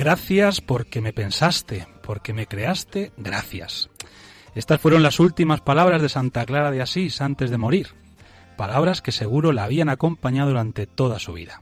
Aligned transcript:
Gracias 0.00 0.62
porque 0.62 1.02
me 1.02 1.12
pensaste, 1.12 1.86
porque 2.02 2.32
me 2.32 2.46
creaste, 2.46 3.12
gracias. 3.18 3.90
Estas 4.54 4.80
fueron 4.80 5.02
las 5.02 5.20
últimas 5.20 5.60
palabras 5.60 6.00
de 6.00 6.08
Santa 6.08 6.46
Clara 6.46 6.70
de 6.70 6.80
Asís 6.80 7.20
antes 7.20 7.50
de 7.50 7.58
morir, 7.58 7.88
palabras 8.56 9.02
que 9.02 9.12
seguro 9.12 9.52
la 9.52 9.64
habían 9.64 9.90
acompañado 9.90 10.48
durante 10.48 10.86
toda 10.86 11.18
su 11.18 11.34
vida. 11.34 11.60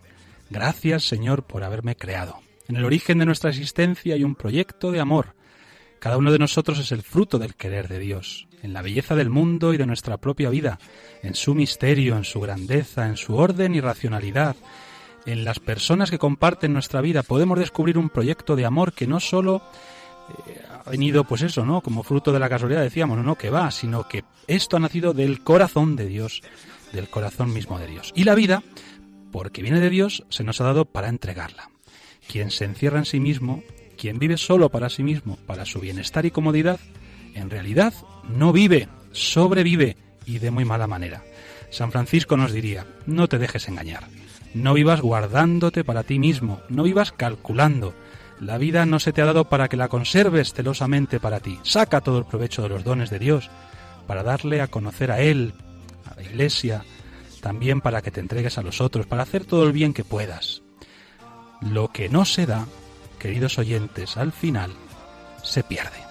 Gracias, 0.50 1.02
Señor, 1.02 1.48
por 1.48 1.64
haberme 1.64 1.96
creado. 1.96 2.38
En 2.68 2.76
el 2.76 2.84
origen 2.84 3.18
de 3.18 3.26
nuestra 3.26 3.50
existencia 3.50 4.14
hay 4.14 4.22
un 4.22 4.36
proyecto 4.36 4.92
de 4.92 5.00
amor. 5.00 5.34
Cada 5.98 6.16
uno 6.16 6.30
de 6.30 6.38
nosotros 6.38 6.78
es 6.78 6.92
el 6.92 7.02
fruto 7.02 7.40
del 7.40 7.56
querer 7.56 7.88
de 7.88 7.98
Dios, 7.98 8.46
en 8.62 8.72
la 8.72 8.82
belleza 8.82 9.16
del 9.16 9.30
mundo 9.30 9.74
y 9.74 9.78
de 9.78 9.86
nuestra 9.86 10.16
propia 10.16 10.48
vida, 10.48 10.78
en 11.24 11.34
su 11.34 11.56
misterio, 11.56 12.16
en 12.16 12.22
su 12.22 12.38
grandeza, 12.38 13.08
en 13.08 13.16
su 13.16 13.34
orden 13.34 13.74
y 13.74 13.80
racionalidad, 13.80 14.54
en 15.28 15.44
las 15.44 15.60
personas 15.60 16.10
que 16.10 16.18
comparten 16.18 16.72
nuestra 16.72 17.02
vida 17.02 17.22
podemos 17.22 17.58
descubrir 17.58 17.98
un 17.98 18.08
proyecto 18.08 18.56
de 18.56 18.64
amor 18.64 18.94
que 18.94 19.06
no 19.06 19.20
solo 19.20 19.62
eh, 20.46 20.62
ha 20.86 20.90
venido, 20.90 21.24
pues 21.24 21.42
eso, 21.42 21.66
¿no? 21.66 21.82
Como 21.82 22.02
fruto 22.02 22.32
de 22.32 22.38
la 22.38 22.48
casualidad, 22.48 22.80
decíamos, 22.80 23.18
no, 23.18 23.22
no, 23.22 23.36
que 23.36 23.50
va, 23.50 23.70
sino 23.70 24.08
que 24.08 24.24
esto 24.46 24.78
ha 24.78 24.80
nacido 24.80 25.12
del 25.12 25.44
corazón 25.44 25.96
de 25.96 26.06
Dios, 26.06 26.40
del 26.92 27.10
corazón 27.10 27.52
mismo 27.52 27.78
de 27.78 27.88
Dios. 27.88 28.10
Y 28.14 28.24
la 28.24 28.34
vida, 28.34 28.62
porque 29.30 29.60
viene 29.60 29.80
de 29.80 29.90
Dios, 29.90 30.24
se 30.30 30.44
nos 30.44 30.62
ha 30.62 30.64
dado 30.64 30.86
para 30.86 31.10
entregarla. 31.10 31.68
Quien 32.26 32.50
se 32.50 32.64
encierra 32.64 32.98
en 32.98 33.04
sí 33.04 33.20
mismo, 33.20 33.62
quien 33.98 34.18
vive 34.18 34.38
solo 34.38 34.70
para 34.70 34.88
sí 34.88 35.02
mismo, 35.02 35.36
para 35.46 35.66
su 35.66 35.78
bienestar 35.78 36.24
y 36.24 36.30
comodidad, 36.30 36.80
en 37.34 37.50
realidad 37.50 37.92
no 38.30 38.52
vive, 38.52 38.88
sobrevive 39.12 39.98
y 40.24 40.38
de 40.38 40.50
muy 40.50 40.64
mala 40.64 40.86
manera. 40.86 41.22
San 41.68 41.92
Francisco 41.92 42.38
nos 42.38 42.52
diría, 42.52 42.86
no 43.04 43.28
te 43.28 43.36
dejes 43.36 43.68
engañar. 43.68 44.04
No 44.58 44.74
vivas 44.74 45.00
guardándote 45.00 45.84
para 45.84 46.02
ti 46.02 46.18
mismo, 46.18 46.60
no 46.68 46.82
vivas 46.82 47.12
calculando. 47.12 47.94
La 48.40 48.58
vida 48.58 48.86
no 48.86 48.98
se 48.98 49.12
te 49.12 49.22
ha 49.22 49.24
dado 49.24 49.44
para 49.48 49.68
que 49.68 49.76
la 49.76 49.86
conserves 49.86 50.52
celosamente 50.52 51.20
para 51.20 51.38
ti. 51.38 51.60
Saca 51.62 52.00
todo 52.00 52.18
el 52.18 52.24
provecho 52.24 52.62
de 52.62 52.68
los 52.68 52.82
dones 52.82 53.08
de 53.08 53.20
Dios 53.20 53.50
para 54.08 54.24
darle 54.24 54.60
a 54.60 54.66
conocer 54.66 55.12
a 55.12 55.20
Él, 55.20 55.54
a 56.10 56.16
la 56.16 56.22
Iglesia, 56.22 56.82
también 57.40 57.80
para 57.80 58.02
que 58.02 58.10
te 58.10 58.18
entregues 58.18 58.58
a 58.58 58.62
los 58.62 58.80
otros, 58.80 59.06
para 59.06 59.22
hacer 59.22 59.44
todo 59.44 59.64
el 59.64 59.72
bien 59.72 59.94
que 59.94 60.02
puedas. 60.02 60.62
Lo 61.60 61.92
que 61.92 62.08
no 62.08 62.24
se 62.24 62.44
da, 62.44 62.66
queridos 63.20 63.58
oyentes, 63.58 64.16
al 64.16 64.32
final 64.32 64.72
se 65.44 65.62
pierde. 65.62 66.07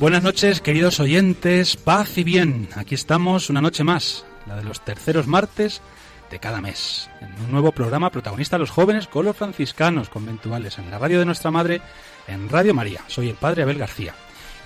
Buenas 0.00 0.22
noches, 0.22 0.62
queridos 0.62 0.98
oyentes, 0.98 1.76
paz 1.76 2.16
y 2.16 2.24
bien. 2.24 2.70
Aquí 2.74 2.94
estamos 2.94 3.50
una 3.50 3.60
noche 3.60 3.84
más, 3.84 4.24
la 4.46 4.56
de 4.56 4.64
los 4.64 4.82
terceros 4.82 5.26
martes 5.26 5.82
de 6.30 6.38
cada 6.38 6.62
mes, 6.62 7.10
en 7.20 7.44
un 7.44 7.52
nuevo 7.52 7.72
programa 7.72 8.08
protagonista 8.08 8.56
los 8.56 8.70
jóvenes 8.70 9.08
con 9.08 9.26
los 9.26 9.36
franciscanos 9.36 10.08
conventuales 10.08 10.78
en 10.78 10.90
la 10.90 10.98
radio 10.98 11.18
de 11.18 11.26
nuestra 11.26 11.50
madre, 11.50 11.82
en 12.28 12.48
Radio 12.48 12.72
María. 12.72 13.04
Soy 13.08 13.28
el 13.28 13.34
padre 13.34 13.64
Abel 13.64 13.76
García. 13.76 14.14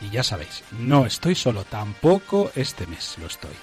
Y 0.00 0.10
ya 0.10 0.22
sabéis, 0.22 0.62
no 0.78 1.04
estoy 1.04 1.34
solo, 1.34 1.64
tampoco 1.64 2.52
este 2.54 2.86
mes 2.86 3.16
lo 3.20 3.26
estoy. 3.26 3.54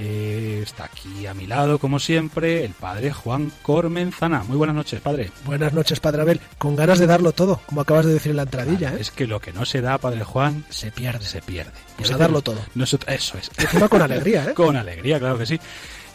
Eh, 0.00 0.60
está 0.62 0.84
aquí 0.84 1.26
a 1.26 1.34
mi 1.34 1.46
lado, 1.48 1.80
como 1.80 1.98
siempre, 1.98 2.64
el 2.64 2.70
padre 2.72 3.12
Juan 3.12 3.50
Cormenzana. 3.62 4.44
Muy 4.44 4.56
buenas 4.56 4.76
noches, 4.76 5.00
padre. 5.00 5.32
Buenas 5.44 5.72
noches, 5.72 5.98
Padre 5.98 6.22
Abel. 6.22 6.40
Con 6.56 6.76
ganas 6.76 7.00
de 7.00 7.06
darlo 7.08 7.32
todo, 7.32 7.60
como 7.66 7.80
acabas 7.80 8.06
de 8.06 8.12
decir 8.12 8.30
en 8.30 8.36
la 8.36 8.44
entradilla, 8.44 8.92
¿eh? 8.94 8.98
Es 9.00 9.10
que 9.10 9.26
lo 9.26 9.40
que 9.40 9.52
no 9.52 9.64
se 9.64 9.80
da, 9.80 9.98
padre 9.98 10.22
Juan, 10.22 10.64
Se 10.68 10.92
pierde. 10.92 11.24
se 11.24 11.42
pierde. 11.42 11.72
Pues 11.96 12.12
a 12.12 12.16
darlo 12.16 12.42
todo. 12.42 12.60
Nosotros, 12.76 13.12
eso 13.12 13.38
es. 13.38 13.50
Encima 13.58 13.88
con 13.88 14.00
alegría, 14.00 14.44
¿eh? 14.50 14.54
Con 14.54 14.76
alegría, 14.76 15.18
claro 15.18 15.36
que 15.36 15.46
sí. 15.46 15.58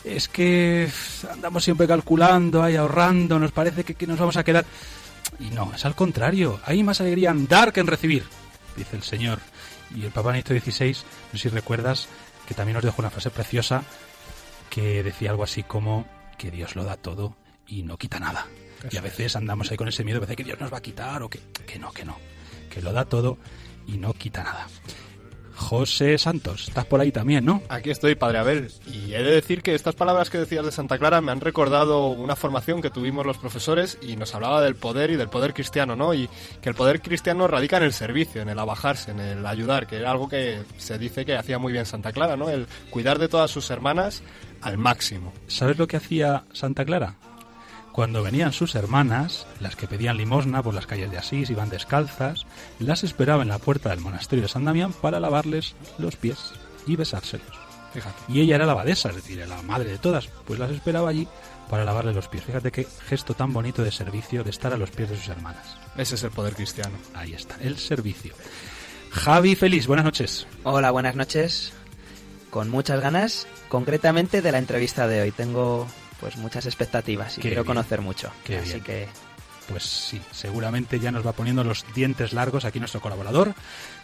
Es 0.05 0.29
que 0.29 0.89
andamos 1.29 1.63
siempre 1.63 1.85
calculando, 1.85 2.63
ahí 2.63 2.77
ahorrando, 2.77 3.37
nos 3.37 3.51
parece 3.51 3.83
que, 3.83 3.95
que 3.95 4.07
nos 4.07 4.17
vamos 4.17 4.37
a 4.37 4.45
quedar. 4.45 4.63
Y 5.39 5.49
no, 5.49 5.73
es 5.75 5.83
al 5.83 5.95
contrario. 5.95 6.61
Hay 6.65 6.83
más 6.83 7.01
alegría 7.01 7.31
en 7.31 7.47
dar 7.47 7.73
que 7.73 7.81
en 7.81 7.87
recibir, 7.87 8.23
dice 8.77 8.95
el 8.95 9.03
Señor. 9.03 9.39
Y 9.93 10.05
el 10.05 10.11
Papa 10.11 10.29
Benedicto 10.31 10.53
XVI, 10.53 10.95
no 11.33 11.37
sé 11.37 11.37
si 11.37 11.49
recuerdas, 11.49 12.07
que 12.47 12.53
también 12.53 12.75
nos 12.75 12.83
dejó 12.83 13.01
una 13.01 13.09
frase 13.09 13.29
preciosa 13.29 13.83
que 14.69 15.03
decía 15.03 15.29
algo 15.29 15.43
así 15.43 15.63
como 15.63 16.05
que 16.37 16.51
Dios 16.51 16.75
lo 16.75 16.83
da 16.83 16.97
todo 16.97 17.35
y 17.67 17.83
no 17.83 17.97
quita 17.97 18.19
nada. 18.19 18.47
Y 18.91 18.97
a 18.97 19.01
veces 19.01 19.35
andamos 19.35 19.71
ahí 19.71 19.77
con 19.77 19.87
ese 19.87 20.03
miedo, 20.03 20.19
parece 20.19 20.35
que 20.35 20.43
Dios 20.43 20.59
nos 20.59 20.73
va 20.73 20.77
a 20.77 20.81
quitar 20.81 21.23
o 21.23 21.29
que, 21.29 21.39
que 21.65 21.79
no, 21.79 21.91
que 21.91 22.03
no. 22.03 22.17
Que 22.69 22.81
lo 22.81 22.91
da 22.91 23.05
todo 23.05 23.37
y 23.87 23.97
no 23.97 24.13
quita 24.13 24.43
nada. 24.43 24.67
José 25.55 26.17
Santos, 26.17 26.67
estás 26.67 26.85
por 26.85 26.99
ahí 26.99 27.11
también, 27.11 27.45
¿no? 27.45 27.61
Aquí 27.69 27.89
estoy, 27.89 28.15
Padre 28.15 28.39
Abel, 28.39 28.71
y 28.87 29.13
he 29.13 29.23
de 29.23 29.31
decir 29.31 29.61
que 29.61 29.75
estas 29.75 29.95
palabras 29.95 30.29
que 30.29 30.37
decías 30.37 30.65
de 30.65 30.71
Santa 30.71 30.97
Clara 30.97 31.21
me 31.21 31.31
han 31.31 31.41
recordado 31.41 32.07
una 32.07 32.35
formación 32.35 32.81
que 32.81 32.89
tuvimos 32.89 33.25
los 33.25 33.37
profesores 33.37 33.97
y 34.01 34.15
nos 34.15 34.33
hablaba 34.35 34.61
del 34.61 34.75
poder 34.75 35.11
y 35.11 35.15
del 35.15 35.29
poder 35.29 35.53
cristiano, 35.53 35.95
¿no? 35.95 36.13
Y 36.13 36.29
que 36.61 36.69
el 36.69 36.75
poder 36.75 37.01
cristiano 37.01 37.47
radica 37.47 37.77
en 37.77 37.83
el 37.83 37.93
servicio, 37.93 38.41
en 38.41 38.49
el 38.49 38.59
abajarse, 38.59 39.11
en 39.11 39.19
el 39.19 39.45
ayudar, 39.45 39.87
que 39.87 39.97
era 39.97 40.11
algo 40.11 40.27
que 40.27 40.61
se 40.77 40.97
dice 40.97 41.25
que 41.25 41.35
hacía 41.35 41.59
muy 41.59 41.71
bien 41.71 41.85
Santa 41.85 42.11
Clara, 42.11 42.35
¿no? 42.35 42.49
El 42.49 42.67
cuidar 42.89 43.19
de 43.19 43.27
todas 43.27 43.51
sus 43.51 43.69
hermanas 43.69 44.23
al 44.61 44.77
máximo. 44.77 45.33
¿Sabes 45.47 45.77
lo 45.77 45.87
que 45.87 45.97
hacía 45.97 46.45
Santa 46.53 46.85
Clara? 46.85 47.15
Cuando 47.93 48.23
venían 48.23 48.53
sus 48.53 48.73
hermanas, 48.73 49.45
las 49.59 49.75
que 49.75 49.87
pedían 49.87 50.17
limosna 50.17 50.63
por 50.63 50.73
las 50.73 50.87
calles 50.87 51.11
de 51.11 51.19
Asís, 51.19 51.51
iban 51.51 51.69
descalzas, 51.69 52.47
las 52.79 53.03
esperaba 53.03 53.43
en 53.43 53.49
la 53.49 53.59
puerta 53.59 53.89
del 53.89 53.99
monasterio 53.99 54.41
de 54.41 54.49
San 54.49 54.65
Damián 54.65 54.93
para 54.93 55.19
lavarles 55.19 55.75
los 55.99 56.15
pies 56.15 56.53
y 56.87 56.95
besárselos. 56.95 57.55
Fíjate. 57.93 58.15
Y 58.27 58.41
ella 58.41 58.55
era 58.55 58.65
la 58.65 58.71
abadesa, 58.71 59.09
es 59.09 59.15
decir, 59.17 59.47
la 59.47 59.61
madre 59.61 59.91
de 59.91 59.99
todas, 59.99 60.27
pues 60.45 60.59
las 60.59 60.71
esperaba 60.71 61.09
allí 61.09 61.27
para 61.69 61.85
lavarle 61.85 62.15
los 62.15 62.27
pies. 62.27 62.43
Fíjate 62.43 62.71
qué 62.71 62.87
gesto 63.07 63.35
tan 63.35 63.53
bonito 63.53 63.83
de 63.83 63.91
servicio 63.91 64.43
de 64.43 64.49
estar 64.49 64.73
a 64.73 64.77
los 64.77 64.89
pies 64.89 65.11
de 65.11 65.17
sus 65.17 65.27
hermanas. 65.27 65.77
Ese 65.95 66.15
es 66.15 66.23
el 66.23 66.31
poder 66.31 66.55
cristiano. 66.55 66.97
Ahí 67.13 67.33
está, 67.33 67.57
el 67.61 67.77
servicio. 67.77 68.33
Javi 69.11 69.53
Feliz, 69.53 69.85
buenas 69.85 70.05
noches. 70.05 70.47
Hola, 70.63 70.89
buenas 70.89 71.15
noches. 71.15 71.73
Con 72.49 72.71
muchas 72.71 73.01
ganas, 73.01 73.45
concretamente 73.69 74.41
de 74.41 74.51
la 74.51 74.57
entrevista 74.57 75.07
de 75.07 75.21
hoy. 75.21 75.31
Tengo 75.31 75.87
pues 76.23 76.37
muchas 76.37 76.65
expectativas 76.65 77.33
y 77.37 77.41
Qué 77.41 77.49
quiero 77.49 77.63
bien. 77.63 77.75
conocer 77.75 77.99
mucho. 77.99 78.31
Qué 78.45 78.59
Así 78.59 78.69
bien. 78.75 78.83
que 78.85 79.07
Pues 79.67 79.83
sí, 79.83 80.21
seguramente 80.31 81.01
ya 81.01 81.11
nos 81.11 81.27
va 81.27 81.33
poniendo 81.33 81.65
los 81.65 81.85
dientes 81.93 82.31
largos 82.31 82.63
aquí 82.63 82.79
nuestro 82.79 83.01
colaborador 83.01 83.53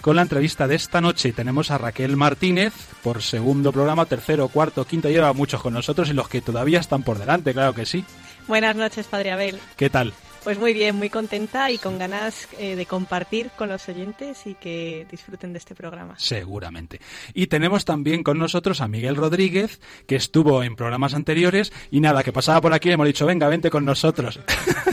con 0.02 0.18
la 0.18 0.22
entrevista 0.22 0.68
de 0.68 0.76
esta 0.76 1.00
noche. 1.00 1.32
Tenemos 1.32 1.72
a 1.72 1.78
Raquel 1.78 2.18
Martínez 2.18 2.74
por 3.04 3.22
segundo 3.24 3.72
programa, 3.72 4.06
tercero, 4.06 4.50
cuarto, 4.50 4.86
quinto, 4.86 5.08
lleva 5.10 5.32
muchos 5.32 5.62
con 5.62 5.74
nosotros 5.74 6.10
y 6.10 6.14
los 6.14 6.28
que 6.28 6.42
todavía 6.42 6.82
están 6.82 7.04
por 7.04 7.20
delante, 7.20 7.54
claro 7.54 7.74
que 7.74 7.86
sí. 7.86 8.04
Buenas 8.50 8.76
noches, 8.76 9.06
Padre 9.08 9.32
Abel. 9.32 9.60
¿Qué 9.78 9.90
tal? 9.90 10.14
Pues 10.44 10.58
muy 10.58 10.74
bien, 10.74 10.96
muy 10.96 11.10
contenta 11.10 11.70
y 11.70 11.78
con 11.78 11.98
ganas 11.98 12.48
eh, 12.58 12.76
de 12.76 12.86
compartir 12.86 13.52
con 13.58 13.70
los 13.70 13.88
oyentes 13.90 14.48
y 14.48 14.56
que 14.56 15.06
disfruten 15.12 15.52
de 15.54 15.60
este 15.60 15.76
programa. 15.76 16.16
Seguramente. 16.18 17.00
Y 17.34 17.48
tenemos 17.48 17.86
también 17.86 18.24
con 18.24 18.40
nosotros 18.40 18.82
a 18.82 18.88
Miguel 18.88 19.16
Rodríguez, 19.16 19.80
que 20.08 20.16
estuvo 20.16 20.64
en 20.64 20.76
programas 20.76 21.14
anteriores 21.14 21.74
y 21.92 22.00
nada, 22.00 22.24
que 22.24 22.32
pasaba 22.32 22.62
por 22.62 22.74
aquí 22.74 22.88
y 22.88 22.90
le 22.90 22.94
hemos 22.96 23.08
dicho, 23.08 23.26
venga, 23.26 23.48
vente 23.48 23.70
con 23.70 23.86
nosotros. 23.86 24.40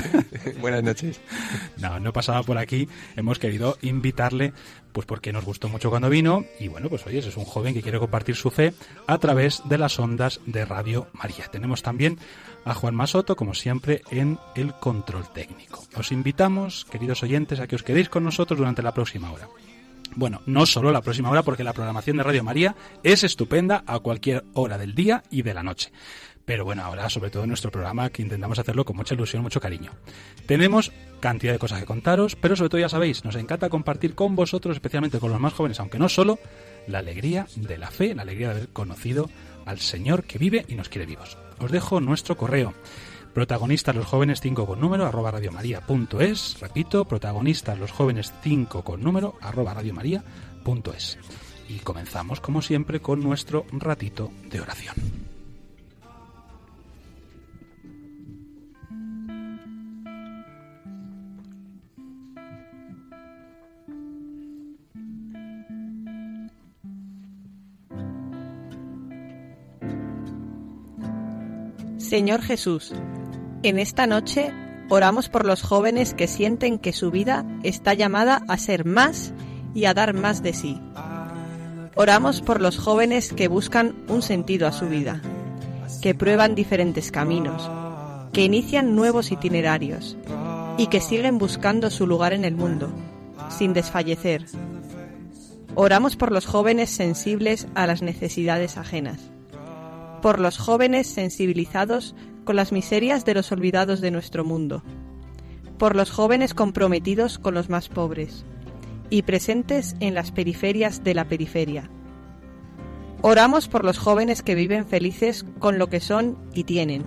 Buenas 0.60 0.82
noches. 0.82 1.20
No, 1.78 2.00
no 2.00 2.12
pasaba 2.12 2.42
por 2.42 2.58
aquí. 2.58 2.88
Hemos 3.16 3.38
querido 3.38 3.78
invitarle 3.82 4.52
Pues 4.92 5.06
porque 5.06 5.32
nos 5.32 5.44
gustó 5.44 5.68
mucho 5.68 5.90
cuando 5.90 6.08
vino 6.08 6.44
y 6.58 6.68
bueno, 6.68 6.88
pues 6.88 7.06
oye, 7.06 7.18
es 7.18 7.36
un 7.36 7.44
joven 7.44 7.74
que 7.74 7.82
quiere 7.82 7.98
compartir 7.98 8.34
su 8.34 8.50
fe 8.50 8.72
a 9.06 9.18
través 9.18 9.62
de 9.66 9.78
las 9.78 9.98
ondas 9.98 10.40
de 10.46 10.64
Radio 10.64 11.08
María. 11.12 11.46
Tenemos 11.52 11.82
también 11.82 12.18
a 12.66 12.74
Juan 12.74 12.96
Masoto, 12.96 13.36
como 13.36 13.54
siempre, 13.54 14.02
en 14.10 14.38
el 14.56 14.74
control 14.74 15.32
técnico. 15.32 15.84
Os 15.96 16.10
invitamos, 16.10 16.84
queridos 16.84 17.22
oyentes, 17.22 17.60
a 17.60 17.68
que 17.68 17.76
os 17.76 17.84
quedéis 17.84 18.08
con 18.08 18.24
nosotros 18.24 18.58
durante 18.58 18.82
la 18.82 18.92
próxima 18.92 19.30
hora. 19.30 19.48
Bueno, 20.16 20.42
no 20.46 20.66
solo 20.66 20.90
la 20.90 21.00
próxima 21.00 21.30
hora, 21.30 21.44
porque 21.44 21.62
la 21.62 21.72
programación 21.72 22.16
de 22.16 22.24
Radio 22.24 22.42
María 22.42 22.74
es 23.04 23.22
estupenda 23.22 23.84
a 23.86 24.00
cualquier 24.00 24.44
hora 24.54 24.78
del 24.78 24.96
día 24.96 25.22
y 25.30 25.42
de 25.42 25.54
la 25.54 25.62
noche. 25.62 25.92
Pero 26.44 26.64
bueno, 26.64 26.82
ahora 26.82 27.08
sobre 27.08 27.30
todo 27.30 27.44
en 27.44 27.50
nuestro 27.50 27.70
programa 27.70 28.10
que 28.10 28.22
intentamos 28.22 28.58
hacerlo 28.58 28.84
con 28.84 28.96
mucha 28.96 29.14
ilusión, 29.14 29.42
mucho 29.42 29.60
cariño. 29.60 29.92
Tenemos 30.46 30.92
cantidad 31.20 31.52
de 31.52 31.58
cosas 31.60 31.80
que 31.80 31.86
contaros, 31.86 32.34
pero 32.34 32.56
sobre 32.56 32.70
todo 32.70 32.80
ya 32.80 32.88
sabéis, 32.88 33.24
nos 33.24 33.36
encanta 33.36 33.68
compartir 33.68 34.14
con 34.14 34.34
vosotros, 34.34 34.76
especialmente 34.76 35.20
con 35.20 35.30
los 35.30 35.40
más 35.40 35.52
jóvenes, 35.52 35.78
aunque 35.78 35.98
no 35.98 36.08
solo, 36.08 36.38
la 36.88 36.98
alegría 36.98 37.46
de 37.54 37.78
la 37.78 37.90
fe, 37.90 38.14
la 38.14 38.22
alegría 38.22 38.48
de 38.48 38.54
haber 38.54 38.68
conocido 38.68 39.28
al 39.66 39.80
Señor 39.80 40.24
que 40.24 40.38
vive 40.38 40.64
y 40.68 40.74
nos 40.74 40.88
quiere 40.88 41.06
vivos. 41.06 41.36
Os 41.58 41.70
dejo 41.70 42.00
nuestro 42.00 42.36
correo. 42.36 42.72
Protagonistas 43.34 43.94
los 43.94 44.06
jóvenes 44.06 44.40
5 44.40 44.64
con 44.66 44.80
número 44.80 45.04
arroba 45.04 45.30
radiomaria.es. 45.30 46.58
Repito, 46.58 47.04
protagonistas 47.04 47.78
los 47.78 47.92
jóvenes 47.92 48.32
5 48.42 48.82
con 48.82 49.02
número 49.02 49.34
arroba 49.42 49.74
radiomaria.es. 49.74 51.18
Y 51.68 51.80
comenzamos 51.80 52.40
como 52.40 52.62
siempre 52.62 53.00
con 53.00 53.20
nuestro 53.20 53.66
ratito 53.72 54.30
de 54.50 54.60
oración. 54.62 55.35
Señor 72.06 72.40
Jesús, 72.40 72.92
en 73.64 73.80
esta 73.80 74.06
noche 74.06 74.52
oramos 74.88 75.28
por 75.28 75.44
los 75.44 75.62
jóvenes 75.62 76.14
que 76.14 76.28
sienten 76.28 76.78
que 76.78 76.92
su 76.92 77.10
vida 77.10 77.44
está 77.64 77.94
llamada 77.94 78.42
a 78.46 78.58
ser 78.58 78.84
más 78.84 79.32
y 79.74 79.86
a 79.86 79.94
dar 79.94 80.14
más 80.14 80.40
de 80.40 80.52
sí. 80.52 80.80
Oramos 81.96 82.42
por 82.42 82.60
los 82.60 82.78
jóvenes 82.78 83.32
que 83.32 83.48
buscan 83.48 83.96
un 84.06 84.22
sentido 84.22 84.68
a 84.68 84.72
su 84.72 84.88
vida, 84.88 85.20
que 86.00 86.14
prueban 86.14 86.54
diferentes 86.54 87.10
caminos, 87.10 87.68
que 88.32 88.44
inician 88.44 88.94
nuevos 88.94 89.32
itinerarios 89.32 90.16
y 90.78 90.86
que 90.86 91.00
siguen 91.00 91.38
buscando 91.38 91.90
su 91.90 92.06
lugar 92.06 92.32
en 92.32 92.44
el 92.44 92.54
mundo, 92.54 92.88
sin 93.48 93.72
desfallecer. 93.72 94.46
Oramos 95.74 96.14
por 96.14 96.30
los 96.30 96.46
jóvenes 96.46 96.88
sensibles 96.88 97.66
a 97.74 97.88
las 97.88 98.00
necesidades 98.00 98.76
ajenas 98.76 99.32
por 100.26 100.40
los 100.40 100.58
jóvenes 100.58 101.06
sensibilizados 101.06 102.16
con 102.42 102.56
las 102.56 102.72
miserias 102.72 103.24
de 103.24 103.32
los 103.32 103.52
olvidados 103.52 104.00
de 104.00 104.10
nuestro 104.10 104.44
mundo, 104.44 104.82
por 105.78 105.94
los 105.94 106.10
jóvenes 106.10 106.52
comprometidos 106.52 107.38
con 107.38 107.54
los 107.54 107.70
más 107.70 107.88
pobres 107.88 108.44
y 109.08 109.22
presentes 109.22 109.94
en 110.00 110.14
las 110.14 110.32
periferias 110.32 111.04
de 111.04 111.14
la 111.14 111.26
periferia. 111.26 111.88
Oramos 113.22 113.68
por 113.68 113.84
los 113.84 113.98
jóvenes 113.98 114.42
que 114.42 114.56
viven 114.56 114.84
felices 114.84 115.46
con 115.60 115.78
lo 115.78 115.86
que 115.86 116.00
son 116.00 116.36
y 116.54 116.64
tienen, 116.64 117.04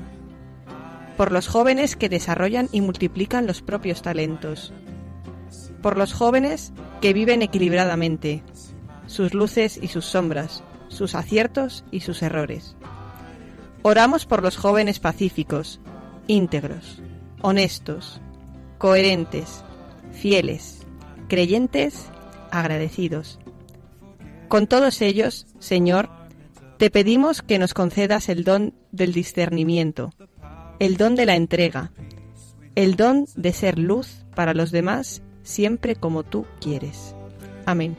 por 1.18 1.34
los 1.34 1.50
jóvenes 1.50 1.98
que 1.98 2.08
desarrollan 2.08 2.70
y 2.72 2.80
multiplican 2.80 3.48
los 3.48 3.62
propios 3.62 4.02
talentos, 4.02 4.72
por 5.82 5.98
los 5.98 6.14
jóvenes 6.14 6.72
que 7.02 7.12
viven 7.12 7.42
equilibradamente, 7.42 8.44
sus 9.08 9.34
luces 9.34 9.78
y 9.84 9.90
sus 9.90 10.06
sombras, 10.06 10.64
sus 10.88 11.16
aciertos 11.16 11.84
y 11.92 12.00
sus 12.00 12.22
errores. 12.22 12.78
Oramos 13.82 14.26
por 14.26 14.44
los 14.44 14.58
jóvenes 14.58 15.00
pacíficos, 15.00 15.80
íntegros, 16.28 17.02
honestos, 17.42 18.22
coherentes, 18.78 19.64
fieles, 20.12 20.86
creyentes, 21.28 22.06
agradecidos. 22.52 23.40
Con 24.48 24.68
todos 24.68 25.02
ellos, 25.02 25.48
Señor, 25.60 26.10
te 26.78 26.90
pedimos 26.90 27.42
que 27.42 27.60
nos 27.60 27.74
concedas 27.74 28.30
el 28.30 28.44
don 28.44 28.74
del 28.92 29.14
discernimiento, 29.14 30.14
el 30.80 30.98
don 30.98 31.16
de 31.16 31.26
la 31.26 31.36
entrega, 31.36 31.92
el 32.76 32.96
don 32.96 33.26
de 33.36 33.54
ser 33.54 33.78
luz 33.78 34.26
para 34.36 34.54
los 34.54 34.72
demás 34.72 35.22
siempre 35.44 35.96
como 35.96 36.24
tú 36.24 36.46
quieres. 36.62 37.16
Amén. 37.66 37.98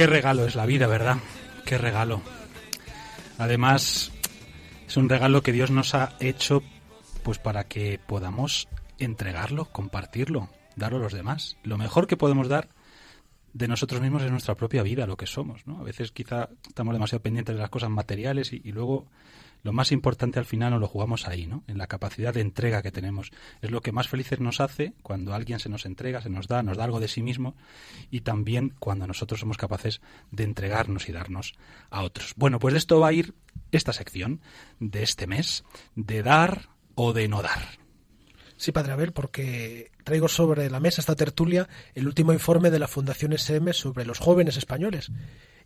Qué 0.00 0.06
regalo 0.06 0.46
es 0.46 0.54
la 0.54 0.64
vida, 0.64 0.86
¿verdad? 0.86 1.18
Qué 1.66 1.76
regalo. 1.76 2.22
Además, 3.36 4.10
es 4.88 4.96
un 4.96 5.10
regalo 5.10 5.42
que 5.42 5.52
Dios 5.52 5.70
nos 5.70 5.94
ha 5.94 6.14
hecho 6.20 6.62
pues 7.22 7.38
para 7.38 7.64
que 7.64 8.00
podamos 8.06 8.66
entregarlo, 8.98 9.66
compartirlo, 9.66 10.48
darlo 10.74 10.96
a 10.96 11.00
los 11.02 11.12
demás. 11.12 11.58
Lo 11.64 11.76
mejor 11.76 12.06
que 12.06 12.16
podemos 12.16 12.48
dar 12.48 12.70
de 13.52 13.68
nosotros 13.68 14.00
mismos 14.00 14.22
es 14.22 14.30
nuestra 14.30 14.54
propia 14.54 14.82
vida, 14.82 15.06
lo 15.06 15.18
que 15.18 15.26
somos, 15.26 15.66
¿no? 15.66 15.78
A 15.80 15.82
veces 15.82 16.12
quizá 16.12 16.48
estamos 16.66 16.94
demasiado 16.94 17.22
pendientes 17.22 17.54
de 17.54 17.60
las 17.60 17.68
cosas 17.68 17.90
materiales 17.90 18.54
y, 18.54 18.62
y 18.64 18.72
luego 18.72 19.06
lo 19.62 19.72
más 19.72 19.92
importante 19.92 20.38
al 20.38 20.44
final 20.44 20.70
nos 20.70 20.80
lo 20.80 20.86
jugamos 20.88 21.28
ahí, 21.28 21.46
¿no? 21.46 21.64
En 21.66 21.78
la 21.78 21.86
capacidad 21.86 22.32
de 22.32 22.40
entrega 22.40 22.82
que 22.82 22.92
tenemos. 22.92 23.30
Es 23.60 23.70
lo 23.70 23.80
que 23.80 23.92
más 23.92 24.08
felices 24.08 24.40
nos 24.40 24.60
hace 24.60 24.94
cuando 25.02 25.34
alguien 25.34 25.58
se 25.58 25.68
nos 25.68 25.86
entrega, 25.86 26.20
se 26.22 26.30
nos 26.30 26.48
da, 26.48 26.62
nos 26.62 26.76
da 26.76 26.84
algo 26.84 27.00
de 27.00 27.08
sí 27.08 27.22
mismo 27.22 27.54
y 28.10 28.20
también 28.20 28.74
cuando 28.78 29.06
nosotros 29.06 29.40
somos 29.40 29.56
capaces 29.56 30.00
de 30.30 30.44
entregarnos 30.44 31.08
y 31.08 31.12
darnos 31.12 31.54
a 31.90 32.02
otros. 32.02 32.34
Bueno, 32.36 32.58
pues 32.58 32.74
de 32.74 32.78
esto 32.78 33.00
va 33.00 33.08
a 33.08 33.12
ir 33.12 33.34
esta 33.72 33.92
sección 33.92 34.40
de 34.78 35.02
este 35.02 35.26
mes, 35.26 35.64
de 35.94 36.22
dar 36.22 36.68
o 36.94 37.12
de 37.12 37.28
no 37.28 37.42
dar. 37.42 37.79
Sí, 38.60 38.72
Padre 38.72 38.92
Abel, 38.92 39.12
porque 39.12 39.90
traigo 40.04 40.28
sobre 40.28 40.68
la 40.68 40.80
mesa 40.80 41.00
esta 41.00 41.16
tertulia 41.16 41.66
el 41.94 42.06
último 42.06 42.34
informe 42.34 42.70
de 42.70 42.78
la 42.78 42.88
Fundación 42.88 43.32
SM 43.32 43.72
sobre 43.72 44.04
los 44.04 44.18
jóvenes 44.18 44.58
españoles. 44.58 45.10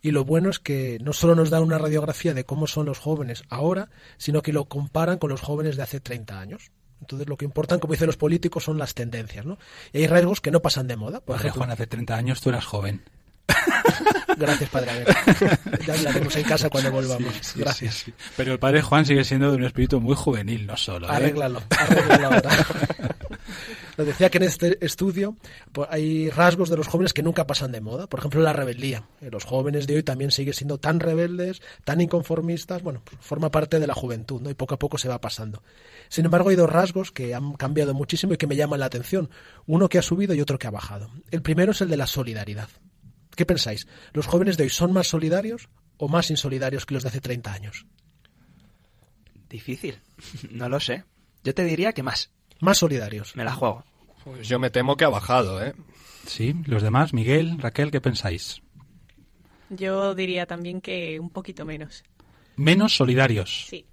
Y 0.00 0.12
lo 0.12 0.24
bueno 0.24 0.48
es 0.48 0.60
que 0.60 0.98
no 1.02 1.12
solo 1.12 1.34
nos 1.34 1.50
dan 1.50 1.64
una 1.64 1.76
radiografía 1.76 2.34
de 2.34 2.44
cómo 2.44 2.68
son 2.68 2.86
los 2.86 3.00
jóvenes 3.00 3.42
ahora, 3.48 3.90
sino 4.16 4.42
que 4.42 4.52
lo 4.52 4.66
comparan 4.66 5.18
con 5.18 5.30
los 5.30 5.40
jóvenes 5.40 5.76
de 5.76 5.82
hace 5.82 5.98
30 5.98 6.38
años. 6.38 6.70
Entonces 7.00 7.28
lo 7.28 7.36
que 7.36 7.44
importan, 7.44 7.80
como 7.80 7.94
dicen 7.94 8.06
los 8.06 8.16
políticos, 8.16 8.62
son 8.62 8.78
las 8.78 8.94
tendencias, 8.94 9.44
¿no? 9.44 9.58
Y 9.92 9.98
hay 9.98 10.06
rasgos 10.06 10.40
que 10.40 10.52
no 10.52 10.62
pasan 10.62 10.86
de 10.86 10.94
moda. 10.94 11.18
Por 11.18 11.34
ejemplo, 11.34 11.62
Juan, 11.62 11.72
hace 11.72 11.88
30 11.88 12.14
años 12.14 12.40
tú 12.40 12.50
eras 12.50 12.64
joven. 12.64 13.02
gracias, 14.36 14.70
Padre 14.70 14.90
Abel. 14.90 15.06
Ya 15.86 15.94
hablaremos 15.94 16.36
en 16.36 16.42
casa 16.44 16.70
cuando 16.70 16.90
volvamos. 16.90 17.34
Sí, 17.40 17.60
gracias. 17.60 17.94
sí. 17.94 18.14
Pero 18.36 18.52
el 18.52 18.58
Padre 18.58 18.82
Juan 18.82 19.04
sigue 19.06 19.24
siendo 19.24 19.50
de 19.50 19.56
un 19.56 19.64
espíritu 19.64 20.00
muy 20.00 20.14
juvenil, 20.14 20.66
no 20.66 20.76
solo. 20.76 21.06
¿eh? 21.06 21.10
Arréglalo, 21.12 21.62
arréglalo 21.78 22.26
ahora. 22.26 22.50
Nos 23.96 24.06
decía 24.08 24.28
que 24.28 24.38
en 24.38 24.44
este 24.44 24.84
estudio 24.84 25.36
pues, 25.72 25.88
hay 25.90 26.28
rasgos 26.30 26.68
de 26.68 26.76
los 26.76 26.88
jóvenes 26.88 27.12
que 27.12 27.22
nunca 27.22 27.46
pasan 27.46 27.70
de 27.70 27.80
moda. 27.80 28.08
Por 28.08 28.18
ejemplo, 28.18 28.40
la 28.40 28.52
rebeldía. 28.52 29.04
Eh, 29.20 29.28
Los 29.30 29.44
jóvenes 29.44 29.86
de 29.86 29.96
hoy 29.96 30.02
también 30.02 30.32
siguen 30.32 30.52
siendo 30.54 30.78
tan 30.78 30.98
rebeldes, 30.98 31.62
tan 31.84 32.00
inconformistas. 32.00 32.82
Bueno, 32.82 33.02
pues, 33.04 33.18
forma 33.20 33.50
parte 33.50 33.78
de 33.78 33.86
la 33.86 33.94
juventud, 33.94 34.40
¿no? 34.40 34.50
Y 34.50 34.54
poco 34.54 34.74
a 34.74 34.78
poco 34.78 34.98
se 34.98 35.08
va 35.08 35.20
pasando. 35.20 35.62
Sin 36.08 36.24
embargo, 36.24 36.48
hay 36.50 36.56
dos 36.56 36.70
rasgos 36.70 37.12
que 37.12 37.34
han 37.34 37.52
cambiado 37.52 37.94
muchísimo 37.94 38.34
y 38.34 38.36
que 38.36 38.46
me 38.48 38.56
llaman 38.56 38.80
la 38.80 38.86
atención. 38.86 39.30
Uno 39.66 39.88
que 39.88 39.98
ha 39.98 40.02
subido 40.02 40.34
y 40.34 40.40
otro 40.40 40.58
que 40.58 40.66
ha 40.66 40.70
bajado. 40.72 41.10
El 41.30 41.42
primero 41.42 41.70
es 41.72 41.80
el 41.80 41.88
de 41.88 41.96
la 41.96 42.06
solidaridad. 42.08 42.68
¿Qué 43.36 43.46
pensáis? 43.46 43.86
¿Los 44.12 44.26
jóvenes 44.26 44.56
de 44.56 44.64
hoy 44.64 44.70
son 44.70 44.92
más 44.92 45.08
solidarios 45.08 45.68
o 45.96 46.08
más 46.08 46.30
insolidarios 46.30 46.86
que 46.86 46.94
los 46.94 47.02
de 47.02 47.08
hace 47.10 47.20
30 47.20 47.52
años? 47.52 47.86
Difícil. 49.48 49.98
No 50.50 50.68
lo 50.68 50.80
sé. 50.80 51.04
Yo 51.42 51.54
te 51.54 51.64
diría 51.64 51.92
que 51.92 52.02
más. 52.02 52.30
Más 52.60 52.78
solidarios. 52.78 53.36
Me 53.36 53.44
la 53.44 53.52
juego. 53.52 53.84
Pues 54.24 54.48
yo 54.48 54.58
me 54.58 54.70
temo 54.70 54.96
que 54.96 55.04
ha 55.04 55.08
bajado, 55.10 55.62
¿eh? 55.62 55.74
Sí, 56.26 56.54
los 56.64 56.82
demás, 56.82 57.12
Miguel, 57.12 57.58
Raquel, 57.58 57.90
¿qué 57.90 58.00
pensáis? 58.00 58.62
Yo 59.68 60.14
diría 60.14 60.46
también 60.46 60.80
que 60.80 61.20
un 61.20 61.30
poquito 61.30 61.64
menos. 61.64 62.04
Menos 62.56 62.96
solidarios. 62.96 63.66
Sí. 63.68 63.86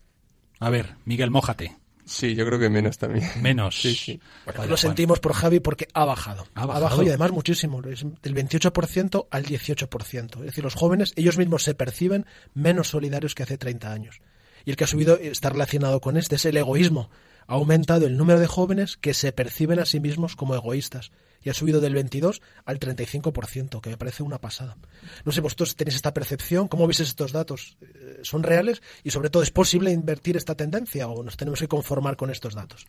A 0.60 0.69
ver, 0.69 0.95
Miguel, 1.05 1.31
mójate. 1.31 1.75
Sí, 2.11 2.35
yo 2.35 2.45
creo 2.45 2.59
que 2.59 2.69
menos 2.69 2.97
también. 2.97 3.25
Menos. 3.41 3.81
Sí, 3.81 3.95
sí. 3.95 4.19
Lo 4.67 4.75
sentimos 4.75 5.21
por 5.21 5.31
Javi 5.31 5.61
porque 5.61 5.87
ha 5.93 6.03
bajado. 6.03 6.45
Ha 6.55 6.65
bajado. 6.65 7.03
y 7.03 7.07
además 7.07 7.31
muchísimo. 7.31 7.81
Es 7.83 8.05
del 8.21 8.35
28% 8.35 9.27
al 9.31 9.45
18%. 9.45 10.39
Es 10.39 10.45
decir, 10.45 10.63
los 10.63 10.75
jóvenes, 10.75 11.13
ellos 11.15 11.37
mismos 11.37 11.63
se 11.63 11.73
perciben 11.73 12.25
menos 12.53 12.89
solidarios 12.89 13.33
que 13.33 13.43
hace 13.43 13.57
30 13.57 13.91
años. 13.91 14.21
Y 14.65 14.71
el 14.71 14.75
que 14.75 14.83
ha 14.83 14.87
subido 14.87 15.17
está 15.17 15.49
relacionado 15.49 16.01
con 16.01 16.17
este, 16.17 16.35
es 16.35 16.45
el 16.45 16.57
egoísmo. 16.57 17.09
Ha 17.51 17.55
aumentado 17.55 18.08
el 18.08 18.15
número 18.15 18.39
de 18.39 18.48
jóvenes 18.48 18.96
que 18.96 19.13
se 19.13 19.34
perciben 19.34 19.79
a 19.79 19.86
sí 19.86 20.00
mismos 20.00 20.38
como 20.38 20.55
egoístas. 20.55 21.12
Y 21.43 21.50
ha 21.50 21.53
subido 21.53 21.81
del 21.81 21.93
22 21.93 22.41
al 22.63 22.79
35%, 22.79 23.81
que 23.81 23.89
me 23.89 23.98
parece 23.98 24.24
una 24.24 24.38
pasada. 24.38 24.77
No 25.25 25.34
sé, 25.34 25.41
vosotros 25.41 25.75
tenéis 25.75 25.98
esta 25.98 26.13
percepción, 26.13 26.70
¿cómo 26.70 26.88
veis 26.88 27.01
estos 27.01 27.34
datos? 27.34 27.75
Eh, 27.81 28.20
¿Son 28.22 28.43
reales? 28.43 28.81
Y 29.03 29.12
sobre 29.12 29.29
todo, 29.29 29.43
¿es 29.43 29.51
posible 29.51 29.91
invertir 29.91 30.38
esta 30.38 30.55
tendencia 30.55 31.10
o 31.10 31.24
nos 31.24 31.36
tenemos 31.36 31.60
que 31.60 31.67
conformar 31.67 32.15
con 32.15 32.29
estos 32.29 32.55
datos? 32.55 32.88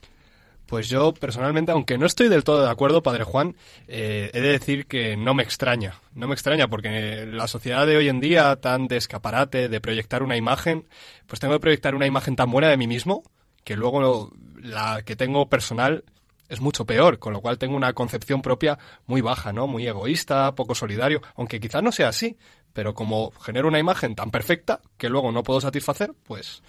Pues 0.67 0.89
yo 0.89 1.13
personalmente, 1.13 1.73
aunque 1.73 1.99
no 1.99 2.07
estoy 2.07 2.29
del 2.29 2.45
todo 2.45 2.63
de 2.63 2.71
acuerdo, 2.71 3.03
Padre 3.03 3.25
Juan, 3.25 3.57
eh, 3.89 4.31
he 4.33 4.41
de 4.41 4.53
decir 4.53 4.87
que 4.87 5.17
no 5.17 5.35
me 5.35 5.43
extraña. 5.43 6.01
No 6.15 6.29
me 6.29 6.35
extraña 6.35 6.69
porque 6.69 7.27
la 7.27 7.49
sociedad 7.49 7.85
de 7.85 7.97
hoy 7.97 8.09
en 8.09 8.21
día, 8.21 8.55
tan 8.55 8.87
de 8.87 8.99
escaparate, 8.99 9.69
de 9.69 9.81
proyectar 9.81 10.23
una 10.23 10.37
imagen, 10.37 10.87
pues 11.27 11.41
tengo 11.41 11.55
que 11.55 11.61
proyectar 11.61 11.97
una 11.97 12.07
imagen 12.07 12.37
tan 12.37 12.49
buena 12.49 12.69
de 12.69 12.77
mí 12.77 12.87
mismo 12.87 13.25
que 13.65 13.77
luego 13.77 14.33
la 14.57 15.03
que 15.03 15.17
tengo 15.17 15.49
personal 15.49 16.05
es 16.49 16.61
mucho 16.61 16.85
peor, 16.85 17.19
con 17.19 17.33
lo 17.33 17.41
cual 17.41 17.59
tengo 17.59 17.77
una 17.77 17.93
concepción 17.95 18.43
propia 18.43 18.79
muy 19.07 19.21
baja, 19.23 19.53
¿no? 19.53 19.67
Muy 19.67 19.87
egoísta, 19.87 20.55
poco 20.55 20.75
solidario, 20.75 21.23
aunque 21.35 21.61
quizás 21.61 21.83
no 21.83 21.93
sea 21.93 22.09
así, 22.09 22.37
pero 22.75 22.93
como 22.95 23.31
genero 23.41 23.69
una 23.69 23.79
imagen 23.79 24.15
tan 24.15 24.31
perfecta 24.31 24.81
que 24.99 25.09
luego 25.09 25.33
no 25.33 25.43
puedo 25.43 25.61
satisfacer, 25.61 26.13
pues 26.25 26.63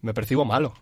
me 0.00 0.14
percibo 0.14 0.44
malo. 0.44 0.74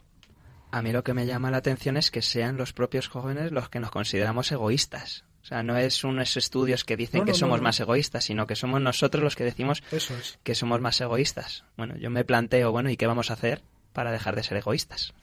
A 0.70 0.82
mí 0.82 0.92
lo 0.92 1.02
que 1.02 1.14
me 1.14 1.26
llama 1.26 1.50
la 1.50 1.56
atención 1.58 1.96
es 1.96 2.10
que 2.10 2.22
sean 2.22 2.56
los 2.56 2.72
propios 2.72 3.08
jóvenes 3.08 3.50
los 3.52 3.68
que 3.68 3.80
nos 3.80 3.90
consideramos 3.90 4.50
egoístas. 4.52 5.24
O 5.42 5.46
sea, 5.46 5.62
no 5.62 5.76
es 5.76 6.02
unos 6.02 6.36
estudios 6.36 6.84
que 6.84 6.96
dicen 6.96 7.20
No, 7.20 7.24
que 7.26 7.34
somos 7.34 7.58
no, 7.58 7.62
no. 7.62 7.62
más 7.64 7.78
egoístas, 7.80 8.24
sino 8.24 8.46
que 8.48 8.56
somos 8.56 8.80
nosotros 8.80 9.22
los 9.22 9.36
que 9.36 9.44
decimos 9.44 9.82
Eso 9.92 10.16
es. 10.16 10.38
que 10.42 10.54
somos 10.56 10.80
más 10.80 11.00
egoístas. 11.00 11.64
Bueno, 11.76 11.96
yo 11.96 12.10
me 12.10 12.24
planteo, 12.24 12.72
bueno, 12.72 12.90
¿y 12.90 12.96
qué 12.96 13.06
vamos 13.06 13.30
a 13.30 13.34
hacer 13.34 13.62
para 13.92 14.10
dejar 14.10 14.34
de 14.34 14.42
ser 14.42 14.56
egoístas? 14.58 15.14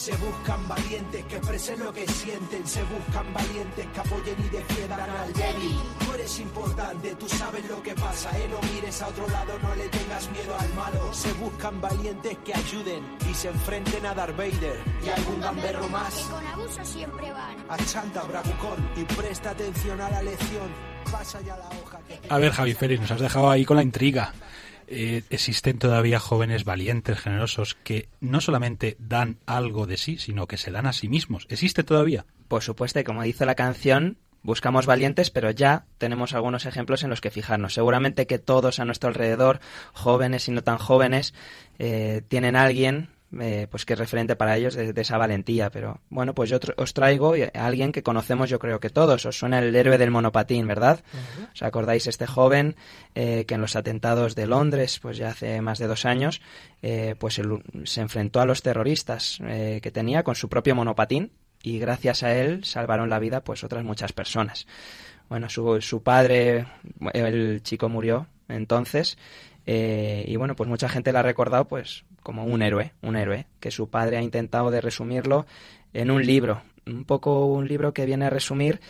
Se 0.00 0.16
buscan 0.16 0.66
valientes 0.66 1.22
que 1.26 1.36
expresen 1.36 1.78
lo 1.80 1.92
que 1.92 2.06
sienten, 2.06 2.66
se 2.66 2.82
buscan 2.84 3.34
valientes 3.34 3.86
que 3.86 4.00
apoyen 4.00 4.34
y 4.38 4.48
defiendan 4.48 5.10
al 5.10 5.30
débil. 5.34 5.76
Tú 5.98 6.14
eres 6.14 6.40
importante, 6.40 7.14
tú 7.16 7.28
sabes 7.28 7.68
lo 7.68 7.82
que 7.82 7.94
pasa, 7.94 8.30
eh, 8.38 8.48
no 8.48 8.58
mires 8.72 9.02
a 9.02 9.08
otro 9.08 9.28
lado, 9.28 9.58
no 9.62 9.74
le 9.74 9.86
tengas 9.90 10.30
miedo 10.30 10.56
al 10.58 10.72
malo. 10.72 11.12
Se 11.12 11.30
buscan 11.34 11.82
valientes 11.82 12.38
que 12.46 12.54
ayuden 12.54 13.04
y 13.30 13.34
se 13.34 13.48
enfrenten 13.48 14.06
a 14.06 14.14
Darth 14.14 14.38
Vader 14.38 14.80
y 15.04 15.08
a 15.10 15.14
algún 15.16 15.38
gamberro 15.38 15.86
más. 15.90 16.14
Que 16.14 16.32
con 16.32 16.46
abuso 16.46 16.82
siempre 16.82 17.30
van. 17.32 17.56
Achanta, 17.68 18.22
bravucón, 18.22 18.90
y 18.96 19.04
presta 19.04 19.50
atención 19.50 20.00
a 20.00 20.08
la 20.08 20.22
lección. 20.22 20.70
Pasa 21.12 21.42
ya 21.42 21.58
la 21.58 21.68
hoja 21.68 22.00
que. 22.08 22.18
A 22.26 22.38
ver, 22.38 22.52
Javi 22.52 22.72
Félix, 22.72 23.02
nos 23.02 23.10
has 23.10 23.20
dejado 23.20 23.50
ahí 23.50 23.66
con 23.66 23.76
la 23.76 23.82
intriga. 23.82 24.32
Eh, 24.92 25.22
existen 25.30 25.78
todavía 25.78 26.18
jóvenes 26.18 26.64
valientes, 26.64 27.20
generosos, 27.20 27.76
que 27.84 28.08
no 28.20 28.40
solamente 28.40 28.96
dan 28.98 29.38
algo 29.46 29.86
de 29.86 29.96
sí, 29.96 30.18
sino 30.18 30.48
que 30.48 30.56
se 30.56 30.72
dan 30.72 30.86
a 30.86 30.92
sí 30.92 31.08
mismos. 31.08 31.46
¿Existe 31.48 31.84
todavía? 31.84 32.26
Por 32.48 32.64
supuesto, 32.64 32.98
y 32.98 33.04
como 33.04 33.22
dice 33.22 33.46
la 33.46 33.54
canción, 33.54 34.18
buscamos 34.42 34.86
valientes, 34.86 35.30
pero 35.30 35.52
ya 35.52 35.86
tenemos 35.98 36.34
algunos 36.34 36.66
ejemplos 36.66 37.04
en 37.04 37.10
los 37.10 37.20
que 37.20 37.30
fijarnos. 37.30 37.72
Seguramente 37.72 38.26
que 38.26 38.40
todos 38.40 38.80
a 38.80 38.84
nuestro 38.84 39.08
alrededor, 39.08 39.60
jóvenes 39.92 40.48
y 40.48 40.50
no 40.50 40.64
tan 40.64 40.78
jóvenes, 40.78 41.34
eh, 41.78 42.22
tienen 42.26 42.56
a 42.56 42.64
alguien 42.64 43.10
eh, 43.38 43.66
pues 43.70 43.84
que 43.84 43.92
es 43.92 43.98
referente 43.98 44.34
para 44.36 44.56
ellos 44.56 44.74
de, 44.74 44.92
de 44.92 45.00
esa 45.02 45.18
valentía. 45.18 45.70
Pero 45.70 46.00
bueno, 46.08 46.34
pues 46.34 46.50
yo 46.50 46.58
os 46.76 46.94
traigo 46.94 47.34
a 47.34 47.66
alguien 47.66 47.92
que 47.92 48.02
conocemos 48.02 48.48
yo 48.50 48.58
creo 48.58 48.80
que 48.80 48.90
todos. 48.90 49.24
Os 49.26 49.38
suena 49.38 49.58
el 49.60 49.74
héroe 49.76 49.98
del 49.98 50.10
monopatín, 50.10 50.66
¿verdad? 50.66 51.00
¿Os 51.54 51.62
acordáis 51.62 52.06
este 52.06 52.26
joven 52.26 52.76
eh, 53.14 53.44
que 53.46 53.54
en 53.54 53.60
los 53.60 53.76
atentados 53.76 54.34
de 54.34 54.46
Londres, 54.46 54.98
pues 55.00 55.16
ya 55.16 55.28
hace 55.30 55.60
más 55.60 55.78
de 55.78 55.86
dos 55.86 56.04
años, 56.04 56.40
eh, 56.82 57.14
pues 57.18 57.38
el- 57.38 57.62
se 57.84 58.00
enfrentó 58.00 58.40
a 58.40 58.46
los 58.46 58.62
terroristas 58.62 59.38
eh, 59.44 59.80
que 59.82 59.90
tenía 59.90 60.22
con 60.22 60.34
su 60.34 60.48
propio 60.48 60.74
monopatín 60.74 61.32
y 61.62 61.78
gracias 61.78 62.22
a 62.22 62.34
él 62.34 62.64
salvaron 62.64 63.10
la 63.10 63.18
vida 63.18 63.42
pues 63.44 63.62
otras 63.64 63.84
muchas 63.84 64.12
personas. 64.12 64.66
Bueno, 65.28 65.48
su, 65.48 65.80
su 65.80 66.02
padre, 66.02 66.66
el 67.12 67.62
chico 67.62 67.88
murió 67.88 68.26
entonces 68.48 69.16
eh, 69.66 70.24
y 70.26 70.36
bueno, 70.36 70.56
pues 70.56 70.68
mucha 70.68 70.88
gente 70.88 71.12
la 71.12 71.20
ha 71.20 71.22
recordado 71.22 71.66
pues 71.68 72.04
como 72.22 72.44
un 72.44 72.62
héroe, 72.62 72.92
un 73.02 73.16
héroe, 73.16 73.46
que 73.60 73.70
su 73.70 73.88
padre 73.88 74.18
ha 74.18 74.22
intentado 74.22 74.70
de 74.70 74.80
resumirlo 74.80 75.46
en 75.92 76.10
un 76.10 76.24
libro, 76.24 76.62
un 76.86 77.04
poco 77.04 77.46
un 77.46 77.66
libro 77.66 77.92
que 77.92 78.06
viene 78.06 78.26
a 78.26 78.30
resumir 78.30 78.80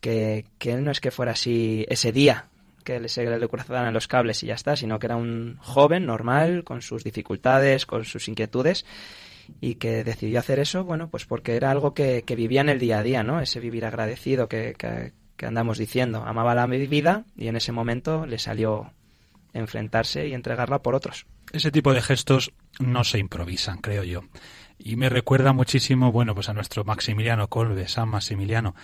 que, 0.00 0.44
que 0.58 0.72
él 0.72 0.84
no 0.84 0.90
es 0.90 1.00
que 1.00 1.10
fuera 1.10 1.32
así 1.32 1.84
ese 1.88 2.12
día, 2.12 2.46
que 2.84 3.08
se 3.08 3.24
le 3.24 3.48
cruzaran 3.48 3.92
los 3.92 4.06
cables 4.06 4.42
y 4.42 4.46
ya 4.46 4.54
está, 4.54 4.76
sino 4.76 4.98
que 4.98 5.06
era 5.06 5.16
un 5.16 5.56
joven 5.60 6.06
normal, 6.06 6.62
con 6.64 6.82
sus 6.82 7.02
dificultades, 7.02 7.84
con 7.84 8.04
sus 8.04 8.28
inquietudes, 8.28 8.86
y 9.60 9.74
que 9.76 10.04
decidió 10.04 10.38
hacer 10.38 10.60
eso, 10.60 10.84
bueno, 10.84 11.08
pues 11.08 11.24
porque 11.24 11.56
era 11.56 11.70
algo 11.70 11.94
que, 11.94 12.22
que 12.22 12.36
vivía 12.36 12.60
en 12.60 12.68
el 12.68 12.78
día 12.78 12.98
a 12.98 13.02
día, 13.02 13.22
¿no? 13.22 13.40
Ese 13.40 13.60
vivir 13.60 13.84
agradecido 13.84 14.48
que, 14.48 14.74
que, 14.78 15.12
que 15.36 15.46
andamos 15.46 15.78
diciendo. 15.78 16.24
Amaba 16.24 16.54
la 16.54 16.66
vida 16.66 17.24
y 17.36 17.48
en 17.48 17.56
ese 17.56 17.72
momento 17.72 18.26
le 18.26 18.38
salió 18.38 18.92
enfrentarse 19.52 20.28
y 20.28 20.34
entregarla 20.34 20.82
por 20.82 20.94
otros. 20.94 21.26
Ese 21.52 21.70
tipo 21.70 21.94
de 21.94 22.02
gestos 22.02 22.52
no 22.78 23.04
se 23.04 23.18
improvisan, 23.18 23.78
creo 23.78 24.04
yo. 24.04 24.22
Y 24.78 24.96
me 24.96 25.08
recuerda 25.08 25.52
muchísimo, 25.52 26.12
bueno, 26.12 26.34
pues 26.34 26.48
a 26.48 26.54
nuestro 26.54 26.84
Maximiliano 26.84 27.48
Colbe, 27.48 27.88
San 27.88 28.08
Maximiliano. 28.08 28.74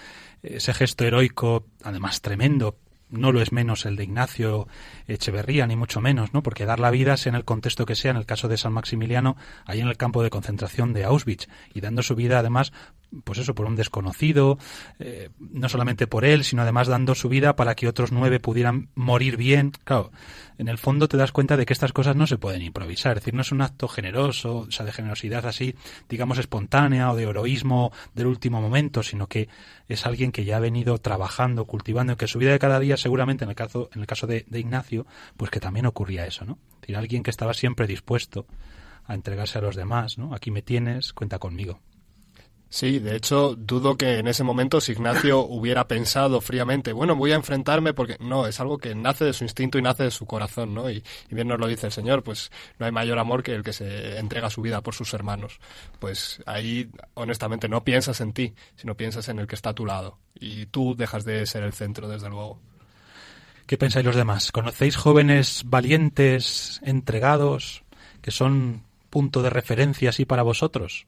Ese 0.42 0.72
gesto 0.72 1.04
heroico, 1.04 1.66
además 1.82 2.22
tremendo, 2.22 2.78
no 3.10 3.30
lo 3.30 3.42
es 3.42 3.52
menos 3.52 3.84
el 3.84 3.96
de 3.96 4.04
Ignacio 4.04 4.66
Echeverría, 5.06 5.66
ni 5.66 5.76
mucho 5.76 6.00
menos, 6.00 6.32
¿no? 6.32 6.42
Porque 6.42 6.64
dar 6.64 6.80
la 6.80 6.90
vida, 6.90 7.16
sea 7.18 7.30
en 7.30 7.36
el 7.36 7.44
contexto 7.44 7.84
que 7.84 7.94
sea, 7.94 8.10
en 8.10 8.16
el 8.16 8.26
caso 8.26 8.48
de 8.48 8.56
San 8.56 8.72
Maximiliano, 8.72 9.36
ahí 9.66 9.80
en 9.80 9.88
el 9.88 9.98
campo 9.98 10.22
de 10.22 10.30
concentración 10.30 10.94
de 10.94 11.04
Auschwitz, 11.04 11.46
y 11.74 11.80
dando 11.82 12.02
su 12.02 12.14
vida, 12.14 12.38
además, 12.38 12.72
pues 13.24 13.38
eso, 13.38 13.54
por 13.54 13.66
un 13.66 13.76
desconocido, 13.76 14.58
eh, 14.98 15.30
no 15.38 15.68
solamente 15.68 16.06
por 16.06 16.24
él, 16.24 16.44
sino 16.44 16.62
además 16.62 16.88
dando 16.88 17.14
su 17.14 17.28
vida 17.28 17.56
para 17.56 17.74
que 17.74 17.88
otros 17.88 18.12
nueve 18.12 18.40
pudieran 18.40 18.88
morir 18.94 19.36
bien. 19.36 19.72
Claro, 19.84 20.10
en 20.58 20.68
el 20.68 20.78
fondo 20.78 21.08
te 21.08 21.16
das 21.16 21.32
cuenta 21.32 21.56
de 21.56 21.66
que 21.66 21.72
estas 21.72 21.92
cosas 21.92 22.16
no 22.16 22.26
se 22.26 22.38
pueden 22.38 22.62
improvisar, 22.62 23.16
es 23.16 23.22
decir, 23.22 23.34
no 23.34 23.42
es 23.42 23.52
un 23.52 23.62
acto 23.62 23.88
generoso, 23.88 24.58
o 24.58 24.70
sea, 24.70 24.86
de 24.86 24.92
generosidad 24.92 25.46
así, 25.46 25.74
digamos, 26.08 26.38
espontánea 26.38 27.10
o 27.10 27.16
de 27.16 27.24
heroísmo 27.24 27.92
del 28.14 28.26
último 28.26 28.60
momento, 28.60 29.02
sino 29.02 29.26
que 29.26 29.48
es 29.88 30.06
alguien 30.06 30.32
que 30.32 30.44
ya 30.44 30.56
ha 30.56 30.60
venido 30.60 30.98
trabajando, 30.98 31.66
cultivando, 31.66 32.14
y 32.14 32.16
que 32.16 32.26
su 32.26 32.38
vida 32.38 32.52
de 32.52 32.58
cada 32.58 32.80
día, 32.80 32.96
seguramente 32.96 33.44
en 33.44 33.50
el 33.50 33.56
caso, 33.56 33.90
en 33.94 34.00
el 34.00 34.06
caso 34.06 34.26
de, 34.26 34.46
de 34.48 34.60
Ignacio, 34.60 35.06
pues 35.36 35.50
que 35.50 35.60
también 35.60 35.86
ocurría 35.86 36.26
eso, 36.26 36.44
¿no? 36.44 36.58
Es 36.74 36.80
decir, 36.82 36.96
alguien 36.96 37.22
que 37.22 37.30
estaba 37.30 37.54
siempre 37.54 37.86
dispuesto 37.86 38.46
a 39.04 39.14
entregarse 39.14 39.58
a 39.58 39.62
los 39.62 39.76
demás, 39.76 40.18
¿no? 40.18 40.34
Aquí 40.34 40.50
me 40.50 40.62
tienes, 40.62 41.12
cuenta 41.12 41.38
conmigo. 41.38 41.80
Sí, 42.72 43.00
de 43.00 43.16
hecho, 43.16 43.54
dudo 43.54 43.98
que 43.98 44.16
en 44.16 44.28
ese 44.28 44.44
momento 44.44 44.80
si 44.80 44.92
Ignacio 44.92 45.40
hubiera 45.46 45.86
pensado 45.86 46.40
fríamente, 46.40 46.94
bueno, 46.94 47.14
voy 47.14 47.32
a 47.32 47.34
enfrentarme 47.34 47.92
porque 47.92 48.16
no, 48.18 48.46
es 48.46 48.60
algo 48.60 48.78
que 48.78 48.94
nace 48.94 49.26
de 49.26 49.34
su 49.34 49.44
instinto 49.44 49.76
y 49.76 49.82
nace 49.82 50.04
de 50.04 50.10
su 50.10 50.24
corazón, 50.24 50.72
¿no? 50.72 50.90
Y, 50.90 51.04
y 51.28 51.34
bien 51.34 51.48
nos 51.48 51.60
lo 51.60 51.66
dice 51.66 51.88
el 51.88 51.92
Señor, 51.92 52.22
pues 52.22 52.50
no 52.78 52.86
hay 52.86 52.92
mayor 52.92 53.18
amor 53.18 53.42
que 53.42 53.54
el 53.54 53.62
que 53.62 53.74
se 53.74 54.16
entrega 54.16 54.48
su 54.48 54.62
vida 54.62 54.80
por 54.80 54.94
sus 54.94 55.12
hermanos. 55.12 55.60
Pues 55.98 56.42
ahí, 56.46 56.88
honestamente, 57.12 57.68
no 57.68 57.84
piensas 57.84 58.22
en 58.22 58.32
ti, 58.32 58.54
sino 58.74 58.96
piensas 58.96 59.28
en 59.28 59.38
el 59.38 59.46
que 59.46 59.54
está 59.54 59.70
a 59.70 59.74
tu 59.74 59.84
lado. 59.84 60.16
Y 60.40 60.64
tú 60.64 60.94
dejas 60.96 61.26
de 61.26 61.44
ser 61.44 61.64
el 61.64 61.74
centro, 61.74 62.08
desde 62.08 62.30
luego. 62.30 62.58
¿Qué 63.66 63.76
pensáis 63.76 64.06
los 64.06 64.16
demás? 64.16 64.50
¿Conocéis 64.50 64.96
jóvenes 64.96 65.64
valientes, 65.66 66.80
entregados, 66.84 67.84
que 68.22 68.30
son 68.30 68.82
punto 69.10 69.42
de 69.42 69.50
referencia 69.50 70.08
así 70.08 70.24
para 70.24 70.42
vosotros? 70.42 71.06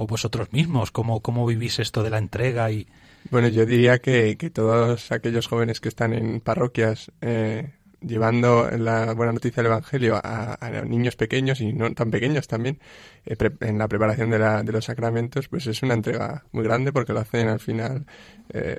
¿O 0.00 0.06
vosotros 0.06 0.52
mismos? 0.52 0.92
¿Cómo, 0.92 1.20
cómo 1.20 1.44
vivís 1.44 1.80
esto 1.80 2.04
de 2.04 2.10
la 2.10 2.18
entrega? 2.18 2.70
y 2.70 2.86
Bueno, 3.32 3.48
yo 3.48 3.66
diría 3.66 3.98
que, 3.98 4.36
que 4.36 4.48
todos 4.48 5.10
aquellos 5.10 5.48
jóvenes 5.48 5.80
que 5.80 5.88
están 5.88 6.12
en 6.12 6.40
parroquias 6.40 7.10
eh, 7.20 7.72
llevando 8.00 8.70
la 8.70 9.12
buena 9.14 9.32
noticia 9.32 9.62
del 9.62 9.72
Evangelio 9.72 10.20
a, 10.22 10.56
niños 10.86 11.16
pequeños 11.16 11.60
y 11.60 11.72
no 11.72 11.92
tan 11.94 12.10
pequeños 12.10 12.46
también 12.46 12.78
eh, 13.26 13.36
en 13.60 13.78
la 13.78 13.88
preparación 13.88 14.30
de, 14.30 14.38
la, 14.38 14.62
de 14.62 14.72
los 14.72 14.84
sacramentos, 14.84 15.48
pues 15.48 15.66
es 15.66 15.82
una 15.82 15.94
entrega 15.94 16.44
muy 16.52 16.64
grande 16.64 16.92
porque 16.92 17.12
lo 17.12 17.20
hacen 17.20 17.48
al 17.48 17.60
final 17.60 18.06
eh, 18.50 18.78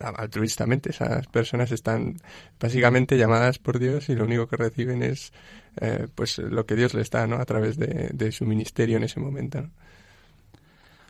altruistamente. 0.00 0.90
Esas 0.90 1.26
personas 1.26 1.72
están 1.72 2.16
básicamente 2.60 3.16
llamadas 3.18 3.58
por 3.58 3.78
Dios 3.78 4.08
y 4.08 4.14
lo 4.14 4.24
único 4.24 4.46
que 4.46 4.56
reciben 4.56 5.02
es 5.02 5.32
eh, 5.80 6.06
pues 6.14 6.38
lo 6.38 6.66
que 6.66 6.76
Dios 6.76 6.94
les 6.94 7.10
da 7.10 7.26
¿no? 7.26 7.36
a 7.36 7.44
través 7.44 7.78
de, 7.78 8.32
su 8.32 8.46
ministerio 8.46 8.96
en 8.96 9.04
ese 9.04 9.20
momento. 9.20 9.68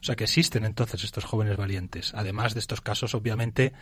O 0.03 0.05
sea 0.05 0.17
que 0.17 0.25
existen 0.25 0.65
entonces 0.65 1.05
estos 1.05 1.25
jóvenes 1.25 1.57
valientes, 1.57 2.13
además 2.15 2.55
de 2.55 2.61
estos 2.61 2.81
casos 2.81 3.15
obviamente 3.15 3.73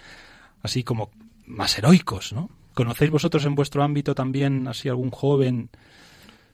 así 0.63 0.85
como 0.85 1.11
más 1.47 1.79
heroicos, 1.79 2.35
¿no? 2.35 2.51
¿Conocéis 2.75 3.11
vosotros 3.11 3.47
en 3.47 3.55
vuestro 3.55 3.83
ámbito 3.83 4.15
también 4.15 4.69
así 4.69 4.91
algún 4.91 5.11
joven? 5.11 5.71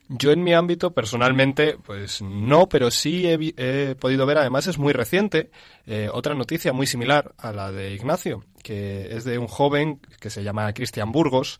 Yo 0.07 0.31
en 0.31 0.41
mi 0.41 0.53
ámbito 0.53 0.91
personalmente, 0.91 1.77
pues 1.85 2.21
no, 2.21 2.69
pero 2.69 2.89
sí 2.91 3.27
he, 3.27 3.95
podido 3.95 4.25
ver, 4.25 4.37
además 4.37 4.67
es 4.67 4.77
muy 4.77 4.93
reciente, 4.93 5.51
eh, 5.85 6.09
otra 6.11 6.33
noticia 6.33 6.71
muy 6.71 6.87
similar 6.87 7.33
a 7.37 7.51
la 7.51 7.73
de 7.73 7.93
Ignacio, 7.93 8.45
que 8.63 9.17
es 9.17 9.25
de 9.25 9.37
un 9.37 9.47
joven 9.47 9.99
que 10.21 10.29
se 10.29 10.43
llama 10.43 10.71
Cristian 10.71 11.11
Burgos 11.11 11.59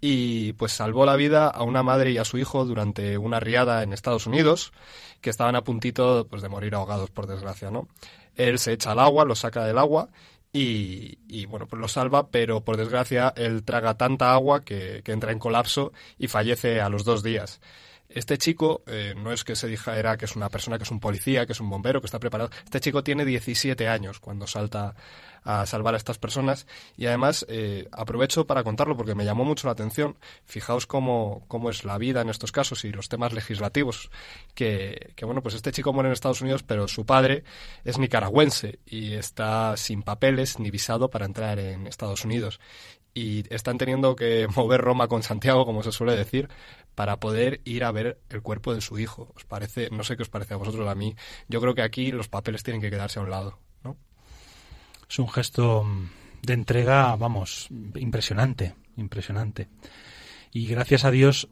y 0.00 0.54
pues 0.54 0.72
salvó 0.72 1.04
la 1.04 1.16
vida 1.16 1.48
a 1.48 1.62
una 1.62 1.82
madre 1.82 2.10
y 2.12 2.18
a 2.18 2.24
su 2.24 2.38
hijo 2.38 2.64
durante 2.64 3.18
una 3.18 3.40
riada 3.40 3.82
en 3.82 3.92
Estados 3.92 4.26
Unidos, 4.26 4.72
que 5.20 5.30
estaban 5.30 5.56
a 5.56 5.64
puntito 5.64 6.26
pues, 6.28 6.42
de 6.42 6.48
morir 6.48 6.74
ahogados, 6.74 7.10
por 7.10 7.26
desgracia, 7.26 7.70
¿no? 7.70 7.88
Él 8.36 8.58
se 8.58 8.72
echa 8.72 8.92
al 8.92 8.98
agua, 8.98 9.24
lo 9.24 9.34
saca 9.34 9.64
del 9.64 9.78
agua 9.78 10.08
y, 10.52 11.18
y, 11.28 11.46
bueno, 11.46 11.66
pues 11.66 11.80
lo 11.80 11.88
salva, 11.88 12.28
pero 12.28 12.62
por 12.62 12.76
desgracia 12.76 13.32
él 13.36 13.62
traga 13.62 13.96
tanta 13.98 14.32
agua 14.32 14.64
que, 14.64 15.02
que 15.04 15.12
entra 15.12 15.32
en 15.32 15.38
colapso 15.38 15.92
y 16.18 16.28
fallece 16.28 16.80
a 16.80 16.88
los 16.88 17.04
dos 17.04 17.22
días. 17.22 17.60
Este 18.10 18.38
chico 18.38 18.82
eh, 18.86 19.14
no 19.16 19.32
es 19.32 19.44
que 19.44 19.54
se 19.54 19.68
dijera 19.68 20.16
que 20.16 20.24
es 20.24 20.34
una 20.34 20.48
persona, 20.48 20.78
que 20.78 20.84
es 20.84 20.90
un 20.90 20.98
policía, 20.98 21.46
que 21.46 21.52
es 21.52 21.60
un 21.60 21.70
bombero, 21.70 22.00
que 22.00 22.06
está 22.06 22.18
preparado. 22.18 22.50
Este 22.64 22.80
chico 22.80 23.04
tiene 23.04 23.24
17 23.24 23.86
años 23.88 24.18
cuando 24.18 24.46
salta 24.46 24.94
a 25.44 25.64
salvar 25.64 25.94
a 25.94 25.96
estas 25.96 26.18
personas 26.18 26.66
y 26.96 27.06
además 27.06 27.46
eh, 27.48 27.88
aprovecho 27.92 28.46
para 28.46 28.62
contarlo 28.62 28.96
porque 28.96 29.14
me 29.14 29.24
llamó 29.24 29.44
mucho 29.44 29.68
la 29.68 29.72
atención. 29.72 30.16
Fijaos 30.44 30.86
cómo, 30.86 31.44
cómo 31.48 31.70
es 31.70 31.84
la 31.84 31.98
vida 31.98 32.20
en 32.20 32.28
estos 32.28 32.52
casos 32.52 32.84
y 32.84 32.92
los 32.92 33.08
temas 33.08 33.32
legislativos. 33.32 34.10
Que, 34.54 35.12
que 35.14 35.24
bueno, 35.24 35.42
pues 35.42 35.54
este 35.54 35.72
chico 35.72 35.92
muere 35.92 36.08
en 36.08 36.12
Estados 36.12 36.42
Unidos, 36.42 36.62
pero 36.62 36.88
su 36.88 37.06
padre 37.06 37.44
es 37.84 37.98
nicaragüense 37.98 38.80
y 38.86 39.14
está 39.14 39.76
sin 39.76 40.02
papeles 40.02 40.58
ni 40.58 40.70
visado 40.70 41.10
para 41.10 41.26
entrar 41.26 41.58
en 41.58 41.86
Estados 41.86 42.24
Unidos 42.24 42.60
y 43.14 43.52
están 43.52 43.78
teniendo 43.78 44.16
que 44.16 44.46
mover 44.56 44.80
Roma 44.80 45.08
con 45.08 45.22
Santiago, 45.22 45.64
como 45.64 45.82
se 45.82 45.92
suele 45.92 46.16
decir, 46.16 46.48
para 46.94 47.18
poder 47.18 47.60
ir 47.64 47.84
a 47.84 47.92
ver 47.92 48.20
el 48.28 48.42
cuerpo 48.42 48.74
de 48.74 48.80
su 48.80 48.98
hijo. 48.98 49.32
¿Os 49.36 49.44
parece? 49.44 49.88
No 49.90 50.04
sé 50.04 50.16
qué 50.16 50.22
os 50.22 50.28
parece 50.28 50.54
a 50.54 50.58
vosotros, 50.58 50.88
a 50.88 50.94
mí. 50.94 51.16
Yo 51.48 51.60
creo 51.60 51.74
que 51.74 51.82
aquí 51.82 52.12
los 52.12 52.28
papeles 52.28 52.62
tienen 52.62 52.80
que 52.80 52.90
quedarse 52.90 53.18
a 53.18 53.22
un 53.22 53.30
lado, 53.30 53.58
¿no? 53.84 53.96
Es 55.08 55.18
un 55.18 55.28
gesto 55.28 55.86
de 56.42 56.54
entrega, 56.54 57.16
vamos, 57.16 57.68
impresionante, 57.96 58.74
impresionante. 58.96 59.68
Y 60.52 60.66
gracias 60.66 61.04
a 61.04 61.10
Dios 61.10 61.48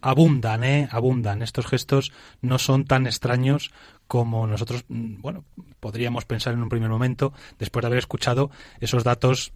abundan, 0.00 0.64
¿eh? 0.64 0.88
Abundan. 0.90 1.42
Estos 1.42 1.66
gestos 1.66 2.12
no 2.40 2.58
son 2.58 2.84
tan 2.84 3.06
extraños 3.06 3.70
como 4.06 4.46
nosotros, 4.46 4.84
mm, 4.88 5.20
bueno, 5.20 5.44
podríamos 5.78 6.24
pensar 6.24 6.54
en 6.54 6.62
un 6.62 6.68
primer 6.68 6.90
momento, 6.90 7.32
después 7.58 7.82
de 7.82 7.86
haber 7.86 7.98
escuchado 8.00 8.50
esos 8.80 9.04
datos 9.04 9.52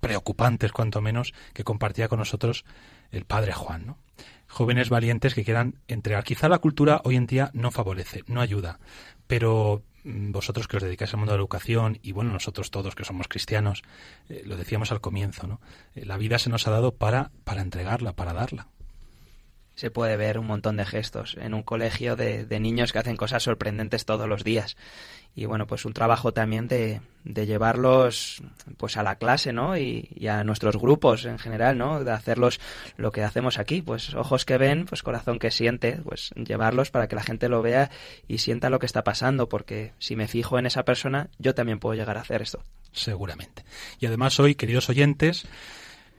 preocupantes, 0.00 0.72
cuanto 0.72 1.00
menos, 1.00 1.34
que 1.52 1.64
compartía 1.64 2.08
con 2.08 2.18
nosotros 2.18 2.64
el 3.10 3.24
padre 3.24 3.52
Juan, 3.52 3.86
¿no? 3.86 3.98
Jóvenes 4.48 4.88
valientes 4.88 5.34
que 5.34 5.44
quieran 5.44 5.76
entregar. 5.86 6.24
Quizá 6.24 6.48
la 6.48 6.58
cultura 6.58 7.00
hoy 7.04 7.16
en 7.16 7.26
día 7.26 7.50
no 7.54 7.70
favorece, 7.70 8.24
no 8.26 8.40
ayuda, 8.40 8.80
pero 9.26 9.82
mm, 10.02 10.32
vosotros 10.32 10.66
que 10.66 10.78
os 10.78 10.82
dedicáis 10.82 11.12
al 11.14 11.18
mundo 11.18 11.32
de 11.32 11.38
la 11.38 11.42
educación 11.42 11.98
y 12.02 12.12
bueno, 12.12 12.32
nosotros 12.32 12.70
todos 12.70 12.94
que 12.94 13.04
somos 13.04 13.28
cristianos, 13.28 13.82
eh, 14.28 14.42
lo 14.44 14.56
decíamos 14.56 14.90
al 14.90 15.00
comienzo, 15.00 15.46
¿no? 15.46 15.60
Eh, 15.94 16.04
la 16.04 16.16
vida 16.16 16.38
se 16.38 16.50
nos 16.50 16.66
ha 16.66 16.72
dado 16.72 16.96
para, 16.96 17.30
para 17.44 17.62
entregarla, 17.62 18.12
para 18.14 18.32
darla. 18.32 18.68
Se 19.80 19.90
puede 19.90 20.18
ver 20.18 20.38
un 20.38 20.46
montón 20.46 20.76
de 20.76 20.84
gestos 20.84 21.38
en 21.40 21.54
un 21.54 21.62
colegio 21.62 22.14
de, 22.14 22.44
de 22.44 22.60
niños 22.60 22.92
que 22.92 22.98
hacen 22.98 23.16
cosas 23.16 23.44
sorprendentes 23.44 24.04
todos 24.04 24.28
los 24.28 24.44
días. 24.44 24.76
Y 25.34 25.46
bueno, 25.46 25.66
pues 25.66 25.86
un 25.86 25.94
trabajo 25.94 26.34
también 26.34 26.68
de, 26.68 27.00
de 27.24 27.46
llevarlos 27.46 28.42
pues 28.76 28.98
a 28.98 29.02
la 29.02 29.14
clase, 29.14 29.54
¿no? 29.54 29.78
Y, 29.78 30.10
y 30.14 30.26
a 30.26 30.44
nuestros 30.44 30.76
grupos 30.76 31.24
en 31.24 31.38
general, 31.38 31.78
¿no? 31.78 32.04
De 32.04 32.10
hacerlos 32.10 32.60
lo 32.98 33.10
que 33.10 33.24
hacemos 33.24 33.58
aquí, 33.58 33.80
pues 33.80 34.12
ojos 34.14 34.44
que 34.44 34.58
ven, 34.58 34.84
pues 34.84 35.02
corazón 35.02 35.38
que 35.38 35.50
siente, 35.50 35.92
pues 36.04 36.28
llevarlos 36.36 36.90
para 36.90 37.08
que 37.08 37.16
la 37.16 37.22
gente 37.22 37.48
lo 37.48 37.62
vea 37.62 37.90
y 38.28 38.36
sienta 38.36 38.68
lo 38.68 38.80
que 38.80 38.86
está 38.86 39.02
pasando, 39.02 39.48
porque 39.48 39.94
si 39.98 40.14
me 40.14 40.28
fijo 40.28 40.58
en 40.58 40.66
esa 40.66 40.84
persona, 40.84 41.30
yo 41.38 41.54
también 41.54 41.78
puedo 41.78 41.94
llegar 41.94 42.18
a 42.18 42.20
hacer 42.20 42.42
esto. 42.42 42.62
Seguramente. 42.92 43.64
Y 43.98 44.04
además 44.04 44.38
hoy, 44.40 44.56
queridos 44.56 44.90
oyentes, 44.90 45.46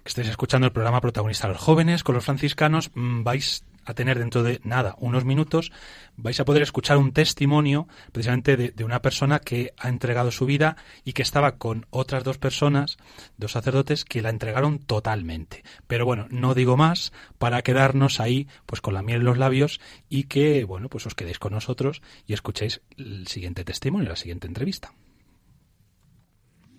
que 0.04 0.10
estáis 0.10 0.30
escuchando 0.30 0.68
el 0.68 0.74
programa 0.74 1.02
protagonista 1.02 1.48
los 1.48 1.58
jóvenes 1.58 2.04
con 2.04 2.16
los 2.16 2.26
franciscanos, 2.26 2.92
mm, 2.94 3.24
vais 3.24 3.64
a 3.86 3.94
tener 3.94 4.20
dentro 4.20 4.44
de 4.44 4.62
nada, 4.64 4.96
unos 5.00 5.26
minutos, 5.26 5.72
vais 6.16 6.40
a 6.40 6.46
poder 6.46 6.62
escuchar 6.62 6.98
un 6.98 7.14
testimonio 7.14 7.88
precisamente 8.12 8.56
de, 8.56 8.70
de, 8.70 8.84
una 8.84 9.02
persona 9.02 9.40
que 9.40 9.74
ha 9.78 9.90
entregado 9.90 10.32
su 10.32 10.46
vida 10.46 10.78
y 11.04 11.14
que 11.14 11.24
estaba 11.24 11.58
con 11.58 11.88
otras 11.90 12.24
dos 12.24 12.38
personas, 12.38 12.98
dos 13.38 13.54
sacerdotes, 13.54 14.06
que 14.06 14.22
la 14.22 14.30
entregaron 14.30 14.80
totalmente. 14.80 15.64
Pero 15.88 16.06
bueno, 16.06 16.28
no 16.30 16.54
digo 16.54 16.78
más 16.78 17.12
para 17.38 17.62
quedarnos 17.64 18.20
ahí 18.20 18.48
pues 18.66 18.82
con 18.82 18.94
la 18.94 19.02
miel 19.02 19.22
en 19.22 19.26
los 19.26 19.38
labios 19.38 19.80
y 20.10 20.26
que, 20.26 20.64
bueno, 20.64 20.90
pues 20.90 21.06
os 21.08 21.16
quedéis 21.16 21.40
con 21.40 21.54
nosotros 21.54 22.02
y 22.28 22.34
escuchéis 22.34 22.82
el 22.98 23.28
siguiente 23.28 23.64
testimonio, 23.64 24.10
la 24.10 24.16
siguiente 24.16 24.48
entrevista. 24.48 24.94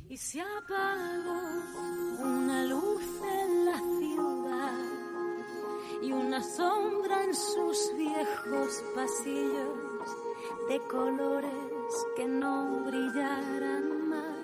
Y 0.08 0.16
se 0.18 0.40
apagó 0.42 1.40
una 2.20 2.64
luz 2.64 2.91
y 6.02 6.12
una 6.12 6.42
sombra 6.42 7.22
en 7.22 7.34
sus 7.34 7.94
viejos 7.96 8.82
pasillos 8.94 10.10
de 10.68 10.80
colores 10.88 12.06
que 12.16 12.26
no 12.26 12.82
brillaran 12.84 14.08
más. 14.08 14.42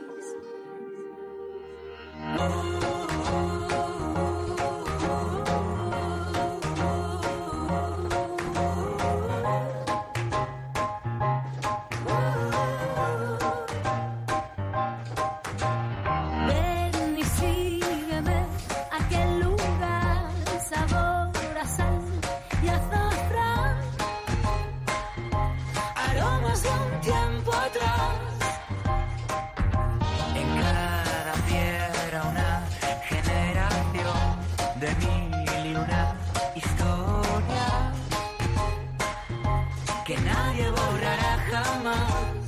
Una 35.84 36.16
historia 36.54 37.68
que 40.06 40.16
nadie 40.18 40.70
borrará 40.70 41.32
jamás. 41.50 42.46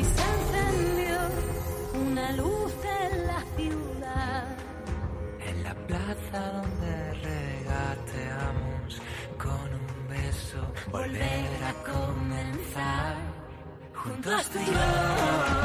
Y 0.00 0.02
se 0.14 0.24
encendió 0.36 1.18
una 2.06 2.32
luz 2.32 2.72
en 3.02 3.26
la 3.26 3.40
ciudad. 3.56 4.44
En 5.48 5.62
la 5.64 5.74
plaza 5.88 6.38
donde 6.58 6.92
regateamos 7.30 9.00
con 9.38 9.68
un 9.80 10.08
beso, 10.08 10.60
volver 10.90 11.64
a 11.70 11.72
comenzar. 11.92 13.16
Juntos 13.94 14.50
tú 14.50 14.58
y 14.58 14.66
yo, 14.66 15.55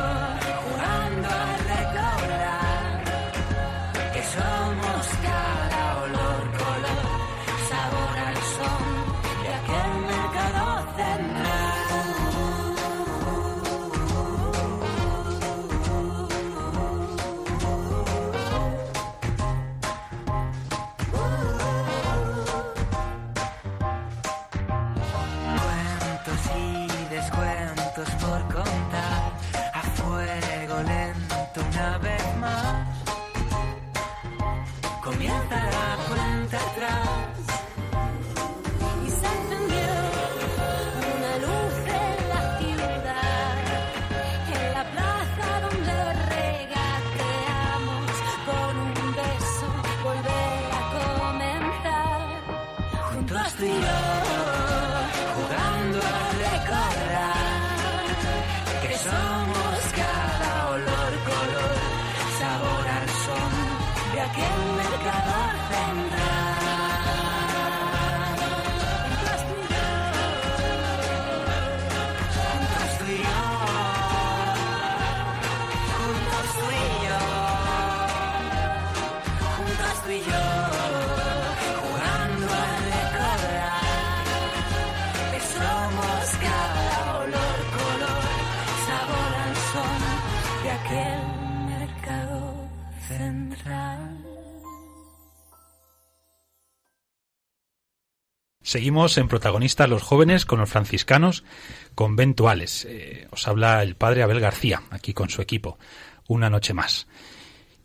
somos 85.40 86.30
color, 87.76 88.12
sabor 88.88 89.34
de 90.64 90.70
aquel 90.72 91.22
mercado 91.68 92.70
central. 93.08 94.26
Seguimos 98.62 99.18
en 99.18 99.28
protagonistas 99.28 99.90
los 99.90 100.04
jóvenes 100.04 100.46
con 100.46 100.60
los 100.60 100.70
franciscanos 100.70 101.44
conventuales. 101.96 102.86
Eh, 102.90 103.28
os 103.32 103.48
habla 103.48 103.82
el 103.82 103.96
padre 103.96 104.24
Abel 104.24 104.42
García, 104.42 104.84
aquí 104.90 105.14
con 105.14 105.30
su 105.30 105.42
equipo, 105.42 105.78
una 106.28 106.50
noche 106.50 106.74
más. 106.74 107.08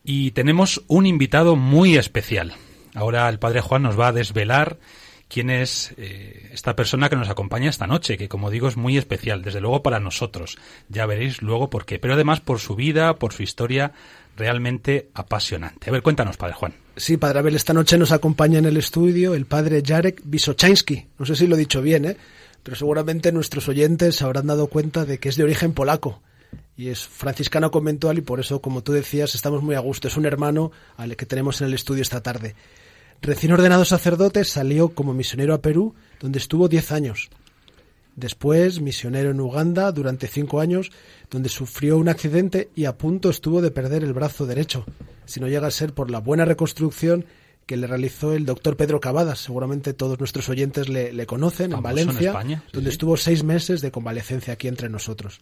Y 0.09 0.31
tenemos 0.31 0.85
un 0.87 1.05
invitado 1.05 1.57
muy 1.57 1.97
especial. 1.97 2.55
Ahora 2.95 3.29
el 3.29 3.41
padre 3.41 3.61
Juan 3.61 3.83
nos 3.83 3.99
va 3.99 4.07
a 4.07 4.13
desvelar 4.13 4.79
quién 5.27 5.51
es 5.51 5.95
eh, 5.97 6.49
esta 6.53 6.77
persona 6.77 7.09
que 7.09 7.17
nos 7.17 7.29
acompaña 7.29 7.69
esta 7.69 7.89
noche, 7.89 8.17
que 8.17 8.29
como 8.29 8.53
digo 8.53 8.69
es 8.69 8.77
muy 8.77 8.97
especial, 8.97 9.43
desde 9.43 9.61
luego 9.61 9.83
para 9.83 9.99
nosotros. 9.99 10.59
Ya 10.89 11.07
veréis 11.07 11.43
luego 11.43 11.71
por 11.71 11.87
qué, 11.87 11.99
pero 11.99 12.15
además 12.15 12.39
por 12.39 12.61
su 12.61 12.77
vida, 12.77 13.17
por 13.17 13.33
su 13.33 13.43
historia 13.43 13.95
realmente 14.37 15.09
apasionante. 15.13 15.91
A 15.91 15.93
ver, 15.93 16.03
cuéntanos, 16.03 16.37
padre 16.37 16.55
Juan. 16.55 16.75
Sí, 16.97 17.17
Padre 17.17 17.41
Abel, 17.41 17.57
esta 17.57 17.75
noche 17.75 17.99
nos 17.99 18.13
acompaña 18.13 18.61
en 18.61 18.67
el 18.67 18.77
estudio 18.77 19.35
el 19.35 19.47
padre 19.47 19.83
Jarek 19.85 20.23
Wysochański. 20.25 21.09
No 21.19 21.27
sé 21.27 21.35
si 21.35 21.49
lo 21.49 21.57
he 21.57 21.59
dicho 21.59 21.83
bien, 21.83 22.05
¿eh? 22.05 22.17
pero 22.63 22.77
seguramente 22.77 23.33
nuestros 23.33 23.69
oyentes 23.69 24.23
habrán 24.23 24.47
dado 24.47 24.69
cuenta 24.69 25.05
de 25.05 25.19
que 25.19 25.31
es 25.31 25.37
de 25.37 25.43
origen 25.43 25.73
polaco 25.73 26.23
y 26.77 26.89
es 26.89 27.07
franciscano 27.07 27.71
conventual 27.71 28.19
y 28.19 28.23
por 28.23 28.41
eso, 28.41 28.61
como 28.61 28.83
tú 28.83 28.93
decías, 28.93 29.35
estamos 29.35 29.63
muy 29.63 29.75
a 29.75 29.81
gusto. 29.81 30.09
Es 30.09 30.17
un 30.17 30.27
hermano 30.27 30.73
al 30.97 31.17
que 31.17 31.27
tenemos 31.27 31.61
en 31.61 31.69
el 31.69 31.75
estudio 31.75 32.03
esta 32.03 32.23
tarde. 32.23 32.55
Recién 33.23 33.53
ordenado 33.53 33.85
sacerdote, 33.85 34.45
salió 34.45 34.91
como 34.91 35.15
misionero 35.15 35.55
a 35.55 35.63
Perú, 35.63 35.95
donde 36.21 36.39
estuvo 36.39 36.69
10 36.69 36.93
años. 36.93 37.31
Después, 38.15 38.81
misionero 38.81 39.31
en 39.31 39.41
Uganda 39.41 39.93
durante 39.93 40.27
cinco 40.27 40.61
años, 40.61 40.91
donde 41.31 41.49
sufrió 41.49 41.99
un 41.99 42.09
accidente 42.09 42.71
y 42.75 42.87
a 42.87 42.97
punto 42.97 43.29
estuvo 43.29 43.61
de 43.61 43.71
perder 43.71 44.05
el 44.05 44.15
brazo 44.15 44.47
derecho, 44.47 44.87
si 45.27 45.39
no 45.41 45.49
llega 45.49 45.67
a 45.67 45.71
ser 45.71 45.93
por 45.93 46.11
la 46.11 46.21
buena 46.21 46.47
reconstrucción 46.47 47.27
que 47.67 47.77
le 47.77 47.87
realizó 47.87 48.33
el 48.33 48.47
doctor 48.47 48.77
Pedro 48.77 49.01
Cavadas. 49.01 49.41
Seguramente 49.41 49.93
todos 49.93 50.19
nuestros 50.19 50.49
oyentes 50.49 50.89
le, 50.89 51.13
le 51.13 51.27
conocen, 51.27 51.67
en 51.67 51.71
Famoso 51.73 51.89
en 51.89 52.07
Valencia, 52.07 52.29
España, 52.31 52.63
sí, 52.65 52.71
donde 52.73 52.91
sí. 52.91 52.95
estuvo 52.95 53.17
seis 53.17 53.45
meses 53.45 53.81
de 53.81 53.91
convalecencia 53.91 54.55
aquí 54.55 54.69
entre 54.69 54.89
nosotros. 54.89 55.41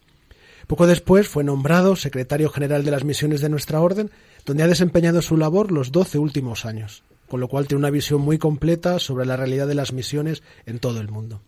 Poco 0.67 0.87
después 0.87 1.27
fue 1.27 1.43
nombrado 1.43 1.95
secretario 1.95 2.49
general 2.49 2.83
de 2.83 2.91
las 2.91 3.03
misiones 3.03 3.41
de 3.41 3.49
nuestra 3.49 3.81
orden, 3.81 4.09
donde 4.45 4.63
ha 4.63 4.67
desempeñado 4.67 5.21
su 5.21 5.37
labor 5.37 5.71
los 5.71 5.91
doce 5.91 6.17
últimos 6.17 6.65
años, 6.65 7.03
con 7.29 7.39
lo 7.39 7.47
cual 7.47 7.67
tiene 7.67 7.79
una 7.79 7.91
visión 7.91 8.21
muy 8.21 8.37
completa 8.37 8.99
sobre 8.99 9.25
la 9.25 9.37
realidad 9.37 9.67
de 9.67 9.75
las 9.75 9.93
misiones 9.93 10.41
en 10.65 10.79
todo 10.79 11.01
el 11.01 11.09
mundo. 11.09 11.41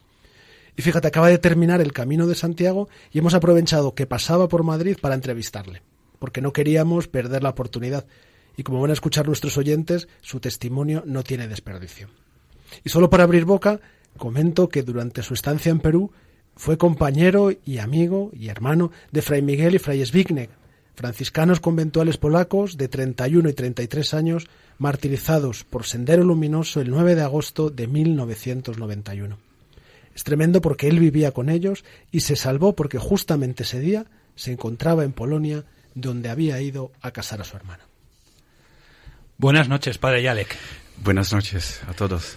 Y 0.75 0.83
fíjate, 0.83 1.07
acaba 1.07 1.29
de 1.29 1.39
terminar 1.39 1.81
el 1.81 1.93
Camino 1.93 2.27
de 2.27 2.35
Santiago 2.35 2.87
y 3.11 3.17
hemos 3.17 3.33
aprovechado 3.33 3.95
que 3.95 4.05
pasaba 4.05 4.47
por 4.47 4.63
Madrid 4.63 4.97
para 5.01 5.15
entrevistarle, 5.15 5.81
porque 6.19 6.41
no 6.41 6.53
queríamos 6.53 7.07
perder 7.07 7.41
la 7.41 7.49
oportunidad. 7.49 8.05
Y 8.55 8.63
como 8.63 8.81
van 8.81 8.91
a 8.91 8.93
escuchar 8.93 9.25
nuestros 9.25 9.57
oyentes, 9.57 10.07
su 10.21 10.39
testimonio 10.39 11.01
no 11.07 11.23
tiene 11.23 11.47
desperdicio. 11.47 12.09
Y 12.83 12.89
solo 12.89 13.09
para 13.09 13.23
abrir 13.23 13.45
boca, 13.45 13.79
comento 14.17 14.69
que 14.69 14.83
durante 14.83 15.23
su 15.23 15.33
estancia 15.33 15.71
en 15.71 15.79
Perú 15.79 16.11
fue 16.57 16.77
compañero 16.77 17.51
y 17.65 17.77
amigo 17.77 18.31
y 18.33 18.49
hermano 18.49 18.91
de 19.11 19.21
Fray 19.21 19.41
Miguel 19.41 19.75
y 19.75 19.79
Fray 19.79 20.03
Zbigniew, 20.03 20.49
franciscanos 20.95 21.59
conventuales 21.59 22.17
polacos 22.17 22.77
de 22.77 22.87
31 22.87 23.49
y 23.49 23.53
33 23.53 24.13
años, 24.15 24.47
martirizados 24.79 25.63
por 25.63 25.85
Sendero 25.85 26.23
Luminoso 26.23 26.81
el 26.81 26.89
9 26.89 27.15
de 27.15 27.21
agosto 27.21 27.69
de 27.69 27.87
1991. 27.87 29.37
Es 30.15 30.23
tremendo 30.23 30.59
porque 30.59 30.87
él 30.87 30.99
vivía 30.99 31.31
con 31.31 31.49
ellos 31.49 31.85
y 32.11 32.21
se 32.21 32.35
salvó 32.35 32.75
porque 32.75 32.97
justamente 32.97 33.61
ese 33.61 33.79
día 33.79 34.07
se 34.35 34.51
encontraba 34.51 35.03
en 35.03 35.13
Polonia, 35.13 35.63
donde 35.93 36.29
había 36.29 36.59
ido 36.59 36.91
a 37.01 37.11
casar 37.11 37.39
a 37.39 37.43
su 37.43 37.55
hermana. 37.55 37.83
Buenas 39.37 39.69
noches, 39.69 39.99
padre 39.99 40.23
Yalek. 40.23 40.55
Buenas 41.03 41.31
noches 41.31 41.81
a 41.87 41.93
todos. 41.93 42.35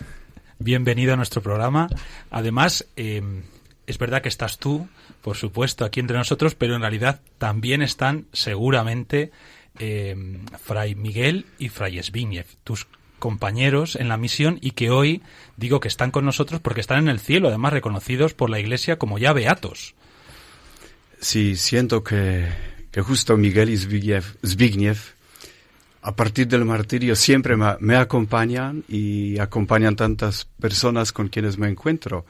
Bienvenido 0.59 1.15
a 1.15 1.17
nuestro 1.17 1.41
programa. 1.41 1.89
Además, 2.31 2.87
eh, 2.97 3.23
es 3.91 3.99
verdad 3.99 4.23
que 4.23 4.29
estás 4.29 4.59
tú, 4.59 4.89
por 5.21 5.37
supuesto, 5.37 5.85
aquí 5.85 6.01
entre 6.01 6.17
nosotros, 6.17 6.55
pero 6.55 6.75
en 6.75 6.81
realidad 6.81 7.21
también 7.39 7.83
están 7.83 8.27
seguramente 8.33 9.33
eh, 9.79 10.17
Fray 10.63 10.95
Miguel 10.95 11.47
y 11.59 11.69
Fray 11.69 12.03
Zbigniew, 12.03 12.45
tus 12.65 12.87
compañeros 13.19 13.97
en 13.97 14.09
la 14.09 14.17
misión 14.17 14.59
y 14.61 14.71
que 14.71 14.91
hoy 14.91 15.23
digo 15.57 15.81
que 15.81 15.89
están 15.89 16.11
con 16.11 16.25
nosotros 16.25 16.61
porque 16.61 16.81
están 16.81 17.01
en 17.01 17.09
el 17.09 17.21
cielo, 17.21 17.49
además 17.49 17.73
reconocidos 17.73 18.33
por 18.33 18.49
la 18.49 18.61
Iglesia 18.61 18.97
como 18.97 19.19
ya 19.19 19.33
beatos. 19.33 19.95
Sí, 21.21 21.57
siento 21.57 22.03
que, 22.03 22.49
que 22.91 23.03
justo 23.03 23.37
Miguel 23.37 23.71
y 23.71 23.77
Zbigniew, 23.77 24.95
a 26.03 26.17
partir 26.17 26.49
del 26.49 26.65
martirio 26.65 27.15
siempre 27.15 27.57
me 27.57 27.97
acompañan 27.97 28.85
y 28.89 29.39
acompañan 29.39 29.97
tantas 29.97 30.47
personas 30.59 31.13
con 31.13 31.29
quienes 31.29 31.59
me 31.59 31.69
encuentro. 31.69 32.25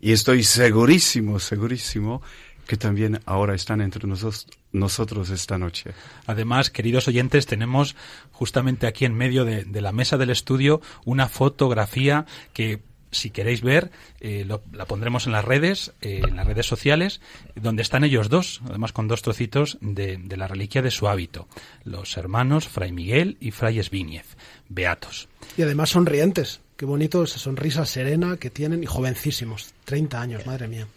Y 0.00 0.12
estoy 0.12 0.42
segurísimo, 0.44 1.38
segurísimo 1.40 2.22
que 2.66 2.76
también 2.78 3.20
ahora 3.26 3.54
están 3.54 3.80
entre 3.82 4.06
nosotros, 4.08 4.46
nosotros 4.72 5.28
esta 5.30 5.58
noche. 5.58 5.90
Además, 6.26 6.70
queridos 6.70 7.06
oyentes, 7.08 7.44
tenemos 7.46 7.94
justamente 8.32 8.86
aquí 8.86 9.04
en 9.04 9.14
medio 9.14 9.44
de, 9.44 9.64
de 9.64 9.80
la 9.82 9.92
mesa 9.92 10.16
del 10.16 10.30
estudio 10.30 10.80
una 11.04 11.28
fotografía 11.28 12.24
que 12.54 12.80
si 13.10 13.30
queréis 13.30 13.60
ver, 13.60 13.92
eh, 14.20 14.44
lo- 14.44 14.62
la 14.72 14.86
pondremos 14.86 15.26
en 15.26 15.32
las 15.32 15.44
redes, 15.44 15.92
eh, 16.00 16.22
en 16.26 16.34
las 16.34 16.46
redes 16.48 16.66
sociales, 16.66 17.20
donde 17.54 17.82
están 17.82 18.02
ellos 18.02 18.28
dos, 18.28 18.60
además 18.68 18.90
con 18.92 19.06
dos 19.06 19.22
trocitos 19.22 19.78
de, 19.80 20.16
de 20.16 20.36
la 20.36 20.48
reliquia 20.48 20.82
de 20.82 20.90
su 20.90 21.06
hábito, 21.06 21.46
los 21.84 22.16
hermanos 22.16 22.66
Fray 22.66 22.90
Miguel 22.90 23.36
y 23.40 23.52
Fray 23.52 23.80
Zbigniew, 23.80 24.24
beatos. 24.68 25.28
Y 25.56 25.62
además 25.62 25.90
sonrientes. 25.90 26.58
Qué 26.76 26.86
bonito 26.86 27.22
esa 27.22 27.38
sonrisa 27.38 27.86
serena 27.86 28.36
que 28.36 28.50
tienen 28.50 28.82
y 28.82 28.86
jovencísimos. 28.86 29.72
30 29.84 30.20
años, 30.20 30.46
madre 30.46 30.66
mía. 30.66 30.88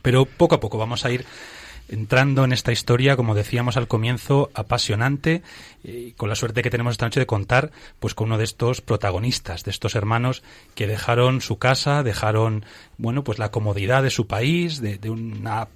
Pero 0.00 0.24
poco 0.24 0.54
a 0.54 0.60
poco 0.60 0.78
vamos 0.78 1.04
a 1.04 1.10
ir 1.10 1.26
entrando 1.88 2.44
en 2.44 2.52
esta 2.52 2.72
historia, 2.72 3.16
como 3.16 3.34
decíamos 3.34 3.76
al 3.76 3.88
comienzo, 3.88 4.50
apasionante, 4.54 5.42
eh, 5.84 6.12
con 6.16 6.28
la 6.28 6.34
suerte 6.34 6.62
que 6.62 6.70
tenemos 6.70 6.92
esta 6.92 7.06
noche 7.06 7.20
de 7.20 7.26
contar 7.26 7.72
pues 7.98 8.14
con 8.14 8.28
uno 8.28 8.38
de 8.38 8.44
estos 8.44 8.80
protagonistas, 8.80 9.64
de 9.64 9.70
estos 9.70 9.94
hermanos 9.94 10.42
que 10.74 10.86
dejaron 10.86 11.40
su 11.40 11.58
casa, 11.58 12.02
dejaron 12.02 12.64
bueno 12.96 13.24
pues 13.24 13.38
la 13.38 13.50
comodidad 13.50 14.02
de 14.02 14.10
su 14.10 14.26
país, 14.26 14.80
de, 14.80 14.98
de 14.98 15.10
una 15.10 15.68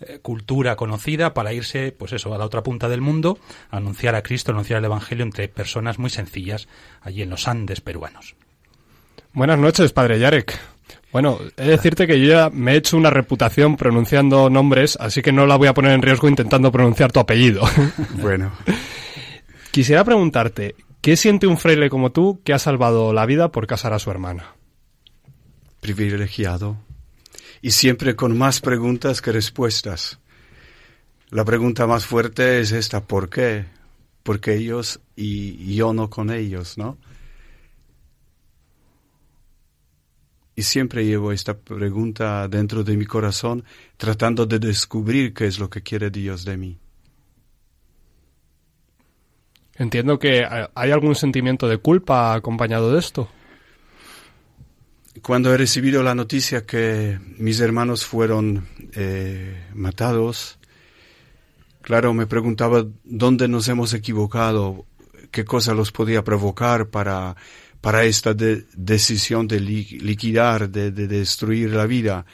eh, 0.00 0.18
cultura 0.20 0.76
conocida 0.76 1.34
para 1.34 1.52
irse 1.52 1.92
pues 1.92 2.12
eso 2.12 2.34
a 2.34 2.38
la 2.38 2.44
otra 2.44 2.62
punta 2.62 2.88
del 2.88 3.00
mundo, 3.00 3.38
a 3.70 3.76
anunciar 3.76 4.14
a 4.14 4.22
Cristo, 4.22 4.52
a 4.52 4.54
anunciar 4.54 4.78
el 4.78 4.86
Evangelio 4.86 5.24
entre 5.24 5.48
personas 5.48 5.98
muy 5.98 6.10
sencillas 6.10 6.68
allí 7.02 7.22
en 7.22 7.30
los 7.30 7.46
Andes 7.46 7.80
peruanos. 7.80 8.34
Buenas 9.38 9.60
noches, 9.60 9.92
padre 9.92 10.18
Yarek. 10.18 10.58
Bueno, 11.12 11.38
he 11.56 11.62
de 11.62 11.70
decirte 11.70 12.08
que 12.08 12.18
yo 12.18 12.26
ya 12.26 12.50
me 12.50 12.72
he 12.72 12.76
hecho 12.76 12.96
una 12.96 13.08
reputación 13.08 13.76
pronunciando 13.76 14.50
nombres, 14.50 14.98
así 15.00 15.22
que 15.22 15.30
no 15.30 15.46
la 15.46 15.54
voy 15.54 15.68
a 15.68 15.74
poner 15.74 15.92
en 15.92 16.02
riesgo 16.02 16.28
intentando 16.28 16.72
pronunciar 16.72 17.12
tu 17.12 17.20
apellido. 17.20 17.62
Bueno, 18.20 18.50
Quisiera 19.70 20.02
preguntarte, 20.02 20.74
¿qué 21.00 21.16
siente 21.16 21.46
un 21.46 21.56
fraile 21.56 21.88
como 21.88 22.10
tú 22.10 22.40
que 22.42 22.52
ha 22.52 22.58
salvado 22.58 23.12
la 23.12 23.26
vida 23.26 23.52
por 23.52 23.68
casar 23.68 23.92
a 23.92 24.00
su 24.00 24.10
hermana? 24.10 24.56
privilegiado 25.78 26.76
y 27.62 27.70
siempre 27.70 28.16
con 28.16 28.36
más 28.36 28.60
preguntas 28.60 29.22
que 29.22 29.30
respuestas. 29.30 30.18
La 31.30 31.44
pregunta 31.44 31.86
más 31.86 32.06
fuerte 32.06 32.58
es 32.58 32.72
esta, 32.72 33.04
¿por 33.04 33.28
qué? 33.28 33.66
¿Por 34.24 34.40
qué 34.40 34.56
ellos 34.56 34.98
y 35.14 35.76
yo 35.76 35.92
no 35.92 36.10
con 36.10 36.32
ellos, 36.32 36.76
no? 36.76 36.98
Y 40.58 40.62
siempre 40.62 41.06
llevo 41.06 41.30
esta 41.30 41.56
pregunta 41.56 42.48
dentro 42.48 42.82
de 42.82 42.96
mi 42.96 43.06
corazón, 43.06 43.62
tratando 43.96 44.44
de 44.44 44.58
descubrir 44.58 45.32
qué 45.32 45.46
es 45.46 45.60
lo 45.60 45.70
que 45.70 45.82
quiere 45.82 46.10
Dios 46.10 46.44
de 46.44 46.56
mí. 46.56 46.80
Entiendo 49.76 50.18
que 50.18 50.40
eh, 50.40 50.68
hay 50.74 50.90
algún 50.90 51.14
sentimiento 51.14 51.68
de 51.68 51.78
culpa 51.78 52.34
acompañado 52.34 52.92
de 52.92 52.98
esto. 52.98 53.28
Cuando 55.22 55.54
he 55.54 55.56
recibido 55.56 56.02
la 56.02 56.16
noticia 56.16 56.66
que 56.66 57.20
mis 57.36 57.60
hermanos 57.60 58.04
fueron 58.04 58.66
eh, 58.94 59.64
matados, 59.74 60.58
claro, 61.82 62.12
me 62.14 62.26
preguntaba 62.26 62.84
dónde 63.04 63.46
nos 63.46 63.68
hemos 63.68 63.94
equivocado, 63.94 64.86
qué 65.30 65.44
cosa 65.44 65.72
los 65.72 65.92
podía 65.92 66.24
provocar 66.24 66.88
para, 66.88 67.36
para 67.80 68.04
esta 68.04 68.34
de- 68.34 68.66
decisión 68.74 69.46
de 69.48 69.60
li- 69.60 69.98
liquidar, 70.00 70.68
de, 70.70 70.90
de 70.90 71.06
destruir 71.08 71.70
la 71.70 71.86
vida. 71.86 72.26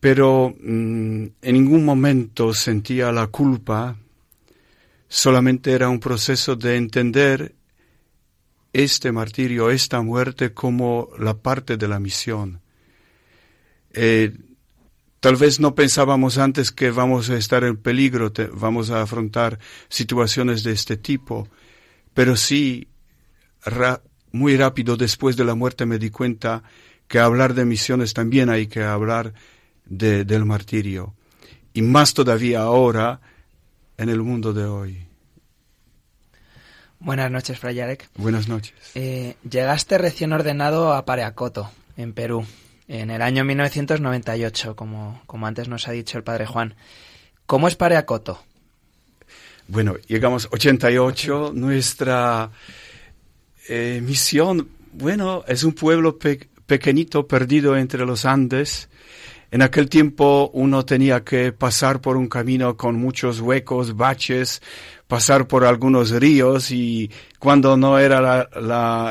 Pero 0.00 0.54
mm, 0.60 1.24
en 1.42 1.52
ningún 1.52 1.84
momento 1.84 2.52
sentía 2.54 3.10
la 3.12 3.26
culpa, 3.28 3.96
solamente 5.08 5.72
era 5.72 5.88
un 5.88 6.00
proceso 6.00 6.56
de 6.56 6.76
entender 6.76 7.54
este 8.72 9.10
martirio, 9.10 9.70
esta 9.70 10.02
muerte 10.02 10.52
como 10.52 11.08
la 11.18 11.34
parte 11.34 11.76
de 11.78 11.88
la 11.88 11.98
misión. 11.98 12.60
Eh, 13.94 14.36
tal 15.20 15.36
vez 15.36 15.58
no 15.60 15.74
pensábamos 15.74 16.36
antes 16.36 16.72
que 16.72 16.90
vamos 16.90 17.30
a 17.30 17.38
estar 17.38 17.64
en 17.64 17.78
peligro, 17.78 18.30
vamos 18.52 18.90
a 18.90 19.00
afrontar 19.00 19.58
situaciones 19.88 20.62
de 20.62 20.72
este 20.72 20.98
tipo, 20.98 21.48
pero 22.12 22.36
sí, 22.36 22.88
ra- 23.66 24.00
muy 24.32 24.56
rápido 24.56 24.96
después 24.96 25.36
de 25.36 25.44
la 25.44 25.54
muerte 25.54 25.84
me 25.86 25.98
di 25.98 26.10
cuenta 26.10 26.62
que 27.08 27.18
hablar 27.18 27.52
de 27.54 27.64
misiones 27.64 28.14
también 28.14 28.48
hay 28.50 28.66
que 28.66 28.82
hablar 28.82 29.32
de- 29.84 30.24
del 30.24 30.44
martirio, 30.44 31.14
y 31.74 31.82
más 31.82 32.14
todavía 32.14 32.60
ahora 32.62 33.20
en 33.98 34.08
el 34.08 34.22
mundo 34.22 34.52
de 34.52 34.64
hoy. 34.64 35.06
Buenas 36.98 37.30
noches, 37.30 37.58
Fray 37.58 37.74
Yarek. 37.76 38.08
Buenas 38.16 38.48
noches. 38.48 38.74
Eh, 38.94 39.36
llegaste 39.48 39.98
recién 39.98 40.32
ordenado 40.32 40.92
a 40.94 41.04
Pareacoto, 41.04 41.70
en 41.96 42.12
Perú, 42.14 42.44
en 42.88 43.10
el 43.10 43.22
año 43.22 43.44
1998, 43.44 44.74
como, 44.74 45.22
como 45.26 45.46
antes 45.46 45.68
nos 45.68 45.86
ha 45.88 45.92
dicho 45.92 46.16
el 46.18 46.24
padre 46.24 46.46
Juan. 46.46 46.74
¿Cómo 47.44 47.68
es 47.68 47.76
Pareacoto? 47.76 48.42
Bueno, 49.68 49.96
llegamos 50.06 50.48
88, 50.50 51.52
nuestra 51.54 52.50
eh, 53.68 54.00
misión, 54.02 54.68
bueno, 54.92 55.44
es 55.46 55.64
un 55.64 55.72
pueblo 55.72 56.18
pe- 56.18 56.48
pequeñito 56.66 57.26
perdido 57.26 57.76
entre 57.76 58.04
los 58.06 58.24
Andes. 58.24 58.88
En 59.50 59.62
aquel 59.62 59.88
tiempo 59.88 60.50
uno 60.54 60.84
tenía 60.84 61.22
que 61.22 61.52
pasar 61.52 62.00
por 62.00 62.16
un 62.16 62.28
camino 62.28 62.76
con 62.76 62.96
muchos 62.96 63.40
huecos, 63.40 63.96
baches, 63.96 64.60
pasar 65.06 65.46
por 65.46 65.64
algunos 65.64 66.10
ríos 66.10 66.72
y 66.72 67.08
cuando 67.38 67.76
no 67.76 67.96
era 67.98 68.48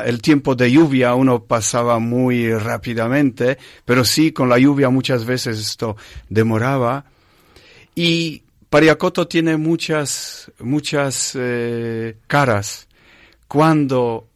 el 0.04 0.20
tiempo 0.20 0.54
de 0.54 0.70
lluvia 0.70 1.14
uno 1.14 1.44
pasaba 1.44 1.98
muy 1.98 2.52
rápidamente, 2.52 3.56
pero 3.86 4.04
sí 4.04 4.32
con 4.32 4.50
la 4.50 4.58
lluvia 4.58 4.90
muchas 4.90 5.24
veces 5.24 5.58
esto 5.58 5.96
demoraba. 6.28 7.06
Y 7.94 8.42
Pariacoto 8.68 9.26
tiene 9.26 9.56
muchas, 9.56 10.52
muchas 10.58 11.32
eh, 11.34 12.18
caras. 12.26 12.88
Cuando 13.48 14.28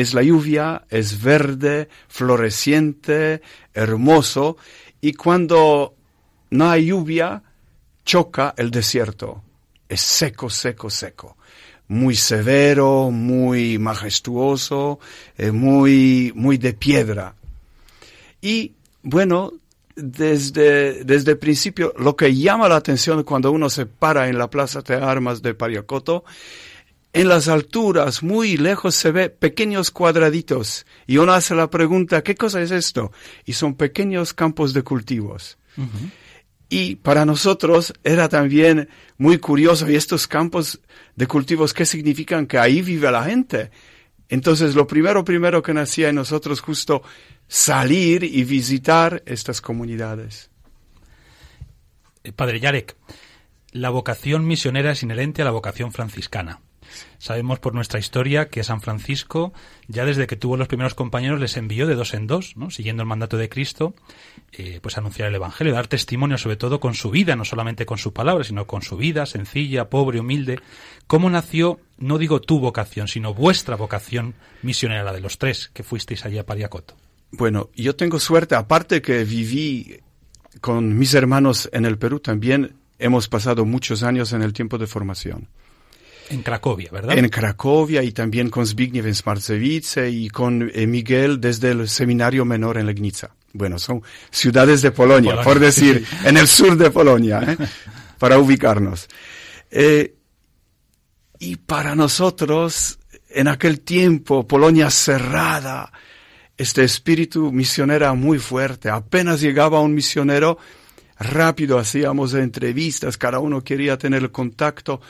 es 0.00 0.14
la 0.14 0.22
lluvia, 0.22 0.84
es 0.90 1.20
verde, 1.20 1.88
floreciente, 2.06 3.42
hermoso, 3.74 4.56
y 5.00 5.12
cuando 5.14 5.96
no 6.50 6.70
hay 6.70 6.86
lluvia, 6.86 7.42
choca 8.04 8.54
el 8.56 8.70
desierto. 8.70 9.42
Es 9.88 10.00
seco, 10.00 10.50
seco, 10.50 10.88
seco. 10.88 11.36
Muy 11.88 12.14
severo, 12.14 13.10
muy 13.10 13.78
majestuoso, 13.78 15.00
eh, 15.36 15.50
muy, 15.50 16.30
muy 16.36 16.58
de 16.58 16.74
piedra. 16.74 17.34
Y 18.40 18.74
bueno, 19.02 19.52
desde, 19.96 21.02
desde 21.02 21.32
el 21.32 21.38
principio, 21.38 21.92
lo 21.98 22.14
que 22.14 22.36
llama 22.36 22.68
la 22.68 22.76
atención 22.76 23.24
cuando 23.24 23.50
uno 23.50 23.68
se 23.68 23.86
para 23.86 24.28
en 24.28 24.38
la 24.38 24.48
plaza 24.48 24.82
de 24.82 24.94
armas 24.94 25.42
de 25.42 25.54
Pariacoto, 25.54 26.24
en 27.12 27.28
las 27.28 27.48
alturas, 27.48 28.22
muy 28.22 28.56
lejos, 28.56 28.94
se 28.94 29.10
ve 29.10 29.30
pequeños 29.30 29.90
cuadraditos 29.90 30.86
y 31.06 31.16
uno 31.16 31.32
hace 31.32 31.54
la 31.54 31.70
pregunta, 31.70 32.22
¿qué 32.22 32.34
cosa 32.34 32.60
es 32.60 32.70
esto? 32.70 33.12
Y 33.44 33.54
son 33.54 33.74
pequeños 33.74 34.34
campos 34.34 34.74
de 34.74 34.82
cultivos. 34.82 35.58
Y 36.68 36.96
para 36.96 37.24
nosotros 37.24 37.94
era 38.04 38.28
también 38.28 38.88
muy 39.16 39.38
curioso, 39.38 39.88
¿y 39.90 39.96
estos 39.96 40.26
campos 40.26 40.80
de 41.16 41.26
cultivos 41.26 41.72
qué 41.72 41.86
significan? 41.86 42.46
Que 42.46 42.58
ahí 42.58 42.82
vive 42.82 43.10
la 43.10 43.24
gente. 43.24 43.70
Entonces, 44.28 44.74
lo 44.74 44.86
primero, 44.86 45.24
primero 45.24 45.62
que 45.62 45.72
nacía 45.72 46.10
en 46.10 46.16
nosotros 46.16 46.60
justo 46.60 47.02
salir 47.46 48.22
y 48.24 48.44
visitar 48.44 49.22
estas 49.24 49.62
comunidades. 49.62 50.50
Eh, 52.22 52.32
Padre 52.32 52.60
Yarek, 52.60 52.96
la 53.72 53.88
vocación 53.88 54.46
misionera 54.46 54.92
es 54.92 55.02
inherente 55.02 55.40
a 55.40 55.46
la 55.46 55.50
vocación 55.50 55.92
franciscana. 55.92 56.60
Sabemos 57.18 57.58
por 57.58 57.74
nuestra 57.74 57.98
historia 57.98 58.48
que 58.48 58.62
San 58.64 58.80
Francisco, 58.80 59.52
ya 59.86 60.04
desde 60.04 60.26
que 60.26 60.36
tuvo 60.36 60.56
los 60.56 60.68
primeros 60.68 60.94
compañeros, 60.94 61.40
les 61.40 61.56
envió 61.56 61.86
de 61.86 61.94
dos 61.94 62.14
en 62.14 62.26
dos, 62.26 62.54
siguiendo 62.70 63.02
el 63.02 63.08
mandato 63.08 63.36
de 63.36 63.48
Cristo, 63.48 63.94
eh, 64.52 64.78
pues 64.82 64.98
anunciar 64.98 65.28
el 65.28 65.34
Evangelio, 65.34 65.74
dar 65.74 65.86
testimonio 65.86 66.38
sobre 66.38 66.56
todo 66.56 66.80
con 66.80 66.94
su 66.94 67.10
vida, 67.10 67.36
no 67.36 67.44
solamente 67.44 67.86
con 67.86 67.98
su 67.98 68.12
palabra, 68.12 68.44
sino 68.44 68.66
con 68.66 68.82
su 68.82 68.96
vida, 68.96 69.26
sencilla, 69.26 69.90
pobre, 69.90 70.20
humilde. 70.20 70.60
¿Cómo 71.06 71.30
nació, 71.30 71.80
no 71.98 72.18
digo 72.18 72.40
tu 72.40 72.60
vocación, 72.60 73.08
sino 73.08 73.34
vuestra 73.34 73.76
vocación 73.76 74.34
misionera, 74.62 75.02
la 75.02 75.12
de 75.12 75.20
los 75.20 75.38
tres 75.38 75.70
que 75.72 75.82
fuisteis 75.82 76.24
allí 76.24 76.38
a 76.38 76.46
Pariacoto? 76.46 76.94
Bueno, 77.30 77.70
yo 77.74 77.94
tengo 77.94 78.18
suerte, 78.18 78.54
aparte 78.54 79.02
que 79.02 79.24
viví 79.24 80.00
con 80.60 80.98
mis 80.98 81.14
hermanos 81.14 81.68
en 81.72 81.84
el 81.84 81.98
Perú, 81.98 82.20
también 82.20 82.76
hemos 82.98 83.28
pasado 83.28 83.64
muchos 83.64 84.02
años 84.02 84.32
en 84.32 84.42
el 84.42 84.52
tiempo 84.52 84.78
de 84.78 84.86
formación. 84.86 85.48
En 86.30 86.42
Cracovia, 86.42 86.90
¿verdad? 86.90 87.16
En 87.16 87.28
Cracovia 87.28 88.02
y 88.02 88.12
también 88.12 88.50
con 88.50 88.66
Zbigniew 88.66 89.06
en 89.06 89.14
Smarcevice 89.14 90.10
y 90.10 90.28
con 90.28 90.70
eh, 90.74 90.86
Miguel 90.86 91.40
desde 91.40 91.70
el 91.70 91.88
seminario 91.88 92.44
menor 92.44 92.78
en 92.78 92.86
Legnica. 92.86 93.34
Bueno, 93.52 93.78
son 93.78 94.02
ciudades 94.30 94.82
de 94.82 94.90
Polonia, 94.90 95.30
Polonia, 95.30 95.44
por 95.44 95.58
decir, 95.58 96.04
en 96.24 96.36
el 96.36 96.46
sur 96.46 96.76
de 96.76 96.90
Polonia, 96.90 97.40
¿eh? 97.42 97.56
para 98.18 98.38
ubicarnos. 98.38 99.08
Eh, 99.70 100.14
y 101.38 101.56
para 101.56 101.94
nosotros, 101.94 102.98
en 103.30 103.48
aquel 103.48 103.80
tiempo, 103.80 104.46
Polonia 104.46 104.90
cerrada, 104.90 105.92
este 106.56 106.84
espíritu 106.84 107.52
misionero 107.52 108.06
era 108.06 108.14
muy 108.14 108.38
fuerte. 108.38 108.90
Apenas 108.90 109.40
llegaba 109.40 109.80
un 109.80 109.94
misionero, 109.94 110.58
rápido 111.18 111.78
hacíamos 111.78 112.34
entrevistas, 112.34 113.16
cada 113.16 113.38
uno 113.38 113.62
quería 113.62 113.96
tener 113.96 114.22
el 114.22 114.30
contacto 114.30 115.00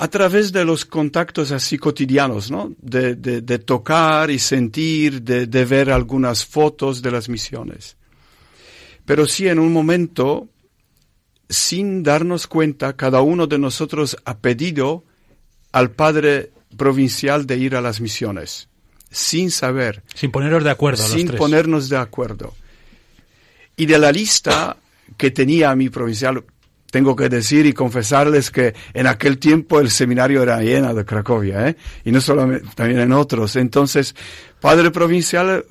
a 0.00 0.08
través 0.08 0.52
de 0.52 0.64
los 0.64 0.84
contactos 0.84 1.50
así 1.50 1.76
cotidianos, 1.76 2.52
¿no? 2.52 2.72
De, 2.80 3.16
de, 3.16 3.40
de 3.40 3.58
tocar 3.58 4.30
y 4.30 4.38
sentir, 4.38 5.22
de, 5.22 5.48
de, 5.48 5.64
ver 5.64 5.90
algunas 5.90 6.46
fotos 6.46 7.02
de 7.02 7.10
las 7.10 7.28
misiones. 7.28 7.96
Pero 9.04 9.26
sí, 9.26 9.48
en 9.48 9.58
un 9.58 9.72
momento, 9.72 10.48
sin 11.48 12.04
darnos 12.04 12.46
cuenta, 12.46 12.94
cada 12.94 13.22
uno 13.22 13.48
de 13.48 13.58
nosotros 13.58 14.16
ha 14.24 14.38
pedido 14.38 15.02
al 15.72 15.90
padre 15.90 16.52
provincial 16.76 17.44
de 17.46 17.56
ir 17.56 17.74
a 17.74 17.80
las 17.80 18.00
misiones, 18.00 18.68
sin 19.10 19.50
saber. 19.50 20.04
Sin 20.14 20.30
poneros 20.30 20.62
de 20.62 20.70
acuerdo. 20.70 21.02
Sin 21.02 21.22
los 21.22 21.26
tres. 21.30 21.38
ponernos 21.38 21.88
de 21.88 21.96
acuerdo. 21.96 22.54
Y 23.76 23.86
de 23.86 23.98
la 23.98 24.12
lista 24.12 24.76
que 25.16 25.32
tenía 25.32 25.74
mi 25.74 25.88
provincial, 25.88 26.44
tengo 26.90 27.14
que 27.14 27.28
decir 27.28 27.66
y 27.66 27.72
confesarles 27.72 28.50
que 28.50 28.74
en 28.94 29.06
aquel 29.06 29.38
tiempo 29.38 29.80
el 29.80 29.90
seminario 29.90 30.42
era 30.42 30.62
lleno 30.62 30.94
de 30.94 31.04
Cracovia, 31.04 31.68
¿eh? 31.68 31.76
y 32.04 32.12
no 32.12 32.20
solamente, 32.20 32.66
también 32.74 33.00
en 33.00 33.12
otros. 33.12 33.56
Entonces, 33.56 34.14
padre 34.60 34.90
provincial 34.90 35.64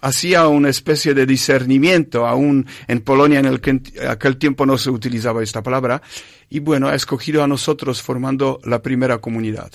hacía 0.00 0.46
una 0.48 0.68
especie 0.68 1.14
de 1.14 1.26
discernimiento, 1.26 2.26
aún 2.26 2.66
en 2.86 3.00
Polonia 3.00 3.40
en 3.40 3.46
el 3.46 3.60
que 3.60 3.70
en 3.70 3.82
aquel 4.08 4.36
tiempo 4.36 4.64
no 4.64 4.78
se 4.78 4.90
utilizaba 4.90 5.42
esta 5.42 5.62
palabra, 5.62 6.02
y 6.48 6.60
bueno, 6.60 6.88
ha 6.88 6.94
escogido 6.94 7.42
a 7.42 7.48
nosotros 7.48 8.02
formando 8.02 8.60
la 8.64 8.82
primera 8.82 9.18
comunidad. 9.18 9.72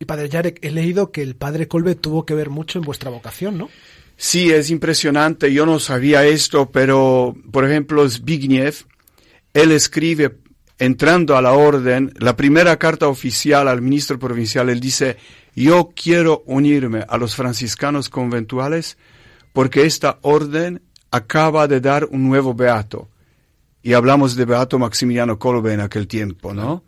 Y 0.00 0.04
padre 0.04 0.28
Yarek, 0.28 0.58
he 0.62 0.70
leído 0.70 1.10
que 1.10 1.22
el 1.22 1.34
padre 1.34 1.66
Colbe 1.66 1.96
tuvo 1.96 2.24
que 2.24 2.34
ver 2.34 2.50
mucho 2.50 2.78
en 2.78 2.84
vuestra 2.84 3.10
vocación, 3.10 3.58
¿no? 3.58 3.68
Sí, 4.16 4.50
es 4.50 4.70
impresionante. 4.70 5.52
Yo 5.52 5.64
no 5.64 5.78
sabía 5.78 6.26
esto, 6.26 6.70
pero, 6.70 7.36
por 7.52 7.64
ejemplo, 7.64 8.08
Zbigniew, 8.08 8.72
él 9.54 9.72
escribe 9.72 10.38
entrando 10.78 11.36
a 11.36 11.42
la 11.42 11.52
orden, 11.52 12.12
la 12.18 12.36
primera 12.36 12.76
carta 12.76 13.08
oficial 13.08 13.68
al 13.68 13.82
ministro 13.82 14.18
provincial, 14.18 14.68
él 14.68 14.80
dice, 14.80 15.16
yo 15.54 15.90
quiero 15.94 16.42
unirme 16.46 17.04
a 17.08 17.18
los 17.18 17.34
franciscanos 17.34 18.08
conventuales 18.08 18.96
porque 19.52 19.86
esta 19.86 20.18
orden 20.22 20.82
acaba 21.10 21.66
de 21.66 21.80
dar 21.80 22.04
un 22.04 22.28
nuevo 22.28 22.54
beato. 22.54 23.08
Y 23.82 23.92
hablamos 23.94 24.36
de 24.36 24.44
Beato 24.44 24.78
Maximiliano 24.78 25.38
Kolbe 25.38 25.72
en 25.72 25.80
aquel 25.80 26.06
tiempo, 26.06 26.52
¿no? 26.52 26.84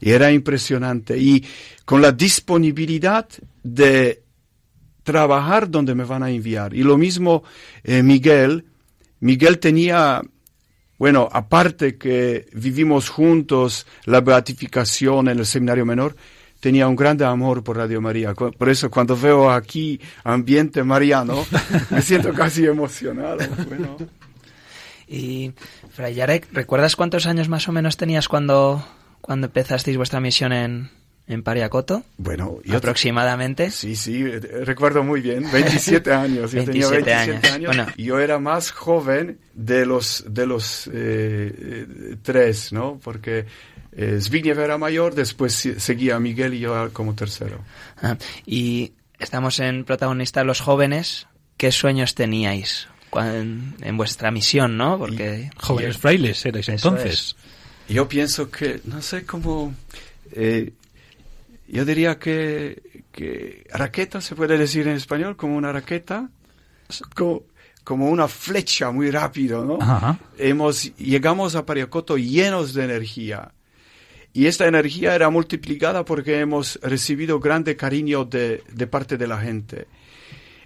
Y 0.00 0.10
era 0.10 0.32
impresionante. 0.32 1.18
Y 1.18 1.44
con 1.84 2.00
la 2.00 2.12
disponibilidad 2.12 3.28
de 3.62 4.22
trabajar 5.02 5.70
donde 5.70 5.94
me 5.94 6.04
van 6.04 6.22
a 6.22 6.30
enviar. 6.30 6.74
Y 6.74 6.82
lo 6.82 6.96
mismo 6.96 7.42
eh, 7.84 8.02
Miguel. 8.02 8.64
Miguel 9.20 9.58
tenía, 9.58 10.22
bueno, 11.00 11.30
aparte 11.32 11.96
que 11.96 12.46
vivimos 12.52 13.08
juntos 13.08 13.86
la 14.04 14.20
beatificación 14.20 15.28
en 15.28 15.38
el 15.38 15.46
seminario 15.46 15.86
menor, 15.86 16.14
tenía 16.60 16.86
un 16.88 16.94
grande 16.94 17.24
amor 17.24 17.64
por 17.64 17.78
Radio 17.78 18.02
María. 18.02 18.34
Por 18.34 18.68
eso 18.68 18.90
cuando 18.90 19.16
veo 19.16 19.50
aquí 19.50 19.98
ambiente 20.24 20.84
mariano, 20.84 21.46
me 21.90 22.02
siento 22.02 22.34
casi 22.34 22.66
emocionado. 22.66 23.38
Bueno, 23.66 23.96
Y, 25.08 25.52
Fray 25.90 26.16
Yarek, 26.16 26.48
¿recuerdas 26.52 26.96
cuántos 26.96 27.24
años 27.24 27.48
más 27.48 27.66
o 27.66 27.72
menos 27.72 27.96
tenías 27.96 28.28
cuando, 28.28 28.84
cuando 29.22 29.46
empezasteis 29.46 29.96
vuestra 29.96 30.20
misión 30.20 30.52
en, 30.52 30.90
en 31.30 31.42
Pariacoto? 31.42 32.02
bueno 32.18 32.58
yo 32.64 32.76
Aproximadamente. 32.76 33.70
Sí, 33.70 33.96
sí, 33.96 34.22
eh, 34.22 34.40
recuerdo 34.64 35.02
muy 35.02 35.20
bien, 35.20 35.44
27 35.52 36.12
años, 36.12 36.52
yo 36.52 36.64
tenía 36.64 36.88
27 36.88 37.04
27 37.04 37.12
años. 37.14 37.44
años, 37.54 37.66
Bueno. 37.76 37.86
y 37.96 38.04
yo 38.04 38.18
era 38.18 38.38
más 38.38 38.70
joven 38.72 39.38
de 39.54 39.86
los, 39.86 40.24
de 40.28 40.46
los 40.46 40.86
eh, 40.88 40.92
eh, 40.94 42.16
tres, 42.22 42.72
¿no? 42.72 43.00
Porque 43.02 43.46
eh, 43.92 44.18
Zbigniew 44.20 44.58
era 44.60 44.76
mayor, 44.78 45.14
después 45.14 45.52
se- 45.54 45.80
seguía 45.80 46.18
Miguel 46.20 46.54
y 46.54 46.60
yo 46.60 46.92
como 46.92 47.14
tercero. 47.14 47.60
Ah, 48.02 48.16
y 48.46 48.92
estamos 49.18 49.58
en 49.60 49.84
protagonistas 49.84 50.44
los 50.44 50.60
jóvenes. 50.60 51.26
¿Qué 51.56 51.72
sueños 51.72 52.14
teníais 52.14 52.88
en, 53.14 53.74
vuestra 53.96 54.30
misión, 54.30 54.76
no? 54.78 54.96
Porque 54.98 55.50
Jóvenes 55.56 55.98
frailes 55.98 56.46
erais 56.46 56.68
entonces. 56.70 57.36
Yo 57.88 58.08
pienso 58.08 58.50
que, 58.50 58.80
no 58.84 59.02
sé 59.02 59.26
cómo, 59.26 59.74
eh, 60.32 60.72
yo 61.72 61.84
diría 61.84 62.18
que, 62.18 63.04
que 63.12 63.66
raqueta 63.72 64.20
se 64.20 64.34
puede 64.34 64.58
decir 64.58 64.88
en 64.88 64.96
español, 64.96 65.36
como 65.36 65.56
una 65.56 65.72
raqueta, 65.72 66.28
como, 67.14 67.44
como 67.84 68.10
una 68.10 68.28
flecha 68.28 68.90
muy 68.90 69.10
rápido, 69.10 69.64
¿no? 69.64 69.78
Ajá. 69.80 70.18
Hemos, 70.36 70.94
llegamos 70.96 71.54
a 71.54 71.64
Pariacoto 71.64 72.18
llenos 72.18 72.74
de 72.74 72.84
energía. 72.84 73.52
Y 74.32 74.46
esta 74.46 74.66
energía 74.66 75.14
era 75.14 75.30
multiplicada 75.30 76.04
porque 76.04 76.38
hemos 76.40 76.78
recibido 76.82 77.40
grande 77.40 77.76
cariño 77.76 78.24
de, 78.24 78.62
de 78.72 78.86
parte 78.86 79.16
de 79.16 79.26
la 79.26 79.38
gente. 79.40 79.86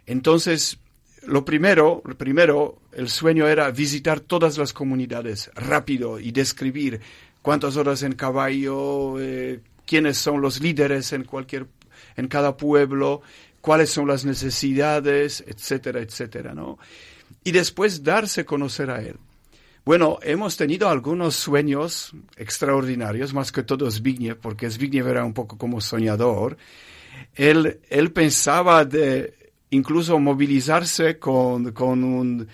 Entonces, 0.07 0.79
lo 1.27 1.45
primero, 1.45 2.03
lo 2.05 2.17
primero, 2.17 2.79
el 2.93 3.09
sueño 3.09 3.47
era 3.49 3.71
visitar 3.71 4.21
todas 4.21 4.59
las 4.59 4.73
comunidades 4.73 5.51
rápido 5.55 6.21
y 6.21 6.31
describir 6.33 7.01
cuántas 7.43 7.77
horas 7.77 8.03
en 8.03 8.13
caballo, 8.13 9.21
eh, 9.21 9.61
quiénes 9.87 10.19
son 10.19 10.41
los 10.41 10.61
líderes 10.61 11.13
en 11.13 11.25
cualquier, 11.25 11.67
en 12.17 12.29
cada 12.29 12.57
pueblo, 12.57 13.23
cuáles 13.61 13.91
son 13.91 14.09
las 14.09 14.25
necesidades, 14.25 15.45
etcétera, 15.47 16.01
etcétera, 16.01 16.55
¿no? 16.55 16.79
Y 17.43 17.53
después 17.53 18.03
darse 18.03 18.45
conocer 18.45 18.91
a 18.91 19.01
él. 19.01 19.17
Bueno, 19.85 20.19
hemos 20.23 20.57
tenido 20.57 20.89
algunos 20.89 21.35
sueños 21.35 22.15
extraordinarios, 22.37 23.35
más 23.35 23.53
que 23.53 23.63
todo 23.63 23.91
Zbigniew, 23.91 24.37
porque 24.37 24.71
Zbigniew 24.71 25.07
era 25.09 25.25
un 25.25 25.35
poco 25.35 25.59
como 25.59 25.81
soñador. 25.83 26.57
Él, 27.35 27.81
él 27.91 28.13
pensaba 28.13 28.87
de 28.87 29.53
incluso 29.71 30.19
movilizarse 30.19 31.19
con, 31.19 31.73
con 31.73 32.03
un, 32.03 32.49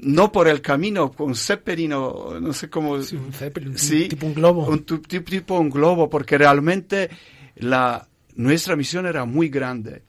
no 0.00 0.30
por 0.30 0.48
el 0.48 0.62
camino, 0.62 1.10
con 1.10 1.34
Zeppelin 1.34 1.92
o 1.92 2.40
no 2.40 2.52
sé 2.52 2.70
cómo. 2.70 3.02
Sí, 3.02 3.16
un 3.16 3.32
Zeppelin, 3.32 3.78
Sí, 3.78 4.08
tipo 4.08 4.26
un 4.26 4.34
globo. 4.34 4.66
Un 4.66 4.84
tipo 4.84 5.58
un 5.58 5.70
globo, 5.70 6.08
porque 6.08 6.38
realmente 6.38 7.10
la, 7.56 8.08
nuestra 8.36 8.76
misión 8.76 9.06
era 9.06 9.24
muy 9.24 9.48
grande. 9.48 10.02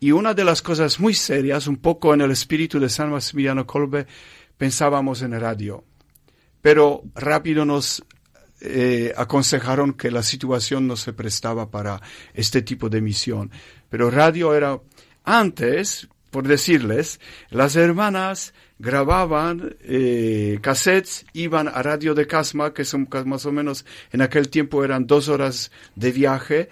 Y 0.00 0.12
una 0.12 0.34
de 0.34 0.44
las 0.44 0.60
cosas 0.60 1.00
muy 1.00 1.14
serias, 1.14 1.66
un 1.66 1.78
poco 1.78 2.12
en 2.12 2.20
el 2.20 2.30
espíritu 2.30 2.78
de 2.78 2.90
San 2.90 3.10
Maximiliano 3.10 3.66
Kolbe, 3.66 4.06
pensábamos 4.58 5.22
en 5.22 5.38
radio. 5.40 5.84
Pero 6.60 7.02
rápido 7.14 7.64
nos 7.64 8.04
eh, 8.60 9.12
aconsejaron 9.16 9.94
que 9.94 10.10
la 10.10 10.22
situación 10.22 10.86
no 10.86 10.96
se 10.96 11.12
prestaba 11.14 11.70
para 11.70 12.00
este 12.34 12.60
tipo 12.60 12.90
de 12.90 13.00
misión. 13.00 13.50
Pero 13.88 14.10
radio 14.10 14.54
era, 14.54 14.78
antes, 15.24 16.08
por 16.30 16.46
decirles, 16.46 17.20
las 17.48 17.76
hermanas 17.76 18.52
grababan 18.78 19.76
eh, 19.82 20.58
cassettes, 20.60 21.26
iban 21.32 21.68
a 21.68 21.82
Radio 21.82 22.14
de 22.14 22.26
Casma, 22.26 22.74
que 22.74 22.84
son 22.84 23.08
más 23.26 23.46
o 23.46 23.52
menos 23.52 23.84
en 24.12 24.22
aquel 24.22 24.48
tiempo 24.48 24.84
eran 24.84 25.06
dos 25.06 25.28
horas 25.28 25.70
de 25.94 26.12
viaje, 26.12 26.68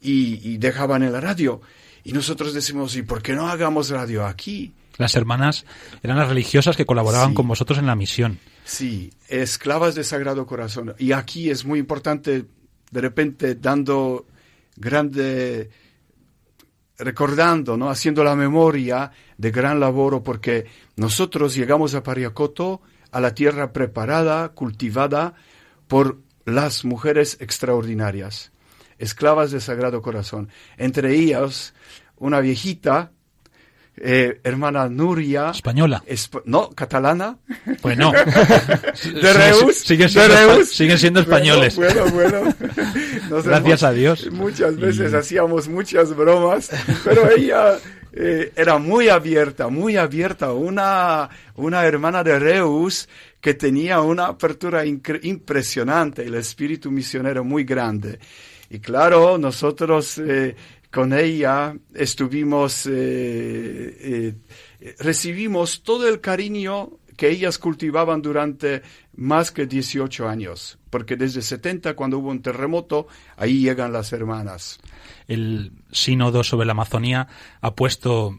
y, 0.00 0.40
y 0.48 0.58
dejaban 0.58 1.02
en 1.02 1.12
la 1.12 1.20
radio. 1.20 1.60
Y 2.04 2.12
nosotros 2.12 2.54
decimos, 2.54 2.94
¿y 2.96 3.02
por 3.02 3.22
qué 3.22 3.32
no 3.34 3.48
hagamos 3.48 3.90
radio 3.90 4.26
aquí? 4.26 4.74
Las 4.98 5.14
hermanas 5.16 5.64
eran 6.02 6.16
las 6.18 6.28
religiosas 6.28 6.76
que 6.76 6.86
colaboraban 6.86 7.30
Sí. 7.30 7.34
con 7.34 7.48
vosotros 7.48 7.78
en 7.78 7.86
la 7.86 7.96
misión. 7.96 8.38
Sí, 8.64 9.10
esclavas 9.28 9.94
de 9.94 10.04
Sagrado 10.04 10.46
Corazón. 10.46 10.94
Y 10.98 11.12
aquí 11.12 11.50
es 11.50 11.64
muy 11.64 11.78
importante, 11.78 12.44
de 12.90 13.00
repente, 13.00 13.54
dando 13.56 14.26
grande, 14.76 15.70
recordando, 16.98 17.76
¿no? 17.76 17.90
Haciendo 17.90 18.24
la 18.24 18.36
memoria 18.36 19.12
de 19.36 19.50
gran 19.50 19.80
labor, 19.80 20.22
porque 20.22 20.66
nosotros 20.96 21.54
llegamos 21.54 21.94
a 21.94 22.02
Pariacoto, 22.02 22.80
a 23.10 23.20
la 23.20 23.34
tierra 23.34 23.72
preparada, 23.72 24.50
cultivada 24.50 25.34
por 25.88 26.18
las 26.44 26.84
mujeres 26.84 27.38
extraordinarias, 27.40 28.52
esclavas 28.98 29.50
de 29.50 29.60
Sagrado 29.60 30.00
Corazón. 30.02 30.48
Entre 30.76 31.14
ellas, 31.14 31.74
una 32.16 32.40
viejita, 32.40 33.12
eh, 33.98 34.40
hermana 34.44 34.88
Nuria. 34.88 35.50
Española. 35.50 36.02
esp- 36.06 36.42
no, 36.44 36.70
catalana. 36.70 37.38
Bueno. 37.82 38.12
de 39.22 39.32
Reus. 39.32 39.76
Siguen 39.78 40.08
siendo, 40.08 40.34
espa- 40.34 40.54
Reus. 40.56 40.68
siguen 40.70 40.98
siendo 40.98 41.20
españoles. 41.20 41.76
Bueno, 41.76 42.06
bueno. 42.10 42.40
bueno. 42.40 42.54
Nos 43.30 43.44
Gracias 43.44 43.82
hemos- 43.82 43.82
a 43.84 43.92
Dios. 43.92 44.30
Muchas 44.32 44.76
veces 44.76 45.12
Y- 45.12 45.16
hacíamos 45.16 45.68
muchas 45.68 46.14
bromas, 46.14 46.70
pero 47.04 47.30
ella 47.30 47.78
eh, 48.12 48.52
era 48.56 48.78
muy 48.78 49.08
abierta, 49.08 49.68
muy 49.68 49.96
abierta. 49.96 50.52
Una, 50.52 51.28
una 51.56 51.84
hermana 51.84 52.22
de 52.22 52.38
Reus 52.38 53.08
que 53.40 53.54
tenía 53.54 54.00
una 54.00 54.26
apertura 54.26 54.84
impresionante, 54.86 56.22
el 56.24 56.34
espíritu 56.34 56.90
misionero 56.90 57.44
muy 57.44 57.64
grande. 57.64 58.18
Y 58.70 58.78
claro, 58.80 59.38
nosotros 59.38 60.18
eh, 60.18 60.56
con 60.90 61.12
ella 61.12 61.76
estuvimos, 61.94 62.86
eh, 62.86 64.34
eh, 64.80 64.94
recibimos 64.98 65.82
todo 65.82 66.08
el 66.08 66.20
cariño 66.20 66.90
que 67.16 67.30
ellas 67.30 67.58
cultivaban 67.58 68.22
durante 68.22 68.82
más 69.16 69.50
que 69.50 69.66
18 69.66 70.28
años, 70.28 70.78
porque 70.90 71.16
desde 71.16 71.42
70, 71.42 71.96
cuando 71.96 72.18
hubo 72.18 72.30
un 72.30 72.42
terremoto, 72.42 73.08
ahí 73.36 73.60
llegan 73.60 73.92
las 73.92 74.12
hermanas. 74.12 74.78
El 75.26 75.72
sínodo 75.90 76.44
sobre 76.44 76.66
la 76.66 76.72
Amazonía 76.72 77.28
ha 77.60 77.74
puesto 77.74 78.36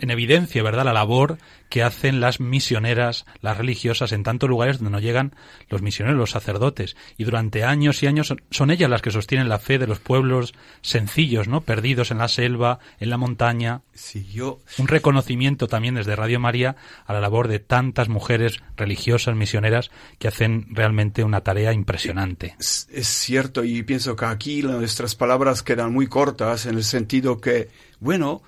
en 0.00 0.10
evidencia, 0.10 0.62
¿verdad?, 0.62 0.84
la 0.84 0.92
labor 0.92 1.38
que 1.68 1.82
hacen 1.84 2.20
las 2.20 2.40
misioneras, 2.40 3.24
las 3.40 3.56
religiosas, 3.56 4.10
en 4.12 4.24
tantos 4.24 4.50
lugares 4.50 4.78
donde 4.78 4.90
no 4.90 4.98
llegan 4.98 5.34
los 5.68 5.82
misioneros, 5.82 6.18
los 6.18 6.30
sacerdotes. 6.32 6.96
Y 7.16 7.24
durante 7.24 7.62
años 7.62 8.02
y 8.02 8.08
años 8.08 8.34
son, 8.50 8.70
ellas 8.70 8.90
las 8.90 9.02
que 9.02 9.12
sostienen 9.12 9.48
la 9.48 9.60
fe 9.60 9.78
de 9.78 9.86
los 9.86 10.00
pueblos 10.00 10.52
sencillos, 10.82 11.46
¿no?, 11.46 11.60
perdidos 11.60 12.10
en 12.10 12.18
la 12.18 12.28
selva, 12.28 12.80
en 12.98 13.10
la 13.10 13.16
montaña. 13.16 13.82
Sí, 13.94 14.26
yo, 14.32 14.60
Un 14.78 14.88
reconocimiento 14.88 15.68
también 15.68 15.94
desde 15.94 16.16
Radio 16.16 16.40
María 16.40 16.76
a 17.06 17.12
la 17.12 17.20
labor 17.20 17.46
de 17.46 17.60
tantas 17.60 18.08
mujeres 18.08 18.60
religiosas, 18.76 19.36
misioneras, 19.36 19.90
que 20.18 20.28
hacen 20.28 20.66
realmente 20.70 21.22
una 21.22 21.42
tarea 21.42 21.72
impresionante. 21.72 22.56
es, 22.58 22.88
es 22.90 23.06
cierto 23.06 23.62
y 23.62 23.82
pienso 23.82 24.16
que 24.16 24.24
aquí 24.24 24.62
nuestras 24.62 25.14
palabras 25.14 25.62
quedan 25.62 25.92
muy 25.92 26.08
cortas 26.08 26.66
en 26.66 26.76
el 26.76 26.84
sentido 26.84 27.40
que, 27.40 27.68
bueno, 28.00 28.42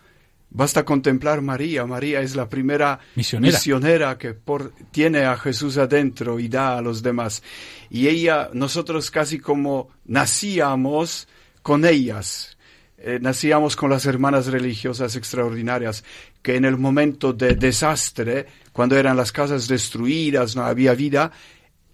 basta 0.52 0.84
contemplar 0.84 1.42
María. 1.42 1.84
María 1.86 2.20
es 2.20 2.36
la 2.36 2.48
primera 2.48 3.00
Misionera. 3.14 3.56
misionera 3.56 4.18
que 4.18 4.34
por, 4.34 4.72
tiene 4.90 5.24
a 5.24 5.36
Jesús 5.36 5.78
adentro 5.78 6.38
y 6.38 6.48
da 6.48 6.78
a 6.78 6.82
los 6.82 7.02
demás. 7.02 7.42
Y 7.90 8.08
ella, 8.08 8.50
nosotros 8.52 9.10
casi 9.10 9.38
como 9.38 9.90
nacíamos 10.04 11.28
con 11.62 11.84
ellas. 11.84 12.56
Eh, 12.98 13.18
nacíamos 13.20 13.74
con 13.74 13.90
las 13.90 14.06
hermanas 14.06 14.46
religiosas 14.46 15.16
extraordinarias 15.16 16.04
que 16.40 16.54
en 16.54 16.64
el 16.64 16.76
momento 16.76 17.32
de 17.32 17.56
desastre, 17.56 18.46
cuando 18.72 18.96
eran 18.96 19.16
las 19.16 19.32
casas 19.32 19.66
destruidas, 19.66 20.54
no 20.54 20.62
había 20.62 20.94
vida, 20.94 21.32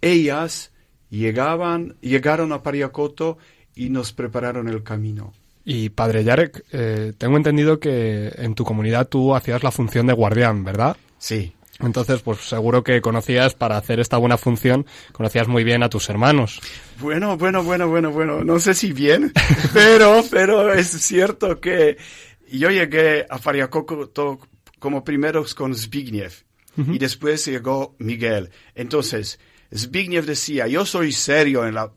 ellas 0.02 0.70
Llegaban, 1.10 1.96
llegaron 2.00 2.52
a 2.52 2.62
Pariacoto 2.62 3.38
y 3.74 3.88
nos 3.90 4.12
prepararon 4.12 4.68
el 4.68 4.82
camino. 4.82 5.32
Y 5.70 5.90
padre 5.90 6.24
Yarek, 6.24 6.64
eh, 6.72 7.12
tengo 7.18 7.36
entendido 7.36 7.78
que 7.78 8.32
en 8.36 8.54
tu 8.54 8.64
comunidad 8.64 9.06
tú 9.06 9.34
hacías 9.34 9.62
la 9.62 9.70
función 9.70 10.06
de 10.06 10.14
guardián, 10.14 10.64
¿verdad? 10.64 10.96
Sí. 11.18 11.52
Entonces, 11.78 12.22
pues 12.22 12.38
seguro 12.38 12.82
que 12.82 13.02
conocías, 13.02 13.52
para 13.52 13.76
hacer 13.76 14.00
esta 14.00 14.16
buena 14.16 14.38
función, 14.38 14.86
conocías 15.12 15.46
muy 15.46 15.64
bien 15.64 15.82
a 15.82 15.90
tus 15.90 16.08
hermanos. 16.08 16.62
Bueno, 17.00 17.36
bueno, 17.36 17.62
bueno, 17.62 17.86
bueno, 17.86 18.10
bueno, 18.10 18.42
no 18.44 18.58
sé 18.58 18.72
si 18.72 18.94
bien, 18.94 19.30
pero, 19.74 20.24
pero 20.30 20.72
es 20.72 20.88
cierto 20.88 21.60
que 21.60 21.98
yo 22.50 22.70
llegué 22.70 23.26
a 23.28 23.36
Pariacoto 23.36 24.40
como 24.78 25.04
primeros 25.04 25.54
con 25.54 25.74
Zbigniew 25.74 26.30
y 26.78 26.96
después 26.96 27.44
llegó 27.44 27.94
Miguel. 27.98 28.48
Entonces, 28.74 29.38
Zbigniew 29.76 30.24
decía, 30.24 30.66
yo 30.66 30.86
soy 30.86 31.12
serio 31.12 31.66
en 31.66 31.74
la 31.74 31.92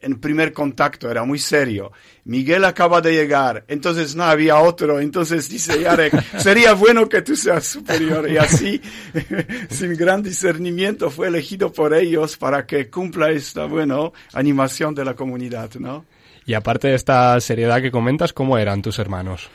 en 0.00 0.20
primer 0.20 0.52
contacto, 0.52 1.10
era 1.10 1.24
muy 1.24 1.38
serio. 1.38 1.92
Miguel 2.24 2.64
acaba 2.64 3.00
de 3.00 3.12
llegar, 3.12 3.64
entonces 3.68 4.14
no 4.14 4.24
había 4.24 4.58
otro, 4.58 5.00
entonces 5.00 5.48
dice 5.48 5.80
Yarek, 5.80 6.12
sería 6.38 6.74
bueno 6.74 7.08
que 7.08 7.22
tú 7.22 7.34
seas 7.34 7.64
superior. 7.64 8.30
Y 8.30 8.36
así, 8.36 8.80
sin 9.70 9.96
gran 9.96 10.22
discernimiento, 10.22 11.10
fue 11.10 11.28
elegido 11.28 11.72
por 11.72 11.94
ellos 11.94 12.36
para 12.36 12.66
que 12.66 12.88
cumpla 12.88 13.30
esta, 13.30 13.64
bueno, 13.64 14.12
animación 14.32 14.94
de 14.94 15.04
la 15.04 15.14
comunidad, 15.14 15.74
¿no? 15.74 16.04
Y 16.46 16.54
aparte 16.54 16.88
de 16.88 16.94
esta 16.94 17.38
seriedad 17.40 17.82
que 17.82 17.90
comentas, 17.90 18.32
¿cómo 18.32 18.56
eran 18.56 18.80
tus 18.80 18.98
hermanos? 18.98 19.50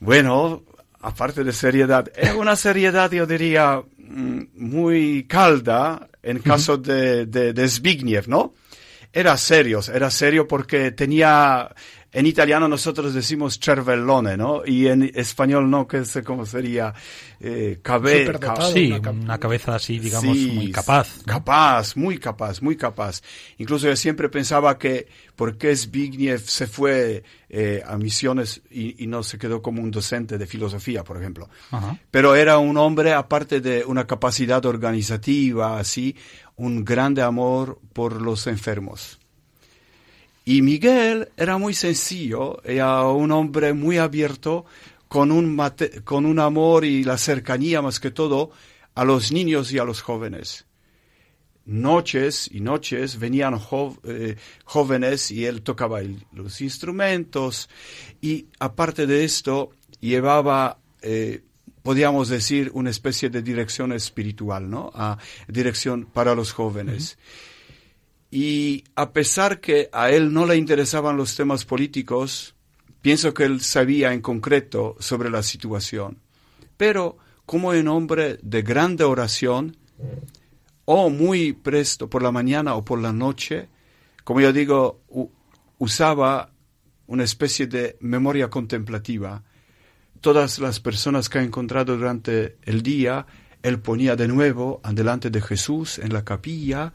Bueno, 0.00 0.64
aparte 1.00 1.44
de 1.44 1.52
seriedad, 1.52 2.10
era 2.16 2.34
una 2.34 2.56
seriedad, 2.56 3.10
yo 3.10 3.26
diría, 3.26 3.82
mm, 3.98 4.40
muy 4.54 5.24
calda 5.24 6.08
en 6.22 6.40
caso 6.40 6.76
de, 6.76 7.26
de, 7.26 7.52
de 7.52 7.68
Zbigniew, 7.68 8.24
¿no? 8.26 8.54
Era 9.12 9.36
serio, 9.36 9.80
era 9.92 10.10
serio 10.10 10.46
porque 10.46 10.90
tenía, 10.92 11.74
en 12.10 12.26
italiano 12.26 12.68
nosotros 12.68 13.12
decimos 13.12 13.58
cervellone, 13.62 14.36
¿no? 14.36 14.62
Y 14.64 14.86
en 14.86 15.10
español 15.14 15.68
no, 15.68 15.86
que 15.86 16.06
sé 16.06 16.22
cómo 16.22 16.46
sería, 16.46 16.94
eh, 17.38 17.80
cabe, 17.82 18.32
ca 18.38 18.56
sí, 18.72 18.92
una, 18.92 19.10
una, 19.10 19.38
cabeza 19.38 19.74
así, 19.74 19.98
digamos, 19.98 20.36
sí, 20.36 20.52
muy 20.54 20.72
capaz. 20.72 21.18
¿no? 21.18 21.24
Capaz, 21.34 21.96
muy 21.96 22.18
capaz, 22.18 22.62
muy 22.62 22.76
capaz. 22.76 23.20
Incluso 23.58 23.88
yo 23.88 23.96
siempre 23.96 24.30
pensaba 24.30 24.78
que, 24.78 25.06
¿por 25.36 25.58
qué 25.58 25.76
Zbigniew 25.76 26.38
se 26.38 26.66
fue 26.66 27.24
eh, 27.50 27.82
a 27.86 27.98
misiones 27.98 28.62
y, 28.70 29.02
y, 29.04 29.06
no 29.06 29.22
se 29.22 29.38
quedó 29.38 29.60
como 29.60 29.82
un 29.82 29.90
docente 29.90 30.38
de 30.38 30.46
filosofía, 30.46 31.04
por 31.04 31.18
ejemplo? 31.18 31.50
Ajá. 31.70 31.98
Pero 32.10 32.34
era 32.34 32.56
un 32.56 32.78
hombre, 32.78 33.12
aparte 33.12 33.60
de 33.60 33.84
una 33.84 34.06
capacidad 34.06 34.64
organizativa, 34.64 35.78
así, 35.78 36.16
un 36.56 36.86
grande 36.86 37.20
amor 37.20 37.78
por 37.92 38.22
los 38.22 38.46
enfermos. 38.46 39.18
Y 40.48 40.62
Miguel 40.62 41.28
era 41.36 41.58
muy 41.58 41.74
sencillo, 41.74 42.62
era 42.64 43.06
un 43.06 43.32
hombre 43.32 43.74
muy 43.74 43.98
abierto, 43.98 44.64
con 45.06 45.30
un, 45.30 45.60
con 46.04 46.24
un 46.24 46.38
amor 46.38 46.86
y 46.86 47.04
la 47.04 47.18
cercanía 47.18 47.82
más 47.82 48.00
que 48.00 48.10
todo 48.10 48.50
a 48.94 49.04
los 49.04 49.30
niños 49.30 49.70
y 49.72 49.78
a 49.78 49.84
los 49.84 50.00
jóvenes. 50.00 50.64
Noches 51.66 52.48
y 52.50 52.60
noches 52.60 53.18
venían 53.18 53.60
eh, 54.04 54.36
jóvenes 54.64 55.30
y 55.30 55.44
él 55.44 55.60
tocaba 55.60 56.00
los 56.32 56.62
instrumentos 56.62 57.68
y 58.22 58.46
aparte 58.58 59.06
de 59.06 59.24
esto 59.24 59.72
llevaba 60.00 60.78
eh, 61.02 61.42
podríamos 61.82 62.28
decir, 62.28 62.70
una 62.74 62.90
especie 62.90 63.30
de 63.30 63.40
dirección 63.40 63.92
espiritual, 63.92 64.68
¿no? 64.68 64.90
A 64.94 65.18
dirección 65.46 66.06
para 66.06 66.34
los 66.34 66.52
jóvenes. 66.52 67.18
Y 68.30 68.84
a 68.94 69.12
pesar 69.12 69.60
que 69.60 69.88
a 69.92 70.10
él 70.10 70.32
no 70.32 70.46
le 70.46 70.56
interesaban 70.56 71.16
los 71.16 71.34
temas 71.34 71.64
políticos, 71.64 72.54
pienso 73.00 73.32
que 73.32 73.44
él 73.44 73.60
sabía 73.60 74.12
en 74.12 74.20
concreto 74.20 74.96
sobre 74.98 75.30
la 75.30 75.42
situación. 75.42 76.18
Pero 76.76 77.16
como 77.46 77.70
un 77.70 77.88
hombre 77.88 78.38
de 78.42 78.62
grande 78.62 79.04
oración, 79.04 79.76
o 80.84 81.10
muy 81.10 81.52
presto 81.52 82.08
por 82.08 82.22
la 82.22 82.32
mañana 82.32 82.74
o 82.74 82.84
por 82.84 83.00
la 83.00 83.12
noche, 83.12 83.68
como 84.24 84.40
yo 84.40 84.52
digo, 84.52 85.00
usaba 85.78 86.50
una 87.06 87.24
especie 87.24 87.66
de 87.66 87.96
memoria 88.00 88.50
contemplativa 88.50 89.42
todas 90.20 90.58
las 90.58 90.80
personas 90.80 91.28
que 91.28 91.38
ha 91.38 91.42
encontrado 91.42 91.96
durante 91.96 92.56
el 92.62 92.82
día, 92.82 93.26
él 93.62 93.80
ponía 93.80 94.16
de 94.16 94.28
nuevo 94.28 94.80
delante 94.92 95.30
de 95.30 95.40
Jesús 95.40 95.98
en 95.98 96.12
la 96.12 96.24
capilla 96.24 96.92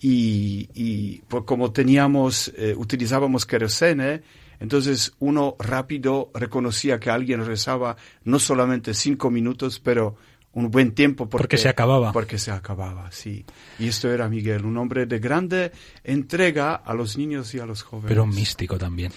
y, 0.00 0.68
y 0.74 1.22
pues 1.28 1.44
como 1.44 1.72
teníamos, 1.72 2.52
eh, 2.56 2.74
utilizábamos 2.76 3.46
querosene, 3.46 4.22
entonces 4.60 5.14
uno 5.18 5.56
rápido 5.58 6.30
reconocía 6.34 7.00
que 7.00 7.10
alguien 7.10 7.44
rezaba 7.44 7.96
no 8.24 8.38
solamente 8.38 8.94
cinco 8.94 9.30
minutos, 9.30 9.80
pero 9.80 10.16
un 10.54 10.70
buen 10.70 10.92
tiempo 10.92 11.28
porque, 11.28 11.42
porque 11.42 11.58
se 11.58 11.68
acababa. 11.68 12.12
Porque 12.12 12.38
se 12.38 12.50
acababa, 12.50 13.10
sí. 13.10 13.44
Y 13.78 13.88
esto 13.88 14.12
era 14.12 14.28
Miguel, 14.28 14.64
un 14.64 14.76
hombre 14.76 15.06
de 15.06 15.18
grande 15.18 15.72
entrega 16.04 16.74
a 16.76 16.94
los 16.94 17.18
niños 17.18 17.54
y 17.54 17.58
a 17.58 17.66
los 17.66 17.82
jóvenes. 17.82 18.08
Pero 18.08 18.26
místico 18.26 18.78
también. 18.78 19.12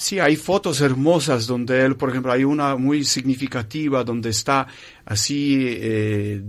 Sí, 0.00 0.20
hay 0.20 0.36
fotos 0.36 0.80
hermosas 0.80 1.48
donde 1.48 1.84
él, 1.84 1.96
por 1.96 2.10
ejemplo, 2.10 2.30
hay 2.30 2.44
una 2.44 2.76
muy 2.76 3.02
significativa 3.02 4.04
donde 4.04 4.30
está 4.30 4.68
así 5.04 5.66
eh, 5.68 6.40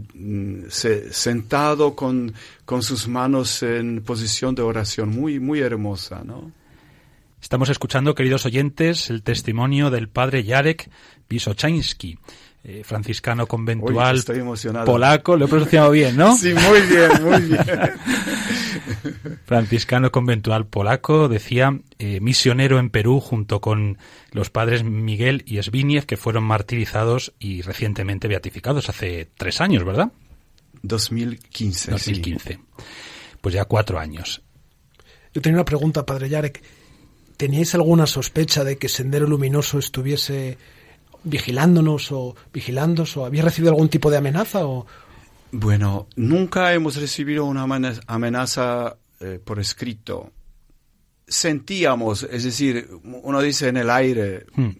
se, 0.67 1.11
sentado 1.11 1.95
con, 1.95 2.31
con 2.63 2.83
sus 2.83 3.07
manos 3.07 3.63
en 3.63 4.03
posición 4.03 4.53
de 4.53 4.61
oración, 4.61 5.09
muy, 5.09 5.39
muy 5.39 5.61
hermosa, 5.61 6.21
¿no? 6.23 6.51
Estamos 7.41 7.69
escuchando, 7.69 8.13
queridos 8.13 8.45
oyentes, 8.45 9.09
el 9.09 9.23
testimonio 9.23 9.89
del 9.89 10.09
padre 10.09 10.43
Jarek 10.43 10.87
Pisochansky, 11.27 12.19
eh, 12.63 12.83
franciscano 12.85 13.47
conventual 13.47 14.17
estoy 14.17 14.43
polaco. 14.85 15.35
Lo 15.35 15.45
he 15.45 15.47
pronunciado 15.47 15.89
bien, 15.89 16.15
¿no? 16.15 16.35
Sí, 16.37 16.53
muy 16.53 16.81
bien, 16.81 17.23
muy 17.23 17.41
bien. 17.41 17.59
franciscano 19.45 20.11
conventual 20.11 20.67
polaco, 20.67 21.27
decía, 21.27 21.79
eh, 21.97 22.19
misionero 22.19 22.79
en 22.79 22.89
Perú 22.89 23.19
junto 23.19 23.61
con 23.61 23.97
los 24.31 24.49
padres 24.49 24.83
Miguel 24.83 25.43
y 25.45 25.61
Zbigniew, 25.61 26.05
que 26.05 26.17
fueron 26.17 26.43
martirizados 26.43 27.33
y 27.39 27.61
recientemente 27.61 28.27
beatificados 28.27 28.89
hace 28.89 29.29
tres 29.37 29.61
años, 29.61 29.83
¿verdad? 29.83 30.11
2015. 30.83 31.91
2015. 31.91 32.53
Sí. 32.53 32.59
Pues 33.41 33.55
ya 33.55 33.65
cuatro 33.65 33.99
años. 33.99 34.41
Yo 35.33 35.41
tenía 35.41 35.57
una 35.57 35.65
pregunta, 35.65 36.05
padre 36.05 36.29
Yarek. 36.29 36.61
¿Teníais 37.37 37.73
alguna 37.75 38.05
sospecha 38.05 38.63
de 38.63 38.77
que 38.77 38.89
Sendero 38.89 39.25
Luminoso 39.25 39.79
estuviese 39.79 40.57
vigilándonos 41.23 42.11
o 42.11 42.35
vigilándonos 42.53 43.15
o 43.17 43.25
había 43.25 43.43
recibido 43.43 43.71
algún 43.71 43.89
tipo 43.89 44.09
de 44.09 44.17
amenaza 44.17 44.65
o 44.65 44.85
bueno 45.51 46.07
nunca 46.15 46.73
hemos 46.73 46.95
recibido 46.95 47.45
una 47.45 47.63
amenaza 48.07 48.97
eh, 49.19 49.39
por 49.43 49.59
escrito. 49.59 50.31
Sentíamos 51.27 52.23
es 52.23 52.43
decir 52.43 52.89
uno 53.03 53.41
dice 53.41 53.67
en 53.67 53.77
el 53.77 53.89
aire. 53.89 54.45
Hmm. 54.55 54.71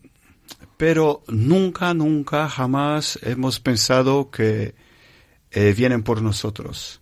pero 0.77 1.23
nunca 1.27 1.93
nunca 1.93 2.47
jamás 2.47 3.19
hemos 3.21 3.59
pensado 3.59 4.31
que 4.31 4.75
eh, 5.51 5.73
vienen 5.75 6.03
por 6.03 6.21
nosotros. 6.21 7.01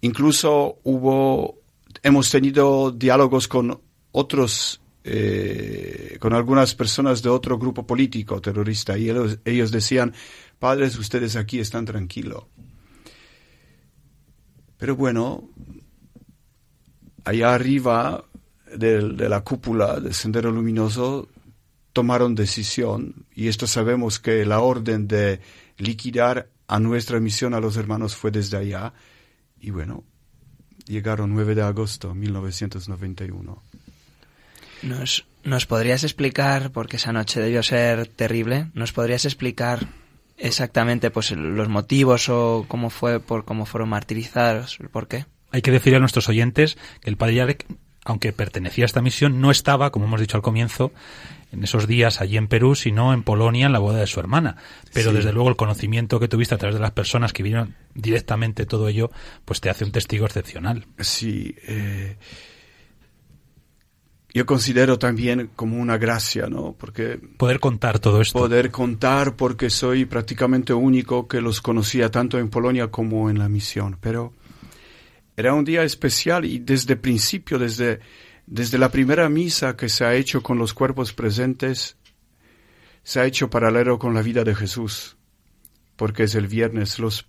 Incluso 0.00 0.78
hubo 0.82 1.60
hemos 2.02 2.30
tenido 2.30 2.90
diálogos 2.90 3.48
con 3.48 3.80
otros 4.12 4.80
eh, 5.08 6.16
con 6.18 6.32
algunas 6.32 6.74
personas 6.74 7.22
de 7.22 7.28
otro 7.28 7.58
grupo 7.58 7.86
político 7.86 8.40
terrorista 8.40 8.98
y 8.98 9.08
ellos, 9.44 9.70
decían, 9.70 10.12
padres, 10.58 10.98
ustedes 10.98 11.36
aquí 11.36 11.60
están 11.60 11.84
tranquilos. 11.84 12.44
Pero 14.76 14.96
bueno, 14.96 15.48
allá 17.24 17.54
arriba 17.54 18.24
de, 18.76 19.10
de, 19.10 19.28
la 19.28 19.42
cúpula 19.42 20.00
del 20.00 20.12
Sendero 20.12 20.50
Luminoso 20.50 21.28
tomaron 21.92 22.34
decisión 22.34 23.26
y 23.32 23.46
esto 23.46 23.68
sabemos 23.68 24.18
que 24.18 24.44
la 24.44 24.58
orden 24.58 25.06
de 25.06 25.40
liquidar 25.78 26.50
a 26.66 26.80
nuestra 26.80 27.20
misión 27.20 27.54
a 27.54 27.60
los 27.60 27.76
hermanos 27.76 28.16
fue 28.16 28.32
desde 28.32 28.56
allá 28.56 28.92
y 29.60 29.70
bueno, 29.70 30.02
llegaron 30.84 31.32
9 31.32 31.54
de 31.54 31.62
agosto 31.62 32.08
de 32.08 32.14
1991. 32.14 33.62
¿Nos, 34.82 35.26
¿Nos 35.44 35.66
podrías 35.66 36.04
explicar, 36.04 36.70
porque 36.72 36.96
esa 36.96 37.12
noche 37.12 37.40
debió 37.40 37.62
ser 37.62 38.06
terrible, 38.06 38.68
nos 38.74 38.92
podrías 38.92 39.24
explicar 39.24 39.86
exactamente 40.38 41.10
pues 41.10 41.30
los 41.32 41.68
motivos 41.68 42.28
o 42.28 42.64
cómo 42.68 42.90
fue, 42.90 43.20
por 43.20 43.44
cómo 43.44 43.64
fueron 43.66 43.88
martirizados, 43.88 44.78
por 44.92 45.08
qué? 45.08 45.26
Hay 45.50 45.62
que 45.62 45.70
decir 45.70 45.94
a 45.94 46.00
nuestros 46.00 46.28
oyentes 46.28 46.76
que 47.00 47.10
el 47.10 47.16
padre 47.16 47.36
Yarek 47.36 47.66
aunque 48.06 48.32
pertenecía 48.32 48.84
a 48.84 48.86
esta 48.86 49.02
misión, 49.02 49.40
no 49.40 49.50
estaba, 49.50 49.90
como 49.90 50.04
hemos 50.06 50.20
dicho 50.20 50.36
al 50.36 50.42
comienzo, 50.42 50.92
en 51.50 51.64
esos 51.64 51.88
días 51.88 52.20
allí 52.20 52.36
en 52.36 52.46
Perú, 52.46 52.76
sino 52.76 53.12
en 53.12 53.24
Polonia 53.24 53.66
en 53.66 53.72
la 53.72 53.80
boda 53.80 53.98
de 53.98 54.06
su 54.06 54.20
hermana. 54.20 54.58
Pero 54.92 55.10
Sí. 55.10 55.16
desde 55.16 55.32
luego 55.32 55.48
el 55.48 55.56
conocimiento 55.56 56.20
que 56.20 56.28
tuviste 56.28 56.54
a 56.54 56.58
través 56.58 56.76
de 56.76 56.80
las 56.80 56.92
personas 56.92 57.32
que 57.32 57.42
vieron 57.42 57.74
directamente 57.94 58.64
todo 58.64 58.88
ello, 58.88 59.10
pues 59.44 59.60
te 59.60 59.70
hace 59.70 59.84
un 59.84 59.90
testigo 59.90 60.24
excepcional. 60.24 60.86
Sí, 61.00 61.56
eh, 61.66 62.16
yo 64.36 64.44
considero 64.44 64.98
también 64.98 65.48
como 65.56 65.78
una 65.78 65.96
gracia, 65.96 66.46
¿no? 66.46 66.76
Porque 66.78 67.18
Poder 67.38 67.58
contar 67.58 67.98
todo 68.00 68.20
esto. 68.20 68.38
poder 68.38 68.70
contar 68.70 69.34
porque 69.34 69.70
soy 69.70 70.04
prácticamente 70.04 70.74
único 70.74 71.26
que 71.26 71.40
los 71.40 71.62
conocía 71.62 72.10
tanto 72.10 72.38
en 72.38 72.50
Polonia 72.50 72.88
como 72.88 73.30
en 73.30 73.38
la 73.38 73.48
misión. 73.48 73.96
Pero 73.98 74.34
era 75.38 75.54
un 75.54 75.64
día 75.64 75.84
especial 75.84 76.44
y 76.44 76.58
desde 76.58 76.96
principio, 76.96 77.58
desde, 77.58 78.00
desde 78.46 78.76
la 78.76 78.90
primera 78.90 79.26
misa 79.30 79.74
que 79.74 79.88
se 79.88 80.04
ha 80.04 80.14
hecho 80.14 80.42
con 80.42 80.58
los 80.58 80.74
cuerpos 80.74 81.14
presentes, 81.14 81.96
se 83.04 83.20
ha 83.20 83.24
hecho 83.24 83.48
paralelo 83.48 83.98
con 83.98 84.12
la 84.12 84.20
vida 84.20 84.44
de 84.44 84.54
Jesús, 84.54 85.16
porque 85.96 86.24
es 86.24 86.34
el 86.34 86.46
viernes. 86.46 86.98
Los, 86.98 87.26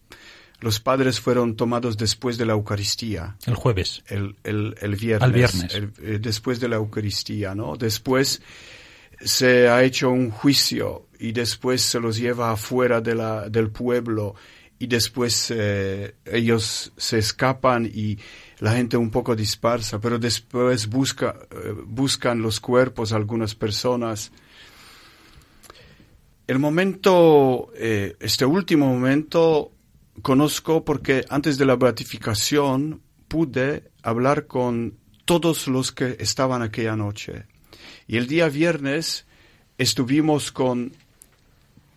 los 0.59 0.79
padres 0.79 1.19
fueron 1.19 1.55
tomados 1.55 1.97
después 1.97 2.37
de 2.37 2.45
la 2.45 2.53
Eucaristía 2.53 3.37
El 3.45 3.55
jueves. 3.55 4.03
el, 4.07 4.35
el, 4.43 4.75
el 4.81 4.95
viernes, 4.95 5.23
Al 5.23 5.31
viernes. 5.33 5.73
el- 5.75 5.91
eh, 6.01 6.19
después 6.19 6.59
de 6.59 6.67
la 6.67 6.77
Eucaristía, 6.77 7.53
¿no? 7.53 7.75
Después 7.75 8.41
se 9.21 9.67
ha 9.69 9.83
hecho 9.83 10.09
un 10.09 10.29
juicio 10.31 11.07
y 11.19 11.31
después 11.31 11.81
se 11.81 11.99
los 11.99 12.17
lleva 12.17 12.51
afuera 12.51 13.01
de 13.01 13.15
la, 13.15 13.49
del 13.49 13.69
pueblo 13.71 14.35
y 14.79 14.85
después 14.87 15.51
eh, 15.55 16.15
ellos 16.25 16.91
se 16.97 17.17
escapan 17.17 17.89
y 17.91 18.17
la 18.59 18.73
gente 18.73 18.95
un 18.97 19.09
poco 19.09 19.35
dispersa, 19.35 19.99
pero 19.99 20.19
después 20.19 20.87
busca, 20.87 21.35
eh, 21.51 21.73
buscan 21.85 22.41
los 22.41 22.59
cuerpos 22.59 23.11
algunas 23.13 23.55
personas. 23.55 24.31
El 26.47 26.59
momento, 26.59 27.71
eh, 27.75 28.15
este 28.19 28.45
último 28.45 28.87
momento, 28.87 29.71
conozco 30.21 30.83
porque 30.83 31.25
antes 31.29 31.57
de 31.57 31.65
la 31.65 31.75
beatificación 31.75 33.01
pude 33.27 33.91
hablar 34.03 34.47
con 34.47 34.97
todos 35.25 35.67
los 35.67 35.91
que 35.91 36.15
estaban 36.19 36.61
aquella 36.61 36.95
noche. 36.95 37.45
Y 38.07 38.17
el 38.17 38.27
día 38.27 38.47
viernes 38.49 39.25
estuvimos 39.77 40.51
con 40.51 40.93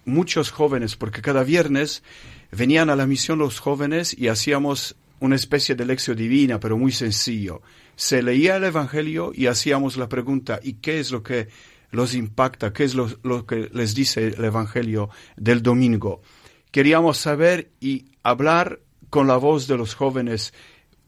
muchos 0.04 0.50
jóvenes, 0.50 0.96
porque 0.96 1.22
cada 1.22 1.44
viernes 1.44 2.02
venían 2.50 2.90
a 2.90 2.96
la 2.96 3.06
misión 3.06 3.38
los 3.38 3.60
jóvenes 3.60 4.16
y 4.16 4.28
hacíamos 4.28 4.96
una 5.20 5.36
especie 5.36 5.74
de 5.74 5.84
lección 5.84 6.16
divina, 6.16 6.58
pero 6.58 6.76
muy 6.76 6.92
sencillo. 6.92 7.62
Se 7.94 8.22
leía 8.22 8.56
el 8.56 8.64
Evangelio 8.64 9.32
y 9.34 9.46
hacíamos 9.46 9.96
la 9.96 10.08
pregunta, 10.08 10.58
¿y 10.62 10.74
qué 10.74 10.98
es 10.98 11.10
lo 11.10 11.22
que 11.22 11.48
los 11.90 12.14
impacta? 12.14 12.72
¿Qué 12.72 12.84
es 12.84 12.94
lo, 12.94 13.10
lo 13.22 13.46
que 13.46 13.68
les 13.72 13.94
dice 13.94 14.28
el 14.28 14.44
Evangelio 14.44 15.10
del 15.36 15.62
domingo? 15.62 16.22
Queríamos 16.70 17.18
saber 17.18 17.70
y 17.80 18.12
hablar 18.22 18.80
con 19.08 19.26
la 19.26 19.36
voz 19.36 19.66
de 19.66 19.76
los 19.76 19.94
jóvenes 19.94 20.54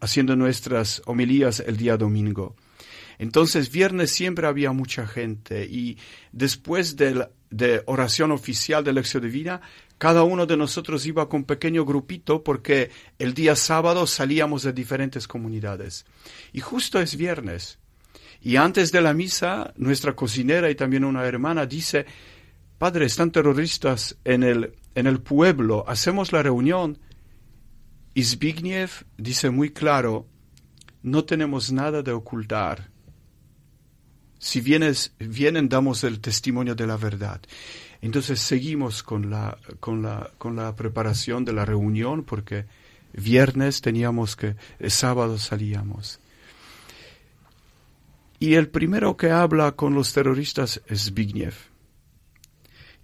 haciendo 0.00 0.34
nuestras 0.34 1.02
homilías 1.06 1.60
el 1.60 1.76
día 1.76 1.96
domingo. 1.96 2.56
Entonces, 3.18 3.70
viernes 3.70 4.10
siempre 4.10 4.48
había 4.48 4.72
mucha 4.72 5.06
gente 5.06 5.64
y 5.64 5.98
después 6.32 6.96
de, 6.96 7.28
de 7.50 7.82
oración 7.86 8.32
oficial 8.32 8.82
de 8.82 8.92
lección 8.92 9.22
divina, 9.22 9.60
cada 9.98 10.24
uno 10.24 10.46
de 10.46 10.56
nosotros 10.56 11.06
iba 11.06 11.28
con 11.28 11.44
pequeño 11.44 11.84
grupito 11.84 12.42
porque 12.42 12.90
el 13.20 13.34
día 13.34 13.54
sábado 13.54 14.08
salíamos 14.08 14.64
de 14.64 14.72
diferentes 14.72 15.28
comunidades. 15.28 16.04
Y 16.52 16.58
justo 16.58 17.00
es 17.00 17.16
viernes. 17.16 17.78
Y 18.40 18.56
antes 18.56 18.90
de 18.90 19.00
la 19.00 19.14
misa, 19.14 19.72
nuestra 19.76 20.16
cocinera 20.16 20.68
y 20.68 20.74
también 20.74 21.04
una 21.04 21.24
hermana 21.24 21.66
dice, 21.66 22.04
Padre, 22.78 23.06
están 23.06 23.30
terroristas 23.30 24.16
en 24.24 24.42
el, 24.42 24.74
en 24.94 25.06
el 25.06 25.20
pueblo, 25.20 25.84
hacemos 25.86 26.32
la 26.32 26.42
reunión. 26.42 26.98
Y 28.14 28.24
Zbigniew 28.24 28.88
dice 29.16 29.50
muy 29.50 29.70
claro, 29.70 30.26
no 31.02 31.24
tenemos 31.24 31.72
nada 31.72 32.02
de 32.02 32.12
ocultar. 32.12 32.90
Si 34.38 34.60
vienes, 34.60 35.14
vienen, 35.18 35.68
damos 35.68 36.04
el 36.04 36.20
testimonio 36.20 36.74
de 36.74 36.86
la 36.86 36.96
verdad. 36.96 37.40
Entonces 38.00 38.40
seguimos 38.40 39.02
con 39.02 39.30
la, 39.30 39.56
con 39.78 40.02
la, 40.02 40.30
con 40.36 40.56
la 40.56 40.74
preparación 40.74 41.44
de 41.44 41.52
la 41.52 41.64
reunión 41.64 42.24
porque 42.24 42.66
viernes 43.12 43.80
teníamos 43.80 44.36
que, 44.36 44.56
el 44.78 44.90
sábado 44.90 45.38
salíamos. 45.38 46.18
Y 48.40 48.54
el 48.54 48.68
primero 48.68 49.16
que 49.16 49.30
habla 49.30 49.72
con 49.72 49.94
los 49.94 50.12
terroristas 50.12 50.82
es 50.88 51.04
Zbigniew. 51.04 51.52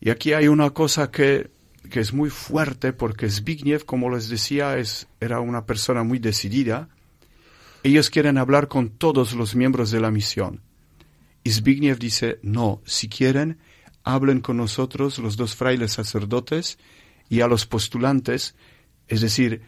Y 0.01 0.11
aquí 0.11 0.33
hay 0.33 0.49
una 0.49 0.71
cosa 0.71 1.13
que, 1.13 1.51
que 1.89 2.01
es 2.01 2.13
muy 2.13 2.31
fuerte 2.31 2.93
porque 2.93 3.31
Zbigniew, 3.31 3.85
como 3.85 4.11
les 4.11 4.29
decía, 4.29 4.79
es, 4.79 5.09
era 5.21 5.41
una 5.41 5.67
persona 5.67 6.03
muy 6.03 6.19
decidida. 6.19 6.89
Ellos 7.83 8.11
quieren 8.11 8.39
hablar 8.39 8.69
con 8.69 8.91
todos 8.91 9.35
los 9.35 9.55
miembros 9.55 9.91
de 9.91 10.01
la 10.01 10.11
misión. 10.11 10.61
Y 11.45 11.51
Zbigniew 11.51 11.97
dice, 11.97 12.39
no, 12.43 12.83
si 12.85 13.09
quieren, 13.09 13.59
hablen 14.05 14.41
con 14.41 14.57
nosotros 14.57 15.19
los 15.19 15.37
dos 15.37 15.55
frailes 15.55 15.93
sacerdotes 15.93 16.79
y 17.29 17.41
a 17.41 17.47
los 17.47 17.67
postulantes, 17.67 18.55
es 19.07 19.21
decir, 19.21 19.63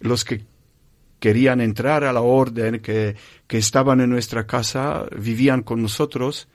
los 0.00 0.24
que 0.24 0.44
querían 1.20 1.60
entrar 1.60 2.04
a 2.04 2.12
la 2.12 2.20
orden, 2.20 2.80
que, 2.80 3.16
que 3.46 3.58
estaban 3.58 4.00
en 4.00 4.10
nuestra 4.10 4.46
casa, 4.46 5.06
vivían 5.16 5.62
con 5.62 5.80
nosotros, 5.80 6.48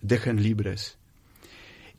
dejen 0.00 0.42
libres. 0.42 0.98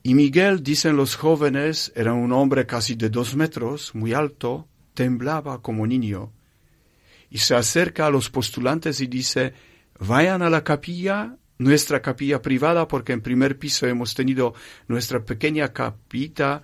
Y 0.08 0.16
Miguel, 0.16 0.64
dicen 0.64 0.95
los 0.95 1.18
jóvenes, 1.18 1.91
era 1.93 2.14
un 2.14 2.32
hombre 2.32 2.66
casi 2.66 2.95
de 2.95 3.10
dos 3.10 3.36
metros, 3.36 3.93
muy 3.93 4.14
alto, 4.14 4.70
temblaba 4.93 5.62
como 5.62 5.86
niño. 5.86 6.32
Y 7.30 7.39
se 7.39 7.55
acerca 7.55 8.05
a 8.05 8.10
los 8.10 8.30
postulantes 8.30 9.01
y 9.01 9.08
dice, 9.08 9.51
vayan 9.99 10.43
a 10.43 10.49
la 10.49 10.64
capilla, 10.64 11.36
nuestra 11.58 12.01
capilla 12.01 12.41
privada, 12.41 12.88
porque 12.88 13.12
en 13.12 13.20
primer 13.20 13.60
piso 13.60 13.86
hemos 13.86 14.14
tenido 14.14 14.53
nuestra 14.88 15.26
pequeña 15.26 15.74
capita 15.74 16.64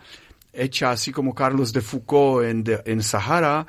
hecha 0.54 0.92
así 0.92 1.12
como 1.12 1.36
Carlos 1.36 1.74
de 1.74 1.82
Foucault 1.82 2.46
en, 2.46 2.64
en 2.86 3.04
Sahara, 3.04 3.68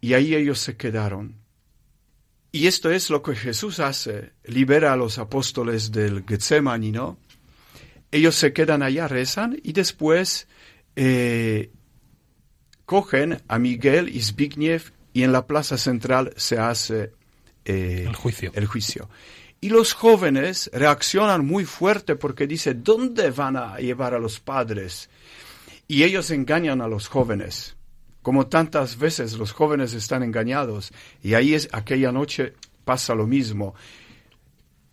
y 0.00 0.14
ahí 0.14 0.34
ellos 0.34 0.58
se 0.58 0.78
quedaron. 0.78 1.36
Y 2.50 2.66
esto 2.66 2.90
es 2.90 3.10
lo 3.10 3.22
que 3.22 3.36
Jesús 3.36 3.78
hace, 3.78 4.32
libera 4.44 4.94
a 4.94 4.96
los 4.96 5.18
apóstoles 5.18 5.92
del 5.92 6.24
Getsemaní, 6.26 6.92
¿no? 6.92 7.18
Ellos 8.12 8.34
se 8.34 8.52
quedan 8.52 8.82
allá, 8.82 9.08
rezan 9.08 9.58
y 9.62 9.72
después 9.72 10.48
eh, 10.96 11.70
cogen 12.84 13.42
a 13.46 13.58
Miguel 13.58 14.08
y 14.08 14.20
Zbigniew 14.20 14.80
y 15.12 15.22
en 15.22 15.32
la 15.32 15.46
plaza 15.46 15.76
central 15.76 16.32
se 16.36 16.58
hace 16.58 17.12
eh, 17.64 18.04
El 18.06 18.16
juicio. 18.16 18.50
el 18.54 18.66
juicio. 18.66 19.08
Y 19.60 19.68
los 19.68 19.92
jóvenes 19.92 20.70
reaccionan 20.72 21.44
muy 21.44 21.64
fuerte 21.66 22.16
porque 22.16 22.46
dicen, 22.46 22.82
¿dónde 22.82 23.30
van 23.30 23.56
a 23.56 23.76
llevar 23.76 24.14
a 24.14 24.18
los 24.18 24.40
padres? 24.40 25.10
Y 25.86 26.02
ellos 26.02 26.30
engañan 26.30 26.80
a 26.80 26.88
los 26.88 27.08
jóvenes. 27.08 27.76
Como 28.22 28.46
tantas 28.46 28.98
veces 28.98 29.34
los 29.34 29.52
jóvenes 29.52 29.92
están 29.92 30.22
engañados. 30.22 30.92
Y 31.22 31.34
ahí 31.34 31.54
es, 31.54 31.68
aquella 31.72 32.10
noche 32.10 32.54
pasa 32.84 33.14
lo 33.14 33.26
mismo. 33.26 33.74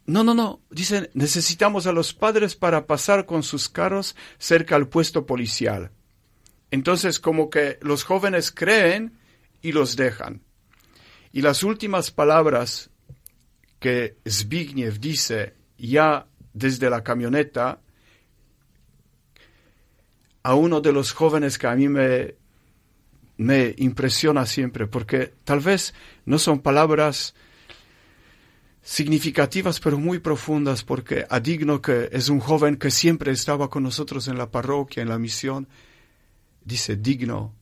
No, 0.08 0.24
no, 0.24 0.34
no. 0.34 0.62
Dicen, 0.72 1.10
necesitamos 1.14 1.86
a 1.86 1.92
los 1.92 2.14
padres 2.14 2.56
para 2.56 2.88
pasar 2.88 3.26
con 3.26 3.44
sus 3.44 3.68
carros 3.68 4.16
cerca 4.40 4.76
al 4.76 4.88
puesto 4.88 5.26
policial. 5.26 5.92
Entonces, 6.72 7.20
como 7.20 7.50
que 7.50 7.78
los 7.82 8.04
jóvenes 8.04 8.52
creen 8.52 9.20
y 9.62 9.74
los 9.74 9.98
dejan. 9.98 10.42
Y 11.34 11.42
las 11.42 11.62
últimas 11.62 12.10
palabras 12.10 12.90
que 13.80 14.18
Zbigniew 14.28 14.94
dice 14.98 15.54
ya 15.78 16.26
desde 16.54 16.90
la 16.90 17.04
camioneta 17.04 17.82
a 20.42 20.56
uno 20.56 20.80
de 20.80 20.94
los 20.94 21.12
jóvenes 21.12 21.58
que 21.58 21.68
a 21.68 21.76
mí 21.76 21.90
me, 21.90 22.36
me 23.36 23.76
impresiona 23.78 24.46
siempre, 24.46 24.88
porque 24.88 25.34
tal 25.44 25.60
vez 25.60 25.94
no 26.26 26.40
son 26.40 26.62
palabras 26.62 27.36
significativas, 28.88 29.82
pero 29.82 29.98
muy 29.98 30.20
profundas, 30.20 30.82
porque 30.82 31.26
Adigno, 31.30 31.82
que 31.82 32.08
es 32.10 32.30
un 32.30 32.40
joven 32.40 32.78
que 32.78 32.90
siempre 32.90 33.34
estaba 33.34 33.70
con 33.70 33.84
nosotros 33.84 34.30
en 34.30 34.38
la 34.38 34.50
parroquia, 34.50 35.04
en 35.04 35.10
la 35.10 35.20
misión, 35.20 35.68
dice, 36.64 36.96
Digno, 36.96 37.54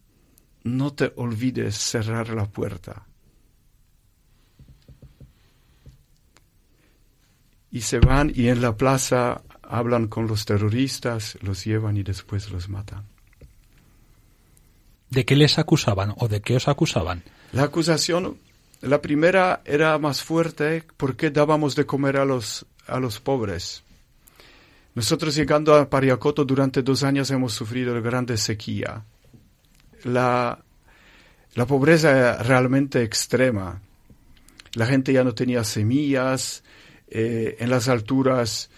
no 0.63 0.93
te 0.93 1.13
olvides 1.15 1.76
cerrar 1.76 2.30
la 2.30 2.45
puerta. 2.45 3.07
Y 7.71 7.82
se 7.82 7.97
van 7.99 8.32
y 8.34 8.49
en 8.49 8.61
la 8.61 8.78
plaza 8.78 9.41
hablan 9.63 10.07
con 10.07 10.28
los 10.28 10.45
terroristas, 10.45 11.39
los 11.41 11.65
llevan 11.65 11.97
y 11.97 12.03
después 12.03 12.51
los 12.51 12.69
matan. 12.69 13.03
¿De 15.09 15.26
qué 15.26 15.36
les 15.36 15.57
acusaban 15.57 16.13
o 16.17 16.28
de 16.28 16.41
qué 16.41 16.57
os 16.57 16.67
acusaban? 16.67 17.23
La 17.51 17.63
acusación 17.63 18.38
la 18.82 19.01
primera 19.01 19.61
era 19.65 19.97
más 19.97 20.23
fuerte 20.23 20.84
porque 20.97 21.32
dábamos 21.32 21.76
de 21.76 21.86
comer 21.86 22.17
a 22.17 22.26
los, 22.26 22.65
a 22.88 22.99
los 22.99 23.19
pobres. 23.19 23.84
Nosotros 24.93 25.36
llegando 25.36 25.76
a 25.76 25.89
Pariacoto 25.89 26.45
durante 26.45 26.82
dos 26.82 27.03
años 27.03 27.30
hemos 27.32 27.53
sufrido 27.53 28.01
grande 28.01 28.38
sequía. 28.38 29.03
La, 30.03 30.59
la 31.53 31.65
pobreza 31.65 32.11
era 32.11 32.43
realmente 32.43 33.03
extrema. 33.03 33.82
La 34.73 34.86
gente 34.86 35.11
ya 35.11 35.23
no 35.23 35.34
tenía 35.34 35.63
semillas, 35.63 36.63
eh, 37.07 37.57
en 37.59 37.69
las 37.69 37.88
alturas 37.88 38.69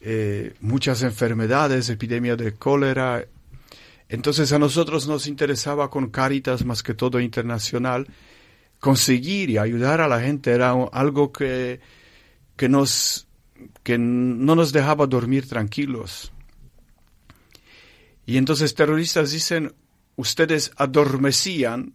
eh, 0.00 0.54
muchas 0.60 1.02
enfermedades, 1.02 1.88
epidemia 1.88 2.36
de 2.36 2.54
cólera. 2.54 3.24
Entonces 4.08 4.52
a 4.52 4.58
nosotros 4.58 5.06
nos 5.06 5.26
interesaba 5.26 5.90
con 5.90 6.10
Caritas 6.10 6.64
más 6.64 6.82
que 6.82 6.94
todo 6.94 7.20
internacional 7.20 8.08
conseguir 8.82 9.48
y 9.48 9.58
ayudar 9.58 10.00
a 10.00 10.08
la 10.08 10.20
gente 10.20 10.50
era 10.50 10.72
algo 10.72 11.30
que, 11.30 11.78
que 12.56 12.68
nos 12.68 13.28
que 13.84 13.96
no 13.96 14.56
nos 14.56 14.72
dejaba 14.72 15.06
dormir 15.06 15.48
tranquilos. 15.48 16.32
Y 18.26 18.38
entonces 18.38 18.74
terroristas 18.74 19.30
dicen, 19.30 19.72
ustedes 20.16 20.72
adormecían 20.76 21.94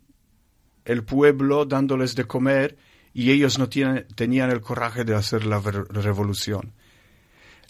el 0.86 1.04
pueblo 1.04 1.66
dándoles 1.66 2.16
de 2.16 2.24
comer 2.24 2.78
y 3.14 3.32
ellos 3.32 3.60
no 3.60 3.68
tenían 3.68 4.50
el 4.50 4.62
coraje 4.62 5.04
de 5.04 5.14
hacer 5.14 5.46
la 5.46 5.60
revolución. 5.60 6.72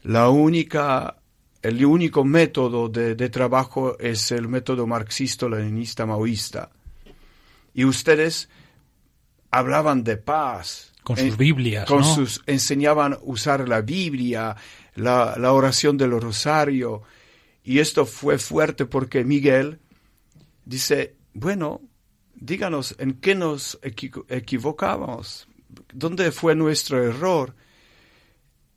La 0.03 0.29
única, 0.29 1.17
el 1.63 1.83
único 1.83 2.23
método 2.23 2.87
de, 2.87 3.15
de 3.15 3.29
trabajo 3.29 3.97
es 3.97 4.31
el 4.31 4.47
método 4.47 4.85
marxista-leninista 4.85 6.05
maoísta. 6.05 6.69
Y 7.73 7.83
ustedes 7.83 8.47
hablaban 9.51 10.03
de 10.03 10.17
paz. 10.17 10.93
Con 11.03 11.15
sus 11.17 11.37
Biblias, 11.37 11.85
con 11.85 12.01
¿no? 12.01 12.15
sus, 12.15 12.41
enseñaban 12.47 13.13
a 13.13 13.19
usar 13.21 13.67
la 13.69 13.79
Biblia, 13.81 14.55
la, 14.95 15.35
la 15.37 15.53
oración 15.53 15.97
del 15.97 16.19
rosario. 16.19 17.03
Y 17.63 17.79
esto 17.79 18.05
fue 18.05 18.37
fuerte 18.37 18.85
porque 18.85 19.23
Miguel 19.23 19.79
dice, 20.65 21.15
bueno, 21.33 21.81
díganos 22.35 22.93
en 22.99 23.13
qué 23.13 23.35
nos 23.35 23.79
equi- 23.81 24.25
equivocamos, 24.27 25.47
dónde 25.93 26.31
fue 26.33 26.55
nuestro 26.55 27.01
error. 27.01 27.55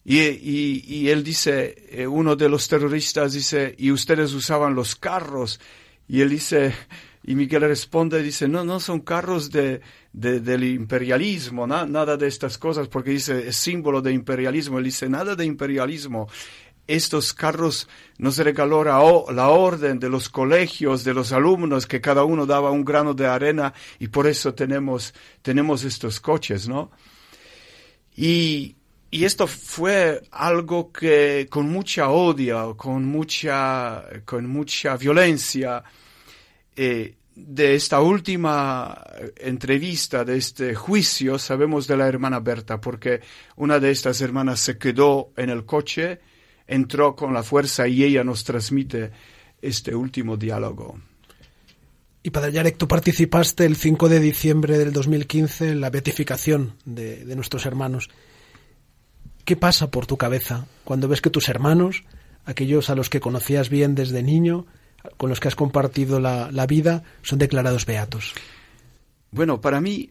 Y, 0.04 0.20
y- 0.20 0.84
y 0.86 1.08
él 1.10 1.24
dice, 1.24 1.74
eh, 1.90 2.06
uno 2.06 2.36
de 2.36 2.48
los 2.48 2.68
terroristas 2.68 3.32
dice, 3.32 3.74
y 3.76 3.90
ustedes 3.90 4.32
usaban 4.34 4.74
los 4.74 4.94
carros. 4.96 5.60
Y 6.08 6.20
él 6.20 6.30
dice, 6.30 6.74
y 7.24 7.34
Miguel 7.34 7.62
responde, 7.62 8.22
dice, 8.22 8.48
no, 8.48 8.64
no 8.64 8.80
son 8.80 9.00
carros 9.00 9.50
de, 9.50 9.80
de- 10.12 10.40
del 10.40 10.64
imperialismo, 10.64 11.66
na- 11.66 11.86
nada 11.86 12.16
de 12.16 12.26
estas 12.26 12.58
cosas, 12.58 12.88
porque 12.88 13.10
dice, 13.10 13.48
es 13.48 13.56
símbolo 13.56 14.00
de 14.02 14.12
imperialismo. 14.12 14.78
Él 14.78 14.84
dice, 14.84 15.08
nada 15.08 15.36
de 15.36 15.44
imperialismo. 15.44 16.28
Estos 16.86 17.32
carros 17.32 17.88
nos 18.18 18.36
regaló 18.38 18.82
la 18.82 19.48
orden 19.48 20.00
de 20.00 20.08
los 20.08 20.28
colegios, 20.28 21.04
de 21.04 21.14
los 21.14 21.30
alumnos, 21.32 21.86
que 21.86 22.00
cada 22.00 22.24
uno 22.24 22.46
daba 22.46 22.72
un 22.72 22.84
grano 22.84 23.14
de 23.14 23.26
arena 23.28 23.72
y 24.00 24.08
por 24.08 24.26
eso 24.26 24.54
tenemos, 24.54 25.14
tenemos 25.42 25.84
estos 25.84 26.18
coches, 26.18 26.66
¿no? 26.68 26.90
Y, 28.16 28.74
y 29.10 29.24
esto 29.24 29.46
fue 29.46 30.20
algo 30.32 30.90
que 30.92 31.46
con 31.48 31.70
mucha 31.70 32.08
odio, 32.10 32.76
con 32.76 33.04
mucha, 33.04 34.04
con 34.24 34.48
mucha 34.48 34.96
violencia, 34.96 35.84
eh, 36.74 37.14
de 37.46 37.74
esta 37.74 38.00
última 38.00 39.02
entrevista, 39.36 40.24
de 40.24 40.36
este 40.36 40.74
juicio, 40.74 41.38
sabemos 41.38 41.86
de 41.86 41.96
la 41.96 42.06
hermana 42.06 42.40
Berta, 42.40 42.80
porque 42.80 43.20
una 43.56 43.78
de 43.78 43.90
estas 43.90 44.20
hermanas 44.20 44.60
se 44.60 44.78
quedó 44.78 45.32
en 45.36 45.50
el 45.50 45.64
coche, 45.64 46.20
entró 46.66 47.16
con 47.16 47.32
la 47.32 47.42
fuerza 47.42 47.88
y 47.88 48.04
ella 48.04 48.24
nos 48.24 48.44
transmite 48.44 49.10
este 49.60 49.94
último 49.94 50.36
diálogo. 50.36 51.00
Y 52.22 52.30
Padre 52.30 52.52
Yarek, 52.52 52.76
tú 52.76 52.86
participaste 52.86 53.64
el 53.64 53.76
5 53.76 54.08
de 54.08 54.20
diciembre 54.20 54.78
del 54.78 54.92
2015 54.92 55.70
en 55.70 55.80
la 55.80 55.90
beatificación 55.90 56.74
de, 56.84 57.24
de 57.24 57.36
nuestros 57.36 57.64
hermanos. 57.64 58.10
¿Qué 59.44 59.56
pasa 59.56 59.90
por 59.90 60.06
tu 60.06 60.18
cabeza 60.18 60.66
cuando 60.84 61.08
ves 61.08 61.22
que 61.22 61.30
tus 61.30 61.48
hermanos, 61.48 62.04
aquellos 62.44 62.90
a 62.90 62.94
los 62.94 63.08
que 63.08 63.20
conocías 63.20 63.70
bien 63.70 63.94
desde 63.94 64.22
niño, 64.22 64.66
con 65.16 65.30
los 65.30 65.40
que 65.40 65.48
has 65.48 65.56
compartido 65.56 66.20
la, 66.20 66.50
la 66.50 66.66
vida, 66.66 67.02
son 67.22 67.38
declarados 67.38 67.86
beatos? 67.86 68.34
Bueno, 69.30 69.60
para 69.60 69.80
mí, 69.80 70.10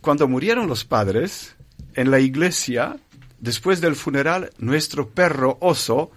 cuando 0.00 0.28
murieron 0.28 0.66
los 0.66 0.84
padres, 0.84 1.54
en 1.94 2.10
la 2.10 2.20
iglesia, 2.20 2.96
después 3.38 3.80
del 3.80 3.96
funeral, 3.96 4.50
nuestro 4.58 5.08
perro 5.08 5.58
oso, 5.60 6.10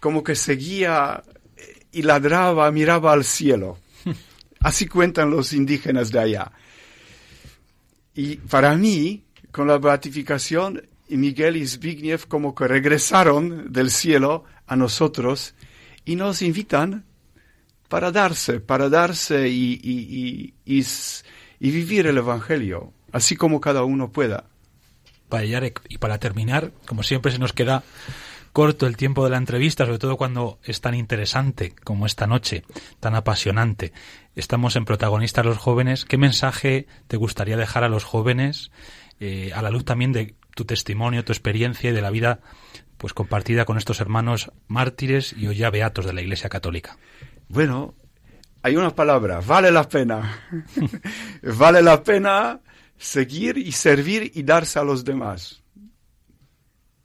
como 0.00 0.22
que 0.22 0.34
seguía 0.34 1.22
eh, 1.56 1.86
y 1.92 2.02
ladraba, 2.02 2.70
miraba 2.70 3.12
al 3.12 3.24
cielo. 3.24 3.78
Así 4.60 4.86
cuentan 4.86 5.30
los 5.30 5.52
indígenas 5.52 6.10
de 6.10 6.20
allá. 6.20 6.52
Y 8.14 8.36
para 8.36 8.74
mí, 8.76 9.24
con 9.50 9.68
la 9.68 9.78
beatificación, 9.78 10.82
Miguel 11.08 11.56
y 11.56 11.66
Zbigniew 11.66 12.20
como 12.28 12.54
que 12.54 12.66
regresaron 12.66 13.72
del 13.72 13.90
cielo 13.90 14.44
a 14.66 14.74
nosotros 14.74 15.54
y 16.06 16.16
nos 16.16 16.40
invitan 16.40 17.04
para 17.88 18.10
darse, 18.10 18.60
para 18.60 18.88
darse 18.88 19.48
y, 19.48 19.78
y, 19.82 20.54
y, 20.64 21.70
vivir 21.70 22.06
el 22.06 22.16
Evangelio, 22.16 22.94
así 23.12 23.36
como 23.36 23.60
cada 23.60 23.84
uno 23.84 24.10
pueda. 24.10 24.44
Padre 25.28 25.48
Yarek, 25.48 25.82
y 25.88 25.98
para 25.98 26.18
terminar, 26.18 26.72
como 26.86 27.02
siempre 27.02 27.32
se 27.32 27.38
nos 27.38 27.52
queda 27.52 27.82
corto 28.52 28.86
el 28.86 28.96
tiempo 28.96 29.22
de 29.24 29.30
la 29.30 29.36
entrevista, 29.36 29.84
sobre 29.84 29.98
todo 29.98 30.16
cuando 30.16 30.58
es 30.64 30.80
tan 30.80 30.94
interesante 30.94 31.74
como 31.84 32.06
esta 32.06 32.26
noche, 32.26 32.64
tan 33.00 33.14
apasionante. 33.14 33.92
Estamos 34.34 34.76
en 34.76 34.86
protagonistas 34.86 35.44
los 35.44 35.58
jóvenes. 35.58 36.04
¿Qué 36.04 36.16
mensaje 36.16 36.86
te 37.08 37.18
gustaría 37.18 37.56
dejar 37.56 37.84
a 37.84 37.88
los 37.88 38.04
jóvenes 38.04 38.70
eh, 39.18 39.50
a 39.54 39.62
la 39.62 39.70
luz 39.70 39.84
también 39.84 40.12
de 40.12 40.34
tu 40.54 40.64
testimonio, 40.64 41.24
tu 41.24 41.32
experiencia 41.32 41.90
y 41.90 41.92
de 41.92 42.02
la 42.02 42.10
vida 42.10 42.40
pues 42.98 43.12
compartida 43.12 43.64
con 43.64 43.78
estos 43.78 44.00
hermanos 44.00 44.50
mártires 44.68 45.34
y 45.36 45.46
hoy 45.46 45.56
ya 45.56 45.70
beatos 45.70 46.06
de 46.06 46.12
la 46.12 46.22
Iglesia 46.22 46.48
Católica? 46.48 46.96
Bueno, 47.48 47.94
hay 48.62 48.76
una 48.76 48.94
palabra, 48.94 49.40
vale 49.40 49.70
la 49.70 49.88
pena. 49.88 50.40
vale 51.42 51.82
la 51.82 52.02
pena 52.02 52.60
seguir 52.98 53.58
y 53.58 53.72
servir 53.72 54.32
y 54.34 54.42
darse 54.42 54.78
a 54.78 54.84
los 54.84 55.04
demás. 55.04 55.62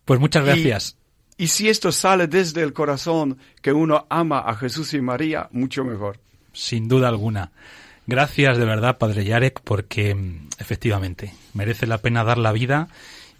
Pues 0.05 0.19
muchas 0.19 0.43
Y- 0.43 0.45
gracias. 0.47 0.97
Y, 1.37 1.47
si 1.47 1.69
esto 1.69 1.91
sale 1.91 2.27
desde 2.27 2.61
el 2.61 2.71
corazón 2.71 3.39
que 3.63 3.73
uno 3.73 4.05
ama 4.11 4.39
a 4.39 4.53
Jesús 4.55 4.93
y 4.93 5.01
María, 5.01 5.49
mucho 5.51 5.83
mejor. 5.83 6.19
Sin 6.53 6.87
duda 6.87 7.07
alguna. 7.07 7.51
Gracias 8.05 8.57
de 8.59 8.65
verdad, 8.65 8.99
Padre 8.99 9.23
Yarek, 9.25 9.61
porque 9.61 10.13
mm, 10.13 10.49
efectivamente 10.59 11.33
merece 11.53 11.87
la 11.87 11.97
pena 11.97 12.23
dar 12.23 12.37
la 12.37 12.51
vida 12.51 12.89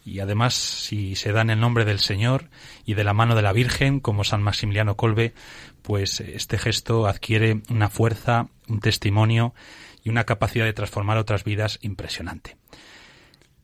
y 0.04 0.20
además 0.20 0.54
si 0.54 1.16
se 1.16 1.32
da 1.32 1.42
en 1.42 1.50
el 1.50 1.60
nombre 1.60 1.86
del 1.86 2.00
Señor 2.00 2.50
y 2.86 2.94
de 2.96 3.04
la 3.04 3.14
mano 3.14 3.36
de 3.36 3.42
la 3.42 3.54
Virgen, 3.54 4.00
como 4.00 4.24
San 4.24 4.42
Maximiliano 4.42 4.96
Colbe, 4.96 5.34
pues 5.82 6.20
este 6.20 6.58
gesto 6.58 7.08
adquiere 7.08 7.62
una 7.70 7.90
fuerza, 7.90 8.48
un 8.68 8.80
testimonio 8.80 9.54
y 10.04 10.10
una 10.10 10.24
capacidad 10.24 10.66
de 10.66 10.74
transformar 10.74 11.18
otras 11.18 11.44
vidas 11.44 11.80
impresionante. 11.82 12.58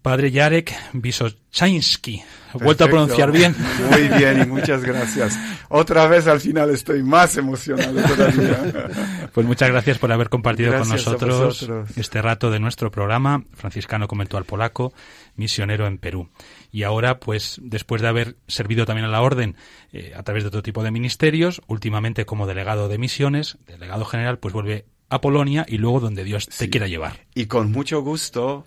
Padre 0.08 0.32
Yarek 0.32 0.74
Vysochansky, 0.94 2.24
he 2.54 2.64
vuelto 2.64 2.86
a 2.86 2.88
pronunciar 2.88 3.30
bien. 3.30 3.54
Muy 3.92 4.08
bien 4.18 4.42
y 4.42 4.46
muchas 4.46 4.82
gracias. 4.82 5.38
Otra 5.68 6.08
vez 6.08 6.28
al 6.28 6.40
final 6.40 6.70
estoy 6.70 7.04
más 7.04 7.36
emocionado 7.36 8.02
todavía. 8.02 8.88
Pues 9.34 9.46
muchas 9.46 9.70
gracias 9.70 10.00
por 10.00 10.12
haber 10.14 10.30
compartido 10.30 10.72
con 10.72 10.88
Gracias 10.88 11.06
nosotros 11.06 11.70
este 11.98 12.22
rato 12.22 12.50
de 12.50 12.60
nuestro 12.60 12.90
programa, 12.90 13.44
franciscano 13.54 14.08
conventual 14.08 14.46
polaco, 14.46 14.94
misionero 15.36 15.86
en 15.86 15.98
Perú. 15.98 16.30
Y 16.72 16.84
ahora, 16.84 17.20
pues, 17.20 17.60
después 17.62 18.02
de 18.02 18.08
haber 18.08 18.38
servido 18.48 18.86
también 18.86 19.06
a 19.06 19.10
la 19.10 19.22
orden 19.22 19.58
eh, 19.92 20.14
a 20.16 20.24
través 20.24 20.44
de 20.44 20.48
otro 20.48 20.64
tipo 20.64 20.84
de 20.84 20.92
ministerios, 20.92 21.62
últimamente 21.68 22.26
como 22.26 22.48
delegado 22.48 22.88
de 22.88 22.98
misiones, 22.98 23.58
delegado 23.68 24.06
general, 24.06 24.40
pues 24.40 24.54
vuelve 24.54 24.86
a 25.10 25.20
Polonia 25.20 25.66
y 25.68 25.78
luego 25.78 26.00
donde 26.00 26.24
Dios 26.24 26.48
te 26.48 26.70
quiera 26.70 26.88
llevar. 26.88 27.28
Y 27.36 27.46
con 27.46 27.72
mucho 27.72 28.02
gusto, 28.02 28.66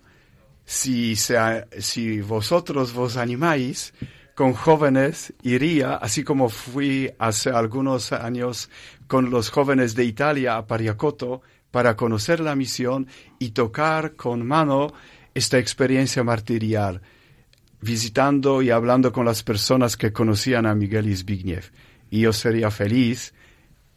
si, 0.71 1.17
sea, 1.17 1.67
si 1.81 2.21
vosotros 2.21 2.93
vos 2.93 3.17
animáis, 3.17 3.93
con 4.37 4.53
jóvenes 4.53 5.33
iría, 5.43 5.97
así 5.97 6.23
como 6.23 6.49
fui 6.49 7.11
hace 7.19 7.51
algunos 7.51 8.13
años 8.13 8.71
con 9.09 9.31
los 9.31 9.51
jóvenes 9.51 9.97
de 9.97 10.05
Italia 10.05 10.57
a 10.57 10.69
Pariacoto, 10.69 11.43
para 11.73 11.97
conocer 11.97 12.39
la 12.39 12.55
misión 12.55 13.09
y 13.41 13.51
tocar 13.51 14.15
con 14.15 14.47
mano 14.47 14.93
esta 15.35 15.59
experiencia 15.59 16.23
martirial, 16.23 17.03
visitando 17.81 18.63
y 18.63 18.71
hablando 18.71 19.11
con 19.11 19.25
las 19.25 19.43
personas 19.43 19.97
que 19.97 20.13
conocían 20.13 20.67
a 20.67 20.75
Miguel 20.77 21.13
Zbigniew. 21.17 21.63
Y 22.11 22.21
yo 22.21 22.33
sería 22.33 22.71
feliz 22.71 23.35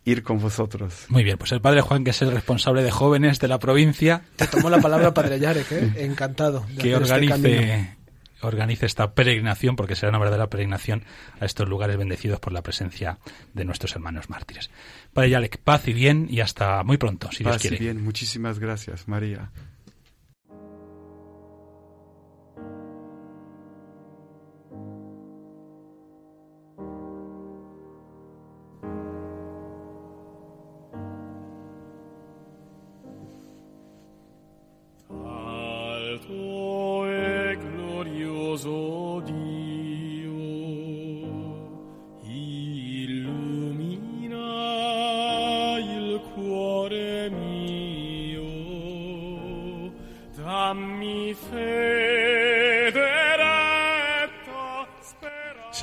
ir 0.06 0.24
con 0.24 0.39
vosotros. 0.39 1.06
Muy 1.10 1.24
bien, 1.24 1.38
pues 1.38 1.51
el 1.51 1.62
padre 1.62 1.82
Juan, 1.82 2.04
que 2.04 2.12
es 2.12 2.22
el 2.22 2.32
responsable 2.32 2.84
de 2.84 2.91
jóvenes 2.91 3.39
de 3.39 3.47
la 3.47 3.60
provincia, 3.60 4.24
Te 4.36 4.47
tomó 4.47 4.70
la 4.70 4.80
palabra 4.80 5.14
Padre 5.14 5.39
Yarek, 5.39 5.72
¿eh? 5.72 5.91
encantado. 5.97 6.66
de 6.70 6.82
que 6.82 6.91
este 6.91 7.04
organice, 7.04 7.95
organice 8.41 8.86
esta 8.86 9.14
peregrinación, 9.14 9.76
porque 9.76 9.95
será 9.95 10.10
una 10.10 10.20
verdadera 10.20 10.47
peregrinación 10.49 11.04
a 11.39 11.45
estos 11.45 11.68
lugares 11.68 11.97
bendecidos 11.97 12.39
por 12.39 12.51
la 12.54 12.62
presencia 12.62 13.18
de 13.54 13.66
nuestros 13.66 13.95
hermanos 13.95 14.30
mártires. 14.30 14.70
Padre 15.14 15.30
Yalek, 15.32 15.58
paz 15.60 15.88
y 15.88 15.93
bien 15.93 16.28
y 16.30 16.41
hasta 16.41 16.84
muy 16.84 16.97
pronto, 16.97 17.30
si 17.32 17.43
Dios 17.43 17.56
Paz 17.56 17.66
y 17.66 17.70
quiere. 17.70 17.84
bien, 17.84 18.04
muchísimas 18.04 18.60
gracias, 18.60 19.08
María. 19.08 19.51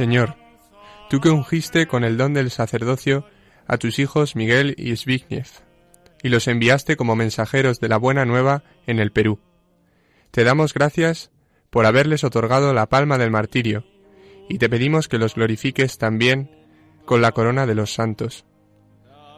Señor, 0.00 0.34
tú 1.10 1.20
que 1.20 1.28
ungiste 1.28 1.86
con 1.86 2.04
el 2.04 2.16
don 2.16 2.32
del 2.32 2.50
sacerdocio 2.50 3.26
a 3.66 3.76
tus 3.76 3.98
hijos 3.98 4.34
Miguel 4.34 4.74
y 4.78 4.96
Zbigniew, 4.96 5.44
y 6.22 6.30
los 6.30 6.48
enviaste 6.48 6.96
como 6.96 7.16
mensajeros 7.16 7.80
de 7.80 7.90
la 7.90 7.98
buena 7.98 8.24
nueva 8.24 8.62
en 8.86 8.98
el 8.98 9.12
Perú. 9.12 9.40
Te 10.30 10.42
damos 10.42 10.72
gracias 10.72 11.30
por 11.68 11.84
haberles 11.84 12.24
otorgado 12.24 12.72
la 12.72 12.86
palma 12.86 13.18
del 13.18 13.30
martirio, 13.30 13.84
y 14.48 14.56
te 14.56 14.70
pedimos 14.70 15.06
que 15.06 15.18
los 15.18 15.34
glorifiques 15.34 15.98
también 15.98 16.50
con 17.04 17.20
la 17.20 17.32
corona 17.32 17.66
de 17.66 17.74
los 17.74 17.92
santos. 17.92 18.46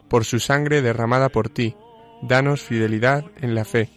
Por 0.07 0.23
su 0.23 0.39
sangre 0.39 0.81
derramada 0.81 1.27
por 1.27 1.49
ti, 1.49 1.75
danos 2.21 2.61
fidelidad 2.61 3.25
en 3.41 3.53
la 3.53 3.65
fe, 3.65 3.89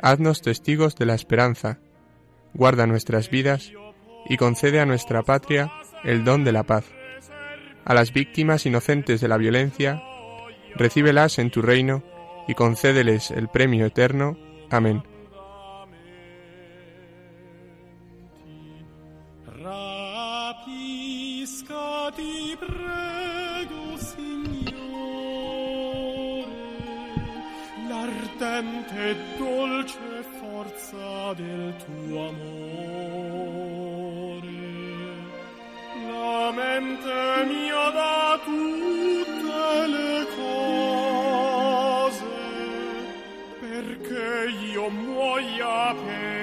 haznos 0.00 0.40
testigos 0.40 0.96
de 0.96 1.04
la 1.04 1.14
esperanza, 1.14 1.80
guarda 2.54 2.86
nuestras 2.86 3.28
vidas 3.28 3.72
y 4.26 4.38
concede 4.38 4.80
a 4.80 4.86
nuestra 4.86 5.22
patria 5.22 5.70
el 6.04 6.24
don 6.24 6.44
de 6.44 6.52
la 6.52 6.62
paz. 6.62 6.84
A 7.84 7.94
las 7.94 8.12
víctimas 8.12 8.66
inocentes 8.66 9.20
de 9.20 9.28
la 9.28 9.36
violencia, 9.36 10.02
recíbelas 10.74 11.38
en 11.38 11.50
tu 11.50 11.62
reino 11.62 12.02
y 12.46 12.54
concédeles 12.54 13.30
el 13.30 13.48
premio 13.48 13.86
eterno. 13.86 14.36
Amén. 14.70 15.02
Dolce 29.38 29.98
del. 31.36 32.57
La 36.58 36.80
mente 36.80 37.44
mia 37.46 37.90
da 37.90 38.40
tutte 38.44 39.86
le 39.86 40.26
cose, 40.34 42.24
perché 43.60 44.50
io 44.72 44.88
muoia 44.88 45.94
per 45.94 46.37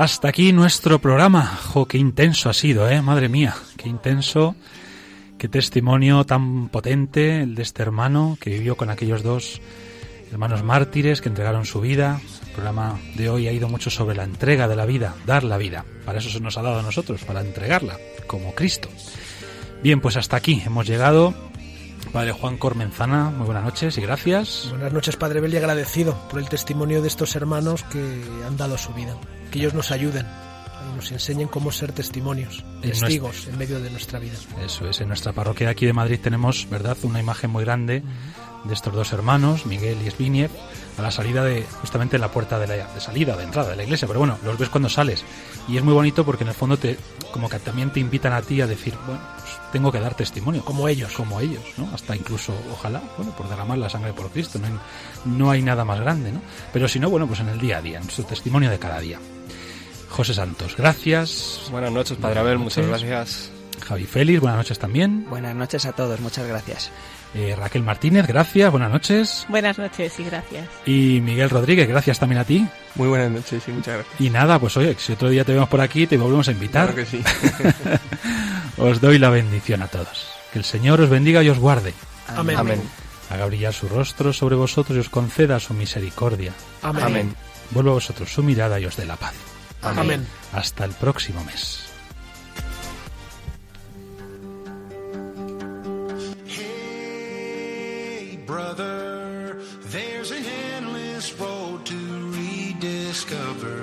Hasta 0.00 0.28
aquí 0.28 0.54
nuestro 0.54 0.98
programa. 0.98 1.44
Jo, 1.44 1.84
qué 1.84 1.98
intenso 1.98 2.48
ha 2.48 2.54
sido, 2.54 2.88
¿eh? 2.88 3.02
Madre 3.02 3.28
mía, 3.28 3.54
qué 3.76 3.86
intenso. 3.86 4.56
Qué 5.36 5.46
testimonio 5.46 6.24
tan 6.24 6.70
potente 6.70 7.42
el 7.42 7.54
de 7.54 7.60
este 7.60 7.82
hermano 7.82 8.38
que 8.40 8.48
vivió 8.48 8.78
con 8.78 8.88
aquellos 8.88 9.22
dos 9.22 9.60
hermanos 10.32 10.62
mártires 10.62 11.20
que 11.20 11.28
entregaron 11.28 11.66
su 11.66 11.82
vida. 11.82 12.18
El 12.46 12.52
programa 12.52 12.98
de 13.14 13.28
hoy 13.28 13.46
ha 13.46 13.52
ido 13.52 13.68
mucho 13.68 13.90
sobre 13.90 14.16
la 14.16 14.24
entrega 14.24 14.68
de 14.68 14.76
la 14.76 14.86
vida, 14.86 15.16
dar 15.26 15.44
la 15.44 15.58
vida. 15.58 15.84
Para 16.06 16.20
eso 16.20 16.30
se 16.30 16.40
nos 16.40 16.56
ha 16.56 16.62
dado 16.62 16.78
a 16.78 16.82
nosotros, 16.82 17.22
para 17.24 17.42
entregarla, 17.42 17.98
como 18.26 18.54
Cristo. 18.54 18.88
Bien, 19.82 20.00
pues 20.00 20.16
hasta 20.16 20.34
aquí 20.34 20.62
hemos 20.64 20.86
llegado. 20.86 21.49
Padre 22.12 22.32
Juan 22.32 22.56
Cormenzana, 22.58 23.30
muy 23.30 23.46
buenas 23.46 23.64
noches 23.64 23.96
y 23.96 24.00
gracias. 24.00 24.66
Buenas 24.70 24.92
noches, 24.92 25.16
Padre 25.16 25.40
Bel, 25.40 25.54
y 25.54 25.56
agradecido 25.56 26.16
por 26.28 26.40
el 26.40 26.48
testimonio 26.48 27.02
de 27.02 27.08
estos 27.08 27.36
hermanos 27.36 27.84
que 27.84 28.22
han 28.46 28.56
dado 28.56 28.76
su 28.76 28.92
vida. 28.92 29.16
Que 29.52 29.60
ellos 29.60 29.74
nos 29.74 29.92
ayuden 29.92 30.26
y 30.90 30.96
nos 30.96 31.12
enseñen 31.12 31.48
cómo 31.48 31.70
ser 31.70 31.92
testimonios, 31.92 32.64
En 32.82 32.90
testigos 32.90 33.46
en 33.46 33.58
medio 33.58 33.80
de 33.80 33.90
nuestra 33.90 34.18
vida. 34.18 34.34
Eso 34.64 34.88
es, 34.88 35.00
en 35.00 35.08
nuestra 35.08 35.32
parroquia 35.32 35.70
aquí 35.70 35.86
de 35.86 35.92
Madrid 35.92 36.18
tenemos, 36.20 36.68
¿verdad?, 36.68 36.96
una 37.02 37.20
imagen 37.20 37.50
muy 37.50 37.64
grande 37.64 38.02
de 38.64 38.74
estos 38.74 38.92
dos 38.92 39.12
hermanos, 39.12 39.66
Miguel 39.66 39.98
y 40.04 40.10
Zbigniew, 40.10 40.48
a 40.98 41.02
la 41.02 41.10
salida 41.10 41.44
de, 41.44 41.64
justamente 41.80 42.16
en 42.16 42.22
la 42.22 42.30
puerta 42.30 42.58
de, 42.58 42.66
la, 42.66 42.86
de 42.92 43.00
salida, 43.00 43.36
de 43.36 43.44
entrada 43.44 43.70
de 43.70 43.76
la 43.76 43.84
iglesia, 43.84 44.06
pero 44.06 44.20
bueno, 44.20 44.38
los 44.44 44.58
ves 44.58 44.68
cuando 44.68 44.88
sales. 44.88 45.24
Y 45.68 45.76
es 45.76 45.82
muy 45.82 45.94
bonito 45.94 46.24
porque 46.24 46.44
en 46.44 46.48
el 46.48 46.54
fondo 46.54 46.76
te, 46.76 46.98
como 47.32 47.48
que 47.48 47.58
también 47.58 47.90
te 47.90 48.00
invitan 48.00 48.32
a 48.32 48.42
ti 48.42 48.60
a 48.60 48.66
decir, 48.66 48.94
bueno, 49.06 49.20
pues 49.38 49.50
tengo 49.72 49.90
que 49.92 50.00
dar 50.00 50.14
testimonio. 50.14 50.64
Como 50.64 50.88
ellos. 50.88 51.12
Como 51.12 51.40
ellos, 51.40 51.62
¿no? 51.76 51.88
Hasta 51.94 52.16
incluso, 52.16 52.52
ojalá, 52.72 53.02
bueno, 53.16 53.32
por 53.36 53.48
derramar 53.48 53.78
la 53.78 53.88
sangre 53.88 54.12
por 54.12 54.30
Cristo, 54.30 54.58
no 54.58 54.66
hay, 54.66 54.72
no 55.24 55.50
hay 55.50 55.62
nada 55.62 55.84
más 55.84 56.00
grande, 56.00 56.32
¿no? 56.32 56.40
Pero 56.72 56.88
si 56.88 56.98
no, 56.98 57.08
bueno, 57.08 57.26
pues 57.26 57.40
en 57.40 57.48
el 57.48 57.58
día 57.58 57.78
a 57.78 57.82
día, 57.82 57.98
en 57.98 58.10
su 58.10 58.24
testimonio 58.24 58.70
de 58.70 58.78
cada 58.78 59.00
día. 59.00 59.18
José 60.08 60.34
Santos, 60.34 60.76
gracias. 60.76 61.68
Buenas 61.70 61.92
noches, 61.92 62.18
Padre 62.18 62.40
Abel, 62.40 62.58
muchas 62.58 62.86
gracias. 62.86 63.59
Javi 63.80 64.04
Félix, 64.04 64.40
buenas 64.40 64.58
noches 64.58 64.78
también. 64.78 65.26
Buenas 65.28 65.54
noches 65.54 65.86
a 65.86 65.92
todos, 65.92 66.20
muchas 66.20 66.46
gracias. 66.46 66.90
Eh, 67.34 67.54
Raquel 67.56 67.82
Martínez, 67.82 68.26
gracias, 68.26 68.70
buenas 68.70 68.90
noches. 68.90 69.46
Buenas 69.48 69.78
noches 69.78 70.18
y 70.18 70.24
gracias. 70.24 70.68
Y 70.84 71.20
Miguel 71.20 71.50
Rodríguez, 71.50 71.88
gracias 71.88 72.18
también 72.18 72.40
a 72.40 72.44
ti. 72.44 72.66
Muy 72.96 73.08
buenas 73.08 73.30
noches 73.30 73.62
y 73.68 73.72
muchas 73.72 73.94
gracias. 73.94 74.20
Y 74.20 74.30
nada, 74.30 74.58
pues 74.58 74.76
oye, 74.76 74.96
si 74.98 75.12
otro 75.12 75.28
día 75.28 75.44
te 75.44 75.52
vemos 75.52 75.68
por 75.68 75.80
aquí, 75.80 76.06
te 76.06 76.16
volvemos 76.16 76.48
a 76.48 76.52
invitar. 76.52 76.92
Claro 76.92 76.96
que 76.96 77.06
sí. 77.06 77.22
os 78.78 79.00
doy 79.00 79.18
la 79.18 79.30
bendición 79.30 79.82
a 79.82 79.86
todos. 79.86 80.28
Que 80.52 80.58
el 80.58 80.64
Señor 80.64 81.00
os 81.00 81.08
bendiga 81.08 81.42
y 81.42 81.48
os 81.48 81.58
guarde. 81.58 81.94
Amén. 82.28 82.56
Amén. 82.56 82.82
Haga 83.30 83.46
brillar 83.46 83.72
su 83.72 83.88
rostro 83.88 84.32
sobre 84.32 84.56
vosotros 84.56 84.96
y 84.96 85.00
os 85.00 85.08
conceda 85.08 85.60
su 85.60 85.72
misericordia. 85.72 86.52
Amén. 86.82 87.04
Amén. 87.04 87.36
Vuelva 87.70 87.92
a 87.92 87.94
vosotros 87.94 88.32
su 88.32 88.42
mirada 88.42 88.80
y 88.80 88.86
os 88.86 88.96
dé 88.96 89.06
la 89.06 89.16
paz. 89.16 89.34
Amén. 89.82 90.26
Hasta 90.52 90.84
el 90.84 90.92
próximo 90.92 91.44
mes. 91.44 91.89
Brother, 98.50 99.62
there's 99.94 100.32
an 100.32 100.44
endless 100.74 101.26
road 101.38 101.86
to 101.86 102.00
rediscover. 102.38 103.78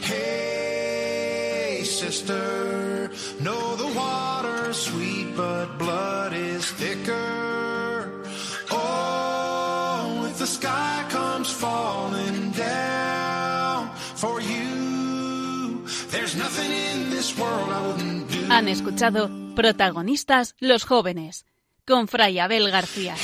Hey, 0.00 1.82
sister, 1.84 3.10
know 3.38 3.76
the 3.76 3.90
water's 3.94 4.78
sweet, 4.78 5.36
but 5.36 5.66
blood 5.76 6.32
is 6.32 6.64
thicker. 6.80 8.24
Oh, 8.70 10.26
if 10.30 10.38
the 10.38 10.46
sky 10.46 11.04
comes 11.10 11.50
falling 11.50 12.52
down 12.52 13.90
for 14.22 14.40
you, 14.40 15.84
there's 16.08 16.34
nothing 16.36 16.72
in 16.72 17.10
this 17.10 17.36
world 17.38 17.68
I 17.68 17.86
wouldn't 17.86 18.30
do. 18.30 18.46
Han 18.48 18.68
escuchado 18.68 19.28
Protagonistas 19.54 20.54
los 20.58 20.84
jóvenes 20.84 21.44
con 21.86 22.08
Fray 22.08 22.40
Abel 22.40 22.68
García. 22.72 23.14